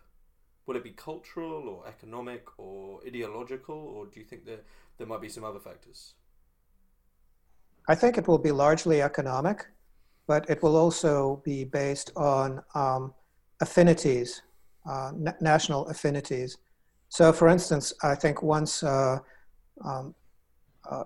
Will 0.65 0.75
it 0.75 0.83
be 0.83 0.91
cultural 0.91 1.69
or 1.69 1.87
economic 1.87 2.47
or 2.57 2.99
ideological, 3.05 3.75
or 3.75 4.07
do 4.07 4.19
you 4.19 4.25
think 4.25 4.45
that 4.45 4.65
there 4.97 5.05
might 5.05 5.21
be 5.21 5.29
some 5.29 5.43
other 5.43 5.59
factors? 5.59 6.15
I 7.87 7.95
think 7.95 8.17
it 8.17 8.27
will 8.27 8.37
be 8.37 8.51
largely 8.51 9.01
economic, 9.01 9.65
but 10.27 10.49
it 10.49 10.61
will 10.63 10.75
also 10.75 11.41
be 11.45 11.63
based 11.63 12.11
on 12.15 12.61
um, 12.73 13.13
affinities 13.61 14.41
uh, 14.85 15.11
national 15.41 15.87
affinities. 15.87 16.57
So, 17.09 17.33
for 17.33 17.47
instance, 17.47 17.93
I 18.03 18.15
think 18.15 18.43
once 18.43 18.83
uh, 18.83 19.19
um, 19.83 20.13
uh, 20.89 21.05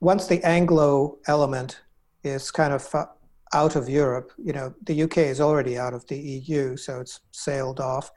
once 0.00 0.26
the 0.26 0.42
Anglo 0.44 1.18
element 1.28 1.82
is 2.22 2.50
kind 2.50 2.72
of 2.72 2.92
uh, 2.94 3.06
out 3.52 3.76
of 3.76 3.88
Europe, 3.88 4.32
you 4.42 4.52
know, 4.52 4.74
the 4.84 5.02
UK 5.02 5.18
is 5.18 5.40
already 5.40 5.78
out 5.78 5.94
of 5.94 6.06
the 6.06 6.18
EU, 6.18 6.76
so 6.76 7.00
it's 7.00 7.20
sailed 7.30 7.80
off. 7.80 8.10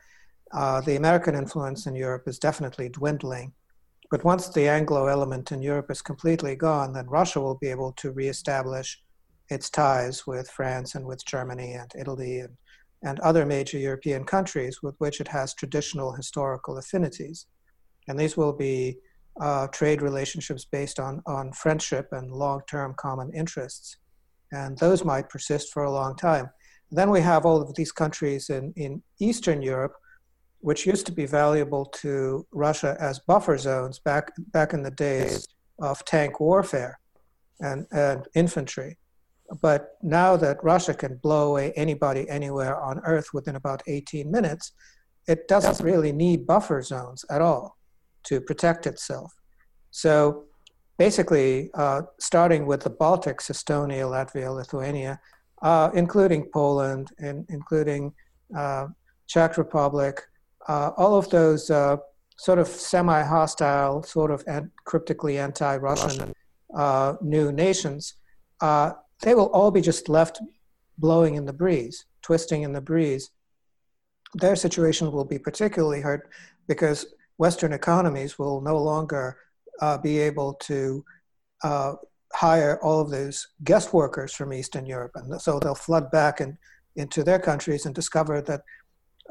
Uh, 0.53 0.81
the 0.81 0.95
American 0.95 1.35
influence 1.35 1.85
in 1.85 1.95
Europe 1.95 2.23
is 2.27 2.39
definitely 2.39 2.89
dwindling. 2.89 3.51
But 4.10 4.24
once 4.24 4.47
the 4.47 4.70
Anglo 4.70 5.08
element 5.08 5.51
in 5.51 5.62
Europe 5.62 5.91
is 5.91 6.01
completely 6.01 6.55
gone, 6.55 6.93
then 6.93 7.08
Russia 7.08 7.41
will 7.41 7.58
be 7.58 7.68
able 7.68 7.91
to 7.93 8.12
reestablish 8.12 9.01
its 9.49 9.70
ties 9.70 10.26
with 10.26 10.49
France 10.49 10.95
and 10.95 11.05
with 11.05 11.26
Germany 11.26 11.74
and 11.74 11.91
Italy 11.97 12.39
and, 12.39 12.55
and 13.03 13.20
other 13.20 13.45
major 13.45 13.78
European 13.78 14.24
countries 14.24 14.82
with 14.82 14.95
which 14.99 15.20
it 15.20 15.28
has 15.28 15.53
traditional 15.53 16.14
historical 16.14 16.78
affinities. 16.78 17.47
And 18.08 18.18
these 18.18 18.38
will 18.38 18.53
be 18.53 18.97
uh, 19.41 19.68
trade 19.68 20.01
relationships 20.01 20.66
based 20.66 20.99
on, 20.99 21.22
on 21.26 21.51
friendship 21.51 22.08
and 22.12 22.32
long 22.32 22.62
term 22.70 22.95
common 22.97 23.32
interests. 23.34 23.97
And 24.51 24.78
those 24.78 25.03
might 25.03 25.30
persist 25.30 25.74
for 25.74 25.84
a 25.84 25.91
long 25.91 26.16
time. 26.16 26.49
Then 26.91 27.10
we 27.10 27.20
have 27.22 27.45
all 27.45 27.62
of 27.62 27.76
these 27.76 27.91
countries 27.91 28.49
in, 28.49 28.74
in 28.78 29.03
Eastern 29.20 29.62
Europe, 29.62 29.93
which 30.60 30.86
used 30.86 31.05
to 31.05 31.12
be 31.12 31.26
valuable 31.26 31.86
to 31.86 32.45
Russia 32.51 32.97
as 32.99 33.20
buffer 33.20 33.58
zones 33.58 33.99
back, 33.99 34.32
back 34.51 34.74
in 34.74 34.84
the 34.84 34.91
days 34.91 35.47
of 35.80 36.03
tank 36.05 36.39
warfare 36.39 36.99
and, 37.60 37.86
and 37.91 38.28
infantry. 38.36 38.97
But 39.62 39.97
now 40.01 40.36
that 40.38 40.64
Russia 40.64 40.93
can 40.93 41.18
blow 41.18 41.51
away 41.51 41.72
anybody 41.76 42.28
anywhere 42.30 42.80
on 42.82 42.99
Earth 43.05 43.34
within 43.34 43.55
about 43.55 43.82
18 43.88 44.30
minutes, 44.30 44.74
it 45.28 45.47
doesn't 45.47 45.84
really 45.84 46.12
need 46.12 46.47
buffer 46.47 46.82
zones 46.82 47.24
at 47.30 47.41
all 47.41 47.78
to 48.24 48.41
protect 48.41 48.88
itself. 48.88 49.34
So 49.91 50.45
basically, 50.97 51.70
uh, 51.74 52.01
starting 52.20 52.66
with 52.66 52.82
the 52.82 52.89
Baltics, 52.89 53.49
Estonia, 53.51 54.05
Latvia, 54.10 54.53
Lithuania, 54.53 55.20
uh, 55.62 55.89
including 55.93 56.49
Poland, 56.53 57.12
in, 57.20 57.45
including 57.49 58.14
uh, 58.55 58.88
Czech 59.28 59.58
Republic, 59.58 60.22
uh, 60.68 60.91
all 60.97 61.15
of 61.18 61.30
those 61.30 61.70
uh, 61.70 61.97
sort 62.38 62.59
of 62.59 62.68
semi-hostile, 62.68 64.03
sort 64.03 64.32
of 64.32 64.43
an- 64.47 64.72
cryptically 64.86 65.38
anti-Russian 65.38 66.34
uh, 66.76 67.15
new 67.22 67.51
nations, 67.51 68.15
they 68.61 69.34
will 69.34 69.49
all 69.51 69.72
be 69.72 69.82
just 69.82 70.09
left 70.09 70.39
blowing 70.97 71.36
in 71.36 71.45
the 71.45 71.53
breeze, 71.53 72.05
twisting 72.22 72.63
in 72.63 72.74
the 72.74 72.82
breeze. 72.82 73.32
Their 74.36 74.55
situation 74.55 75.11
will 75.11 75.26
be 75.26 75.39
particularly 75.39 76.01
hurt 76.01 76.30
because 76.68 77.13
Western 77.38 77.74
economies 77.74 78.38
will 78.38 78.61
no 78.61 78.78
longer 78.78 79.38
uh, 79.80 79.97
be 79.97 80.20
able 80.20 80.53
to 80.55 81.03
uh, 81.63 81.93
hire 82.34 82.80
all 82.84 82.99
of 82.99 83.09
those 83.09 83.47
guest 83.63 83.93
workers 83.93 84.34
from 84.34 84.53
Eastern 84.53 84.86
Europe. 84.86 85.11
And 85.15 85.41
so 85.41 85.59
they'll 85.59 85.76
flood 85.76 86.11
back 86.11 86.41
in, 86.41 86.57
into 86.95 87.24
their 87.24 87.39
countries 87.39 87.86
and 87.86 87.95
discover 87.95 88.41
that 88.41 88.61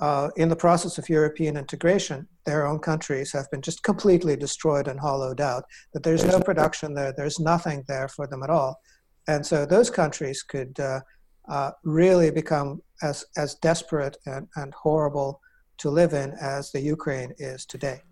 uh, 0.01 0.29
in 0.37 0.49
the 0.49 0.57
process 0.57 0.99
of 0.99 1.09
European 1.09 1.57
integration, 1.57 2.27
their 2.45 2.67
own 2.67 2.79
countries 2.79 3.33
have 3.33 3.51
been 3.51 3.63
just 3.63 3.83
completely 3.83 4.37
destroyed 4.37 4.89
and 4.89 5.01
hollowed 5.01 5.41
out, 5.41 5.65
that 5.93 6.03
there's 6.03 6.25
no 6.25 6.41
production 6.41 6.95
there, 6.95 7.13
there's 7.17 7.41
nothing 7.41 7.85
there 7.89 8.09
for 8.09 8.27
them 8.27 8.43
at 8.43 8.51
all. 8.51 8.81
And 9.29 9.45
so 9.45 9.67
those 9.67 9.91
countries 9.91 10.43
could 10.43 10.79
uh, 10.79 11.01
uh, 11.49 11.71
really 11.85 12.31
become 12.31 12.83
as, 13.03 13.25
as 13.37 13.55
desperate 13.57 14.17
and, 14.27 14.47
and 14.57 14.73
horrible 14.75 15.41
to 15.79 15.91
live 15.91 16.13
in 16.13 16.33
as 16.41 16.73
the 16.73 16.81
Ukraine 16.81 17.33
is 17.39 17.67
today. 17.67 18.03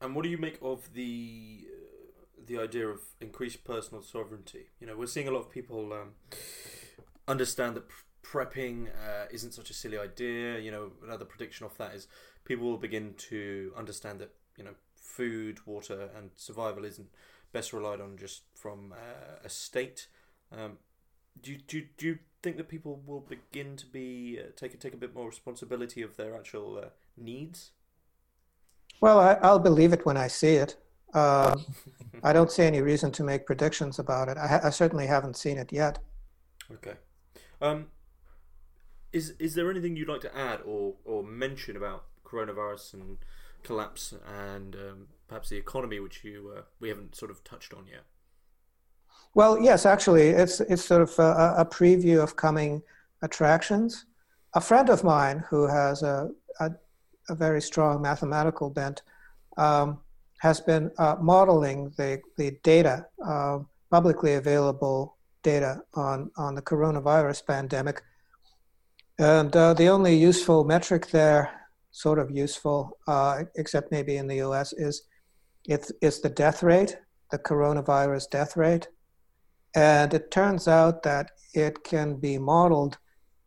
And 0.00 0.14
what 0.14 0.22
do 0.22 0.28
you 0.28 0.38
make 0.38 0.58
of 0.62 0.92
the 0.92 1.66
the 2.46 2.58
idea 2.58 2.86
of 2.86 3.00
increased 3.22 3.64
personal 3.64 4.02
sovereignty? 4.02 4.66
You 4.78 4.86
know, 4.86 4.96
we're 4.98 5.06
seeing 5.06 5.28
a 5.28 5.30
lot 5.30 5.40
of 5.40 5.50
people 5.50 5.94
um, 5.94 6.10
understand 7.26 7.76
that 7.76 7.84
prepping 8.24 8.88
uh, 8.88 9.26
isn't 9.30 9.52
such 9.52 9.70
a 9.70 9.74
silly 9.74 9.98
idea. 9.98 10.58
You 10.58 10.70
know, 10.70 10.92
another 11.04 11.24
prediction 11.24 11.66
off 11.66 11.76
that 11.78 11.94
is 11.94 12.08
people 12.44 12.66
will 12.66 12.78
begin 12.78 13.14
to 13.30 13.72
understand 13.76 14.20
that 14.20 14.30
you 14.56 14.64
know 14.64 14.74
food, 14.96 15.60
water, 15.66 16.08
and 16.16 16.30
survival 16.34 16.84
isn't 16.84 17.08
best 17.52 17.72
relied 17.72 18.00
on 18.00 18.16
just 18.16 18.42
from 18.54 18.92
uh, 18.92 19.38
a 19.44 19.48
state. 19.48 20.08
Um, 20.50 20.78
do 21.42 21.52
you, 21.52 21.58
do 21.66 21.82
do 21.96 22.06
you 22.06 22.18
think 22.42 22.56
that 22.56 22.68
people 22.68 23.02
will 23.06 23.20
begin 23.20 23.76
to 23.76 23.86
be 23.86 24.38
uh, 24.40 24.50
take 24.56 24.78
take 24.80 24.94
a 24.94 24.96
bit 24.96 25.14
more 25.14 25.26
responsibility 25.26 26.02
of 26.02 26.16
their 26.16 26.36
actual 26.36 26.78
uh, 26.78 26.88
needs? 27.16 27.72
Well, 29.00 29.18
I, 29.20 29.50
will 29.50 29.58
believe 29.58 29.92
it 29.92 30.06
when 30.06 30.16
I 30.16 30.28
see 30.28 30.54
it. 30.54 30.76
Uh, 31.12 31.56
I 32.22 32.32
don't 32.32 32.50
see 32.50 32.62
any 32.62 32.80
reason 32.80 33.12
to 33.12 33.22
make 33.22 33.46
predictions 33.46 33.98
about 33.98 34.28
it. 34.28 34.38
I, 34.38 34.46
ha- 34.46 34.60
I 34.64 34.70
certainly 34.70 35.06
haven't 35.06 35.36
seen 35.36 35.58
it 35.58 35.72
yet. 35.72 35.98
Okay. 36.72 36.94
Um, 37.60 37.86
is 39.14 39.34
is 39.38 39.54
there 39.54 39.70
anything 39.70 39.96
you'd 39.96 40.08
like 40.08 40.20
to 40.22 40.36
add 40.36 40.60
or 40.66 40.94
or 41.04 41.22
mention 41.22 41.76
about 41.76 42.04
coronavirus 42.24 42.94
and 42.94 43.18
collapse 43.62 44.12
and 44.50 44.74
um, 44.74 45.06
perhaps 45.28 45.48
the 45.48 45.56
economy, 45.56 46.00
which 46.00 46.24
you 46.24 46.52
uh, 46.56 46.62
we 46.80 46.88
haven't 46.88 47.14
sort 47.14 47.30
of 47.30 47.42
touched 47.44 47.72
on 47.72 47.86
yet? 47.86 48.04
Well, 49.34 49.58
yes, 49.58 49.86
actually, 49.86 50.28
it's 50.28 50.60
it's 50.60 50.84
sort 50.84 51.02
of 51.02 51.18
a, 51.18 51.54
a 51.58 51.64
preview 51.64 52.22
of 52.22 52.36
coming 52.36 52.82
attractions. 53.22 54.06
A 54.54 54.60
friend 54.60 54.88
of 54.90 55.02
mine 55.02 55.44
who 55.48 55.66
has 55.66 56.02
a, 56.02 56.30
a, 56.60 56.70
a 57.28 57.34
very 57.34 57.60
strong 57.60 58.02
mathematical 58.02 58.70
bent 58.70 59.02
um, 59.56 59.98
has 60.38 60.60
been 60.60 60.90
uh, 60.98 61.16
modeling 61.20 61.92
the, 61.96 62.20
the 62.36 62.52
data, 62.62 63.06
uh, 63.26 63.58
publicly 63.90 64.34
available 64.34 65.16
data 65.42 65.82
on, 65.94 66.30
on 66.36 66.54
the 66.54 66.62
coronavirus 66.62 67.46
pandemic. 67.46 68.02
And 69.18 69.54
uh, 69.54 69.74
the 69.74 69.88
only 69.88 70.16
useful 70.16 70.64
metric 70.64 71.08
there, 71.08 71.68
sort 71.92 72.18
of 72.18 72.30
useful, 72.30 72.98
uh, 73.06 73.44
except 73.56 73.92
maybe 73.92 74.16
in 74.16 74.26
the 74.26 74.40
US, 74.42 74.72
is 74.72 75.02
it's, 75.66 75.92
it's 76.02 76.20
the 76.20 76.28
death 76.28 76.62
rate, 76.62 76.96
the 77.30 77.38
coronavirus 77.38 78.30
death 78.30 78.56
rate. 78.56 78.88
And 79.76 80.12
it 80.14 80.30
turns 80.30 80.68
out 80.68 81.02
that 81.04 81.30
it 81.52 81.84
can 81.84 82.16
be 82.16 82.38
modeled 82.38 82.98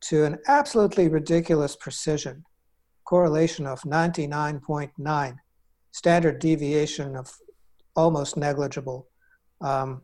to 0.02 0.24
an 0.24 0.38
absolutely 0.48 1.08
ridiculous 1.08 1.76
precision, 1.76 2.44
correlation 3.06 3.66
of 3.66 3.82
99.9 3.82 5.38
standard 5.92 6.38
deviation 6.40 7.16
of 7.16 7.36
almost 7.96 8.38
negligible. 8.38 9.08
Um, 9.62 10.04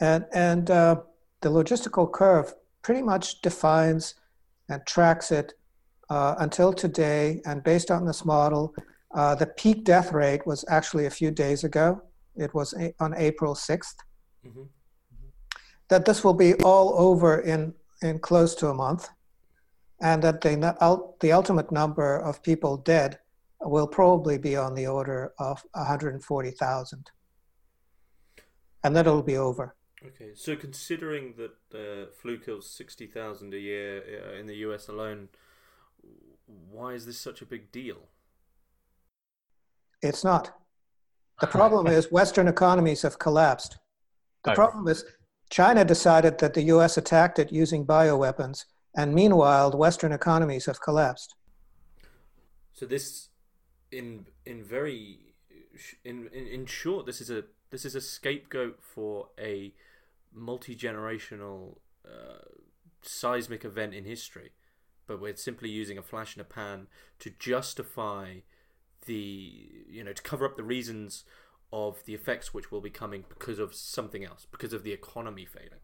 and 0.00 0.24
and 0.32 0.70
uh, 0.70 0.96
the 1.40 1.50
logistical 1.50 2.10
curve 2.10 2.54
pretty 2.82 3.02
much 3.02 3.40
defines 3.42 4.14
and 4.68 4.84
tracks 4.86 5.30
it 5.30 5.52
uh, 6.10 6.34
until 6.38 6.72
today. 6.72 7.40
And 7.46 7.62
based 7.62 7.90
on 7.90 8.06
this 8.06 8.24
model, 8.24 8.74
uh, 9.14 9.34
the 9.34 9.46
peak 9.46 9.84
death 9.84 10.12
rate 10.12 10.46
was 10.46 10.64
actually 10.68 11.06
a 11.06 11.10
few 11.10 11.30
days 11.30 11.64
ago. 11.64 12.02
It 12.36 12.52
was 12.54 12.74
a- 12.74 12.94
on 13.00 13.14
April 13.14 13.54
6th. 13.54 13.94
Mm-hmm. 14.46 14.60
Mm-hmm. 14.60 15.28
That 15.88 16.04
this 16.04 16.24
will 16.24 16.34
be 16.34 16.54
all 16.62 16.94
over 16.98 17.40
in, 17.40 17.74
in 18.02 18.18
close 18.18 18.54
to 18.56 18.68
a 18.68 18.74
month, 18.74 19.08
and 20.02 20.22
that 20.22 20.40
the, 20.40 20.76
the 21.20 21.32
ultimate 21.32 21.70
number 21.70 22.18
of 22.18 22.42
people 22.42 22.76
dead 22.78 23.18
will 23.60 23.86
probably 23.86 24.36
be 24.36 24.56
on 24.56 24.74
the 24.74 24.86
order 24.86 25.32
of 25.38 25.62
140,000. 25.72 27.10
And 28.82 28.94
then 28.94 29.06
it'll 29.06 29.22
be 29.22 29.38
over. 29.38 29.74
Okay, 30.06 30.32
so 30.34 30.54
considering 30.54 31.34
that 31.38 31.52
the 31.70 32.10
flu 32.20 32.38
kills 32.38 32.68
60,000 32.70 33.54
a 33.54 33.58
year 33.58 34.02
uh, 34.02 34.38
in 34.38 34.46
the 34.46 34.56
US 34.56 34.88
alone, 34.88 35.28
why 36.70 36.90
is 36.92 37.06
this 37.06 37.18
such 37.18 37.40
a 37.40 37.46
big 37.46 37.72
deal? 37.72 38.08
It's 40.02 40.22
not. 40.22 40.52
The 41.40 41.46
problem 41.46 41.86
is 41.86 42.12
Western 42.12 42.48
economies 42.48 43.02
have 43.02 43.18
collapsed. 43.18 43.78
The 44.44 44.52
problem 44.52 44.86
is 44.88 45.04
China 45.50 45.84
decided 45.84 46.38
that 46.38 46.52
the 46.52 46.62
US 46.64 46.98
attacked 46.98 47.38
it 47.38 47.50
using 47.50 47.86
bioweapons, 47.86 48.66
and 48.96 49.14
meanwhile, 49.14 49.70
the 49.70 49.78
Western 49.78 50.12
economies 50.12 50.66
have 50.66 50.80
collapsed. 50.80 51.34
So 52.74 52.84
this 52.86 53.30
in 53.90 54.26
in 54.44 54.62
very 54.62 55.20
in, 56.04 56.28
in 56.32 56.46
in 56.46 56.66
short, 56.66 57.06
this 57.06 57.20
is 57.20 57.30
a 57.30 57.44
this 57.70 57.84
is 57.84 57.94
a 57.94 58.00
scapegoat 58.00 58.78
for 58.82 59.28
a 59.38 59.72
multi 60.34 60.74
generational 60.74 61.78
uh, 62.06 62.44
seismic 63.02 63.64
event 63.64 63.94
in 63.94 64.04
history, 64.04 64.52
but 65.06 65.20
we're 65.20 65.36
simply 65.36 65.68
using 65.68 65.98
a 65.98 66.02
flash 66.02 66.36
in 66.36 66.40
a 66.40 66.44
pan 66.44 66.86
to 67.20 67.30
justify 67.30 68.36
the 69.06 69.68
you 69.88 70.02
know 70.02 70.12
to 70.12 70.22
cover 70.22 70.46
up 70.46 70.56
the 70.56 70.62
reasons 70.62 71.24
of 71.72 72.04
the 72.04 72.14
effects 72.14 72.54
which 72.54 72.70
will 72.70 72.80
be 72.80 72.90
coming 72.90 73.24
because 73.28 73.58
of 73.58 73.74
something 73.74 74.24
else, 74.24 74.46
because 74.50 74.72
of 74.72 74.84
the 74.84 74.92
economy 74.92 75.44
failing. 75.44 75.80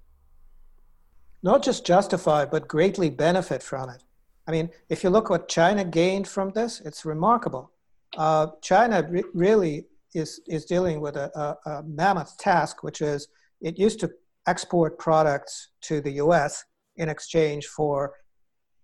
Not 1.42 1.62
just 1.62 1.86
justify, 1.86 2.44
but 2.44 2.68
greatly 2.68 3.10
benefit 3.10 3.62
from 3.62 3.88
it. 3.88 4.04
I 4.46 4.52
mean, 4.52 4.70
if 4.88 5.02
you 5.02 5.10
look 5.10 5.30
what 5.30 5.48
China 5.48 5.84
gained 5.84 6.28
from 6.28 6.50
this, 6.50 6.80
it's 6.80 7.04
remarkable 7.04 7.72
uh, 8.16 8.48
China 8.60 9.06
re- 9.08 9.24
really 9.34 9.86
is, 10.14 10.40
is 10.46 10.64
dealing 10.64 11.00
with 11.00 11.16
a, 11.16 11.30
a, 11.38 11.70
a, 11.70 11.82
mammoth 11.84 12.36
task, 12.38 12.82
which 12.82 13.00
is 13.00 13.28
it 13.60 13.78
used 13.78 14.00
to 14.00 14.10
export 14.46 14.98
products 14.98 15.70
to 15.82 16.00
the 16.00 16.12
US 16.12 16.64
in 16.96 17.08
exchange 17.08 17.66
for 17.66 18.14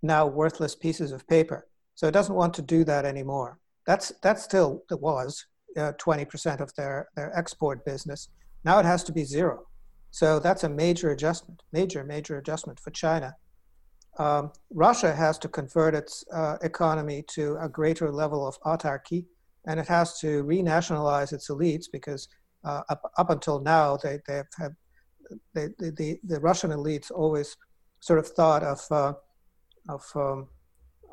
now 0.02 0.26
worthless 0.26 0.74
pieces 0.74 1.12
of 1.12 1.26
paper. 1.28 1.66
So 1.94 2.06
it 2.06 2.12
doesn't 2.12 2.34
want 2.34 2.54
to 2.54 2.62
do 2.62 2.84
that 2.84 3.04
anymore. 3.04 3.58
That's, 3.86 4.12
that 4.22 4.38
still 4.38 4.82
was 4.90 5.46
uh, 5.76 5.92
20% 5.98 6.60
of 6.60 6.74
their, 6.74 7.08
their 7.16 7.36
export 7.36 7.84
business. 7.84 8.28
Now 8.64 8.78
it 8.78 8.84
has 8.84 9.04
to 9.04 9.12
be 9.12 9.24
zero. 9.24 9.66
So 10.10 10.38
that's 10.38 10.64
a 10.64 10.68
major 10.68 11.10
adjustment, 11.10 11.62
major, 11.72 12.04
major 12.04 12.38
adjustment 12.38 12.80
for 12.80 12.90
China. 12.90 13.34
Um, 14.18 14.50
Russia 14.72 15.14
has 15.14 15.38
to 15.40 15.48
convert 15.48 15.94
its 15.94 16.24
uh, 16.32 16.56
economy 16.62 17.22
to 17.34 17.58
a 17.60 17.68
greater 17.68 18.10
level 18.10 18.46
of 18.46 18.58
autarky, 18.62 19.26
and 19.66 19.78
it 19.78 19.86
has 19.88 20.18
to 20.20 20.42
renationalize 20.44 21.32
its 21.32 21.50
elites 21.50 21.84
because 21.92 22.28
uh, 22.64 22.82
up, 22.88 23.12
up 23.18 23.30
until 23.30 23.60
now 23.60 23.98
they, 24.02 24.18
they 24.26 24.42
have 24.58 24.72
they, 25.54 25.68
the, 25.78 26.18
the 26.24 26.40
Russian 26.40 26.70
elites 26.70 27.10
always 27.10 27.56
sort 28.00 28.18
of 28.18 28.28
thought 28.28 28.62
of, 28.62 28.80
uh, 28.90 29.12
of, 29.88 30.04
um, 30.14 30.48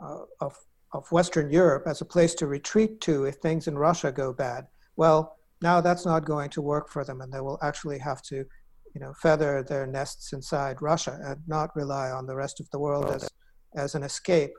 uh, 0.02 0.20
of, 0.42 0.56
of 0.92 1.12
Western 1.12 1.50
Europe 1.50 1.84
as 1.88 2.02
a 2.02 2.06
place 2.06 2.36
to 2.36 2.48
retreat 2.48 3.02
to 3.02 3.26
if 3.26 3.36
things 3.36 3.68
in 3.68 3.78
Russia 3.78 4.12
go 4.12 4.34
bad. 4.34 4.68
Well, 4.96 5.38
now 5.62 5.82
that's 5.82 6.06
not 6.06 6.26
going 6.26 6.50
to 6.52 6.62
work 6.62 6.90
for 6.90 7.04
them, 7.04 7.22
and 7.22 7.32
they 7.32 7.40
will 7.40 7.58
actually 7.62 8.00
have 8.00 8.22
to 8.24 8.46
you 8.94 9.02
know, 9.02 9.14
feather 9.14 9.64
their 9.64 9.88
nests 9.88 10.34
inside 10.34 10.82
Russia 10.82 11.20
and 11.24 11.42
not 11.48 11.76
rely 11.76 12.12
on 12.12 12.28
the 12.28 12.36
rest 12.36 12.60
of 12.60 12.70
the 12.70 12.80
world 12.80 13.10
as, 13.10 13.28
as 13.76 13.96
an 13.96 14.04
escape. 14.04 14.52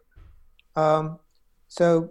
Um, 0.77 1.19
so 1.69 2.11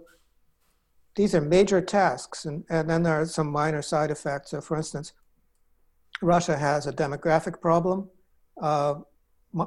these 1.16 1.34
are 1.34 1.40
major 1.40 1.80
tasks, 1.80 2.46
and, 2.46 2.64
and 2.70 2.88
then 2.88 3.02
there 3.02 3.20
are 3.20 3.26
some 3.26 3.50
minor 3.50 3.82
side 3.82 4.10
effects. 4.10 4.50
So, 4.50 4.60
for 4.60 4.76
instance, 4.76 5.12
Russia 6.22 6.56
has 6.56 6.86
a 6.86 6.92
demographic 6.92 7.60
problem, 7.60 8.08
uh, 8.62 8.94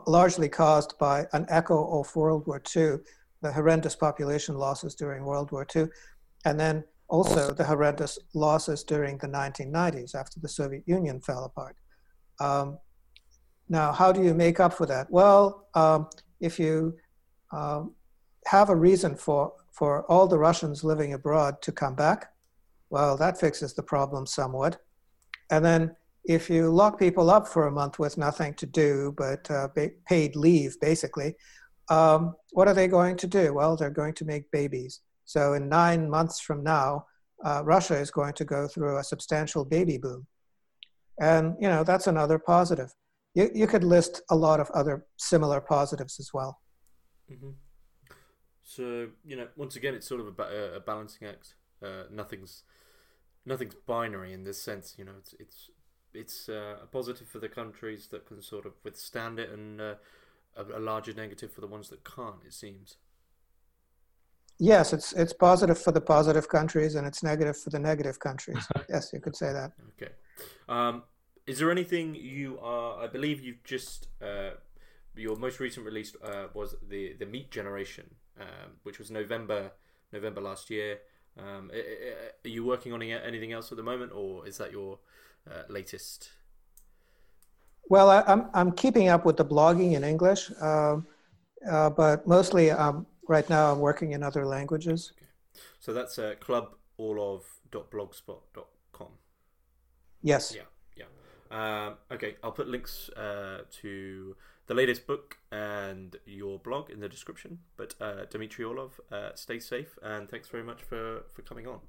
largely 0.05 0.49
caused 0.49 0.97
by 0.97 1.25
an 1.33 1.45
echo 1.49 1.99
of 1.99 2.15
World 2.15 2.45
War 2.47 2.61
II, 2.75 2.97
the 3.41 3.51
horrendous 3.51 3.95
population 3.95 4.55
losses 4.55 4.95
during 4.95 5.23
World 5.25 5.51
War 5.51 5.65
II, 5.75 5.87
and 6.45 6.59
then 6.59 6.83
also 7.09 7.53
the 7.53 7.63
horrendous 7.63 8.19
losses 8.33 8.83
during 8.83 9.17
the 9.17 9.27
1990s 9.27 10.15
after 10.15 10.39
the 10.39 10.49
Soviet 10.49 10.83
Union 10.85 11.21
fell 11.21 11.45
apart. 11.45 11.75
Um, 12.39 12.79
now, 13.69 13.91
how 13.91 14.11
do 14.11 14.23
you 14.23 14.33
make 14.33 14.59
up 14.59 14.73
for 14.73 14.85
that? 14.85 15.09
Well, 15.09 15.67
um, 15.73 16.09
if 16.39 16.59
you 16.59 16.95
um, 17.51 17.93
have 18.45 18.69
a 18.69 18.75
reason 18.75 19.15
for, 19.15 19.53
for 19.71 20.03
all 20.11 20.27
the 20.27 20.37
Russians 20.37 20.83
living 20.83 21.13
abroad 21.13 21.61
to 21.63 21.71
come 21.71 21.95
back, 21.95 22.31
well, 22.89 23.17
that 23.17 23.39
fixes 23.39 23.73
the 23.73 23.83
problem 23.83 24.25
somewhat. 24.25 24.81
And 25.49 25.63
then 25.63 25.95
if 26.27 26.49
you 26.49 26.69
lock 26.69 26.99
people 26.99 27.29
up 27.29 27.47
for 27.47 27.67
a 27.67 27.71
month 27.71 27.99
with 27.99 28.17
nothing 28.17 28.53
to 28.55 28.65
do 28.65 29.13
but 29.17 29.49
uh, 29.49 29.69
paid 30.05 30.35
leave, 30.35 30.77
basically, 30.81 31.35
um, 31.89 32.35
what 32.51 32.67
are 32.67 32.73
they 32.73 32.87
going 32.87 33.15
to 33.17 33.27
do? 33.27 33.53
Well, 33.53 33.77
they're 33.77 33.89
going 33.89 34.13
to 34.15 34.25
make 34.25 34.51
babies. 34.51 34.99
So 35.23 35.53
in 35.53 35.69
nine 35.69 36.09
months 36.09 36.41
from 36.41 36.63
now, 36.63 37.05
uh, 37.45 37.61
Russia 37.63 37.95
is 37.95 38.11
going 38.11 38.33
to 38.33 38.45
go 38.45 38.67
through 38.67 38.97
a 38.97 39.03
substantial 39.03 39.63
baby 39.63 39.97
boom. 39.97 40.27
And 41.19 41.55
you 41.59 41.69
know 41.69 41.83
that's 41.83 42.07
another 42.07 42.37
positive. 42.37 42.93
You, 43.33 43.49
you 43.53 43.67
could 43.67 43.83
list 43.83 44.21
a 44.29 44.35
lot 44.35 44.59
of 44.59 44.69
other 44.71 45.05
similar 45.17 45.61
positives 45.61 46.19
as 46.19 46.31
well. 46.33 46.59
Mm-hmm. 47.31 47.51
So 48.63 49.07
you 49.25 49.37
know, 49.37 49.47
once 49.55 49.75
again, 49.77 49.95
it's 49.95 50.07
sort 50.07 50.21
of 50.21 50.27
a, 50.27 50.75
a 50.75 50.79
balancing 50.79 51.27
act. 51.27 51.55
Uh, 51.81 52.03
nothing's 52.11 52.63
nothing's 53.45 53.75
binary 53.87 54.33
in 54.33 54.43
this 54.43 54.61
sense. 54.61 54.95
You 54.97 55.05
know, 55.05 55.13
it's 55.17 55.33
it's 55.39 55.69
it's 56.17 56.49
uh, 56.49 56.77
a 56.83 56.87
positive 56.87 57.27
for 57.27 57.39
the 57.39 57.49
countries 57.49 58.07
that 58.07 58.25
can 58.27 58.41
sort 58.41 58.65
of 58.65 58.73
withstand 58.83 59.39
it, 59.39 59.49
and 59.49 59.79
uh, 59.79 59.95
a, 60.55 60.77
a 60.77 60.79
larger 60.79 61.13
negative 61.13 61.51
for 61.51 61.61
the 61.61 61.67
ones 61.67 61.89
that 61.89 62.03
can't. 62.03 62.43
It 62.45 62.53
seems. 62.53 62.97
Yes, 64.59 64.93
it's 64.93 65.13
it's 65.13 65.33
positive 65.33 65.79
for 65.79 65.91
the 65.91 66.01
positive 66.01 66.49
countries, 66.49 66.95
and 66.95 67.05
it's 67.05 67.21
negative 67.23 67.57
for 67.57 67.69
the 67.69 67.79
negative 67.79 68.19
countries. 68.19 68.67
yes, 68.89 69.11
you 69.13 69.19
could 69.19 69.35
say 69.35 69.53
that. 69.53 69.71
Okay. 69.93 70.11
Um, 70.67 71.03
is 71.45 71.59
there 71.59 71.71
anything 71.71 72.15
you 72.15 72.59
are? 72.59 73.03
I 73.03 73.07
believe 73.07 73.41
you've 73.41 73.63
just 73.63 74.07
uh, 74.21 74.51
your 75.15 75.35
most 75.35 75.59
recent 75.59 75.85
release 75.85 76.15
uh, 76.23 76.47
was 76.53 76.75
the 76.89 77.13
the 77.19 77.25
Meat 77.25 77.51
Generation, 77.51 78.05
um, 78.39 78.71
which 78.83 78.97
was 78.97 79.11
November 79.11 79.71
November 80.11 80.41
last 80.41 80.69
year. 80.69 80.99
Um, 81.37 81.69
are 81.71 82.49
you 82.49 82.65
working 82.65 82.93
on 82.93 83.03
anything 83.03 83.53
else 83.53 83.71
at 83.71 83.77
the 83.77 83.83
moment, 83.83 84.11
or 84.11 84.47
is 84.47 84.57
that 84.57 84.71
your 84.71 84.97
uh, 85.51 85.63
latest? 85.69 86.29
Well, 87.89 88.09
I, 88.09 88.19
am 88.19 88.23
I'm, 88.27 88.49
I'm 88.53 88.71
keeping 88.73 89.09
up 89.09 89.25
with 89.25 89.37
the 89.37 89.45
blogging 89.45 89.93
in 89.93 90.03
English, 90.03 90.51
um, 90.61 91.07
uh, 91.69 91.89
but 91.89 92.27
mostly 92.27 92.69
um, 92.71 93.05
right 93.27 93.49
now 93.49 93.71
I'm 93.71 93.79
working 93.79 94.11
in 94.11 94.21
other 94.23 94.45
languages. 94.45 95.13
Okay. 95.15 95.25
So 95.79 95.93
that's 95.93 96.19
uh, 96.19 96.35
cluborlov.blogspot.com. 96.41 99.07
Yes. 100.21 100.53
Yeah. 100.55 100.63
Yeah. 100.97 101.05
Um, 101.49 101.95
okay, 102.11 102.35
I'll 102.43 102.51
put 102.51 102.67
links 102.67 103.07
uh, 103.09 103.61
to 103.81 104.35
the 104.67 104.73
latest 104.73 105.07
book 105.07 105.37
and 105.51 106.15
your 106.25 106.59
blog 106.59 106.89
in 106.89 106.99
the 106.99 107.09
description. 107.09 107.59
But 107.77 107.95
uh, 108.01 108.25
Dmitry 108.29 108.65
Orlov, 108.65 108.99
uh, 109.11 109.29
stay 109.35 109.59
safe 109.59 109.97
and 110.03 110.29
thanks 110.29 110.49
very 110.49 110.63
much 110.63 110.81
for, 110.81 111.23
for 111.33 111.41
coming 111.41 111.67
on. 111.67 111.79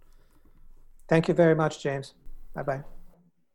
Thank 1.09 1.29
you 1.29 1.35
very 1.35 1.55
much, 1.55 1.83
James. 1.83 2.15
Bye 2.55 2.63
bye. 2.63 2.98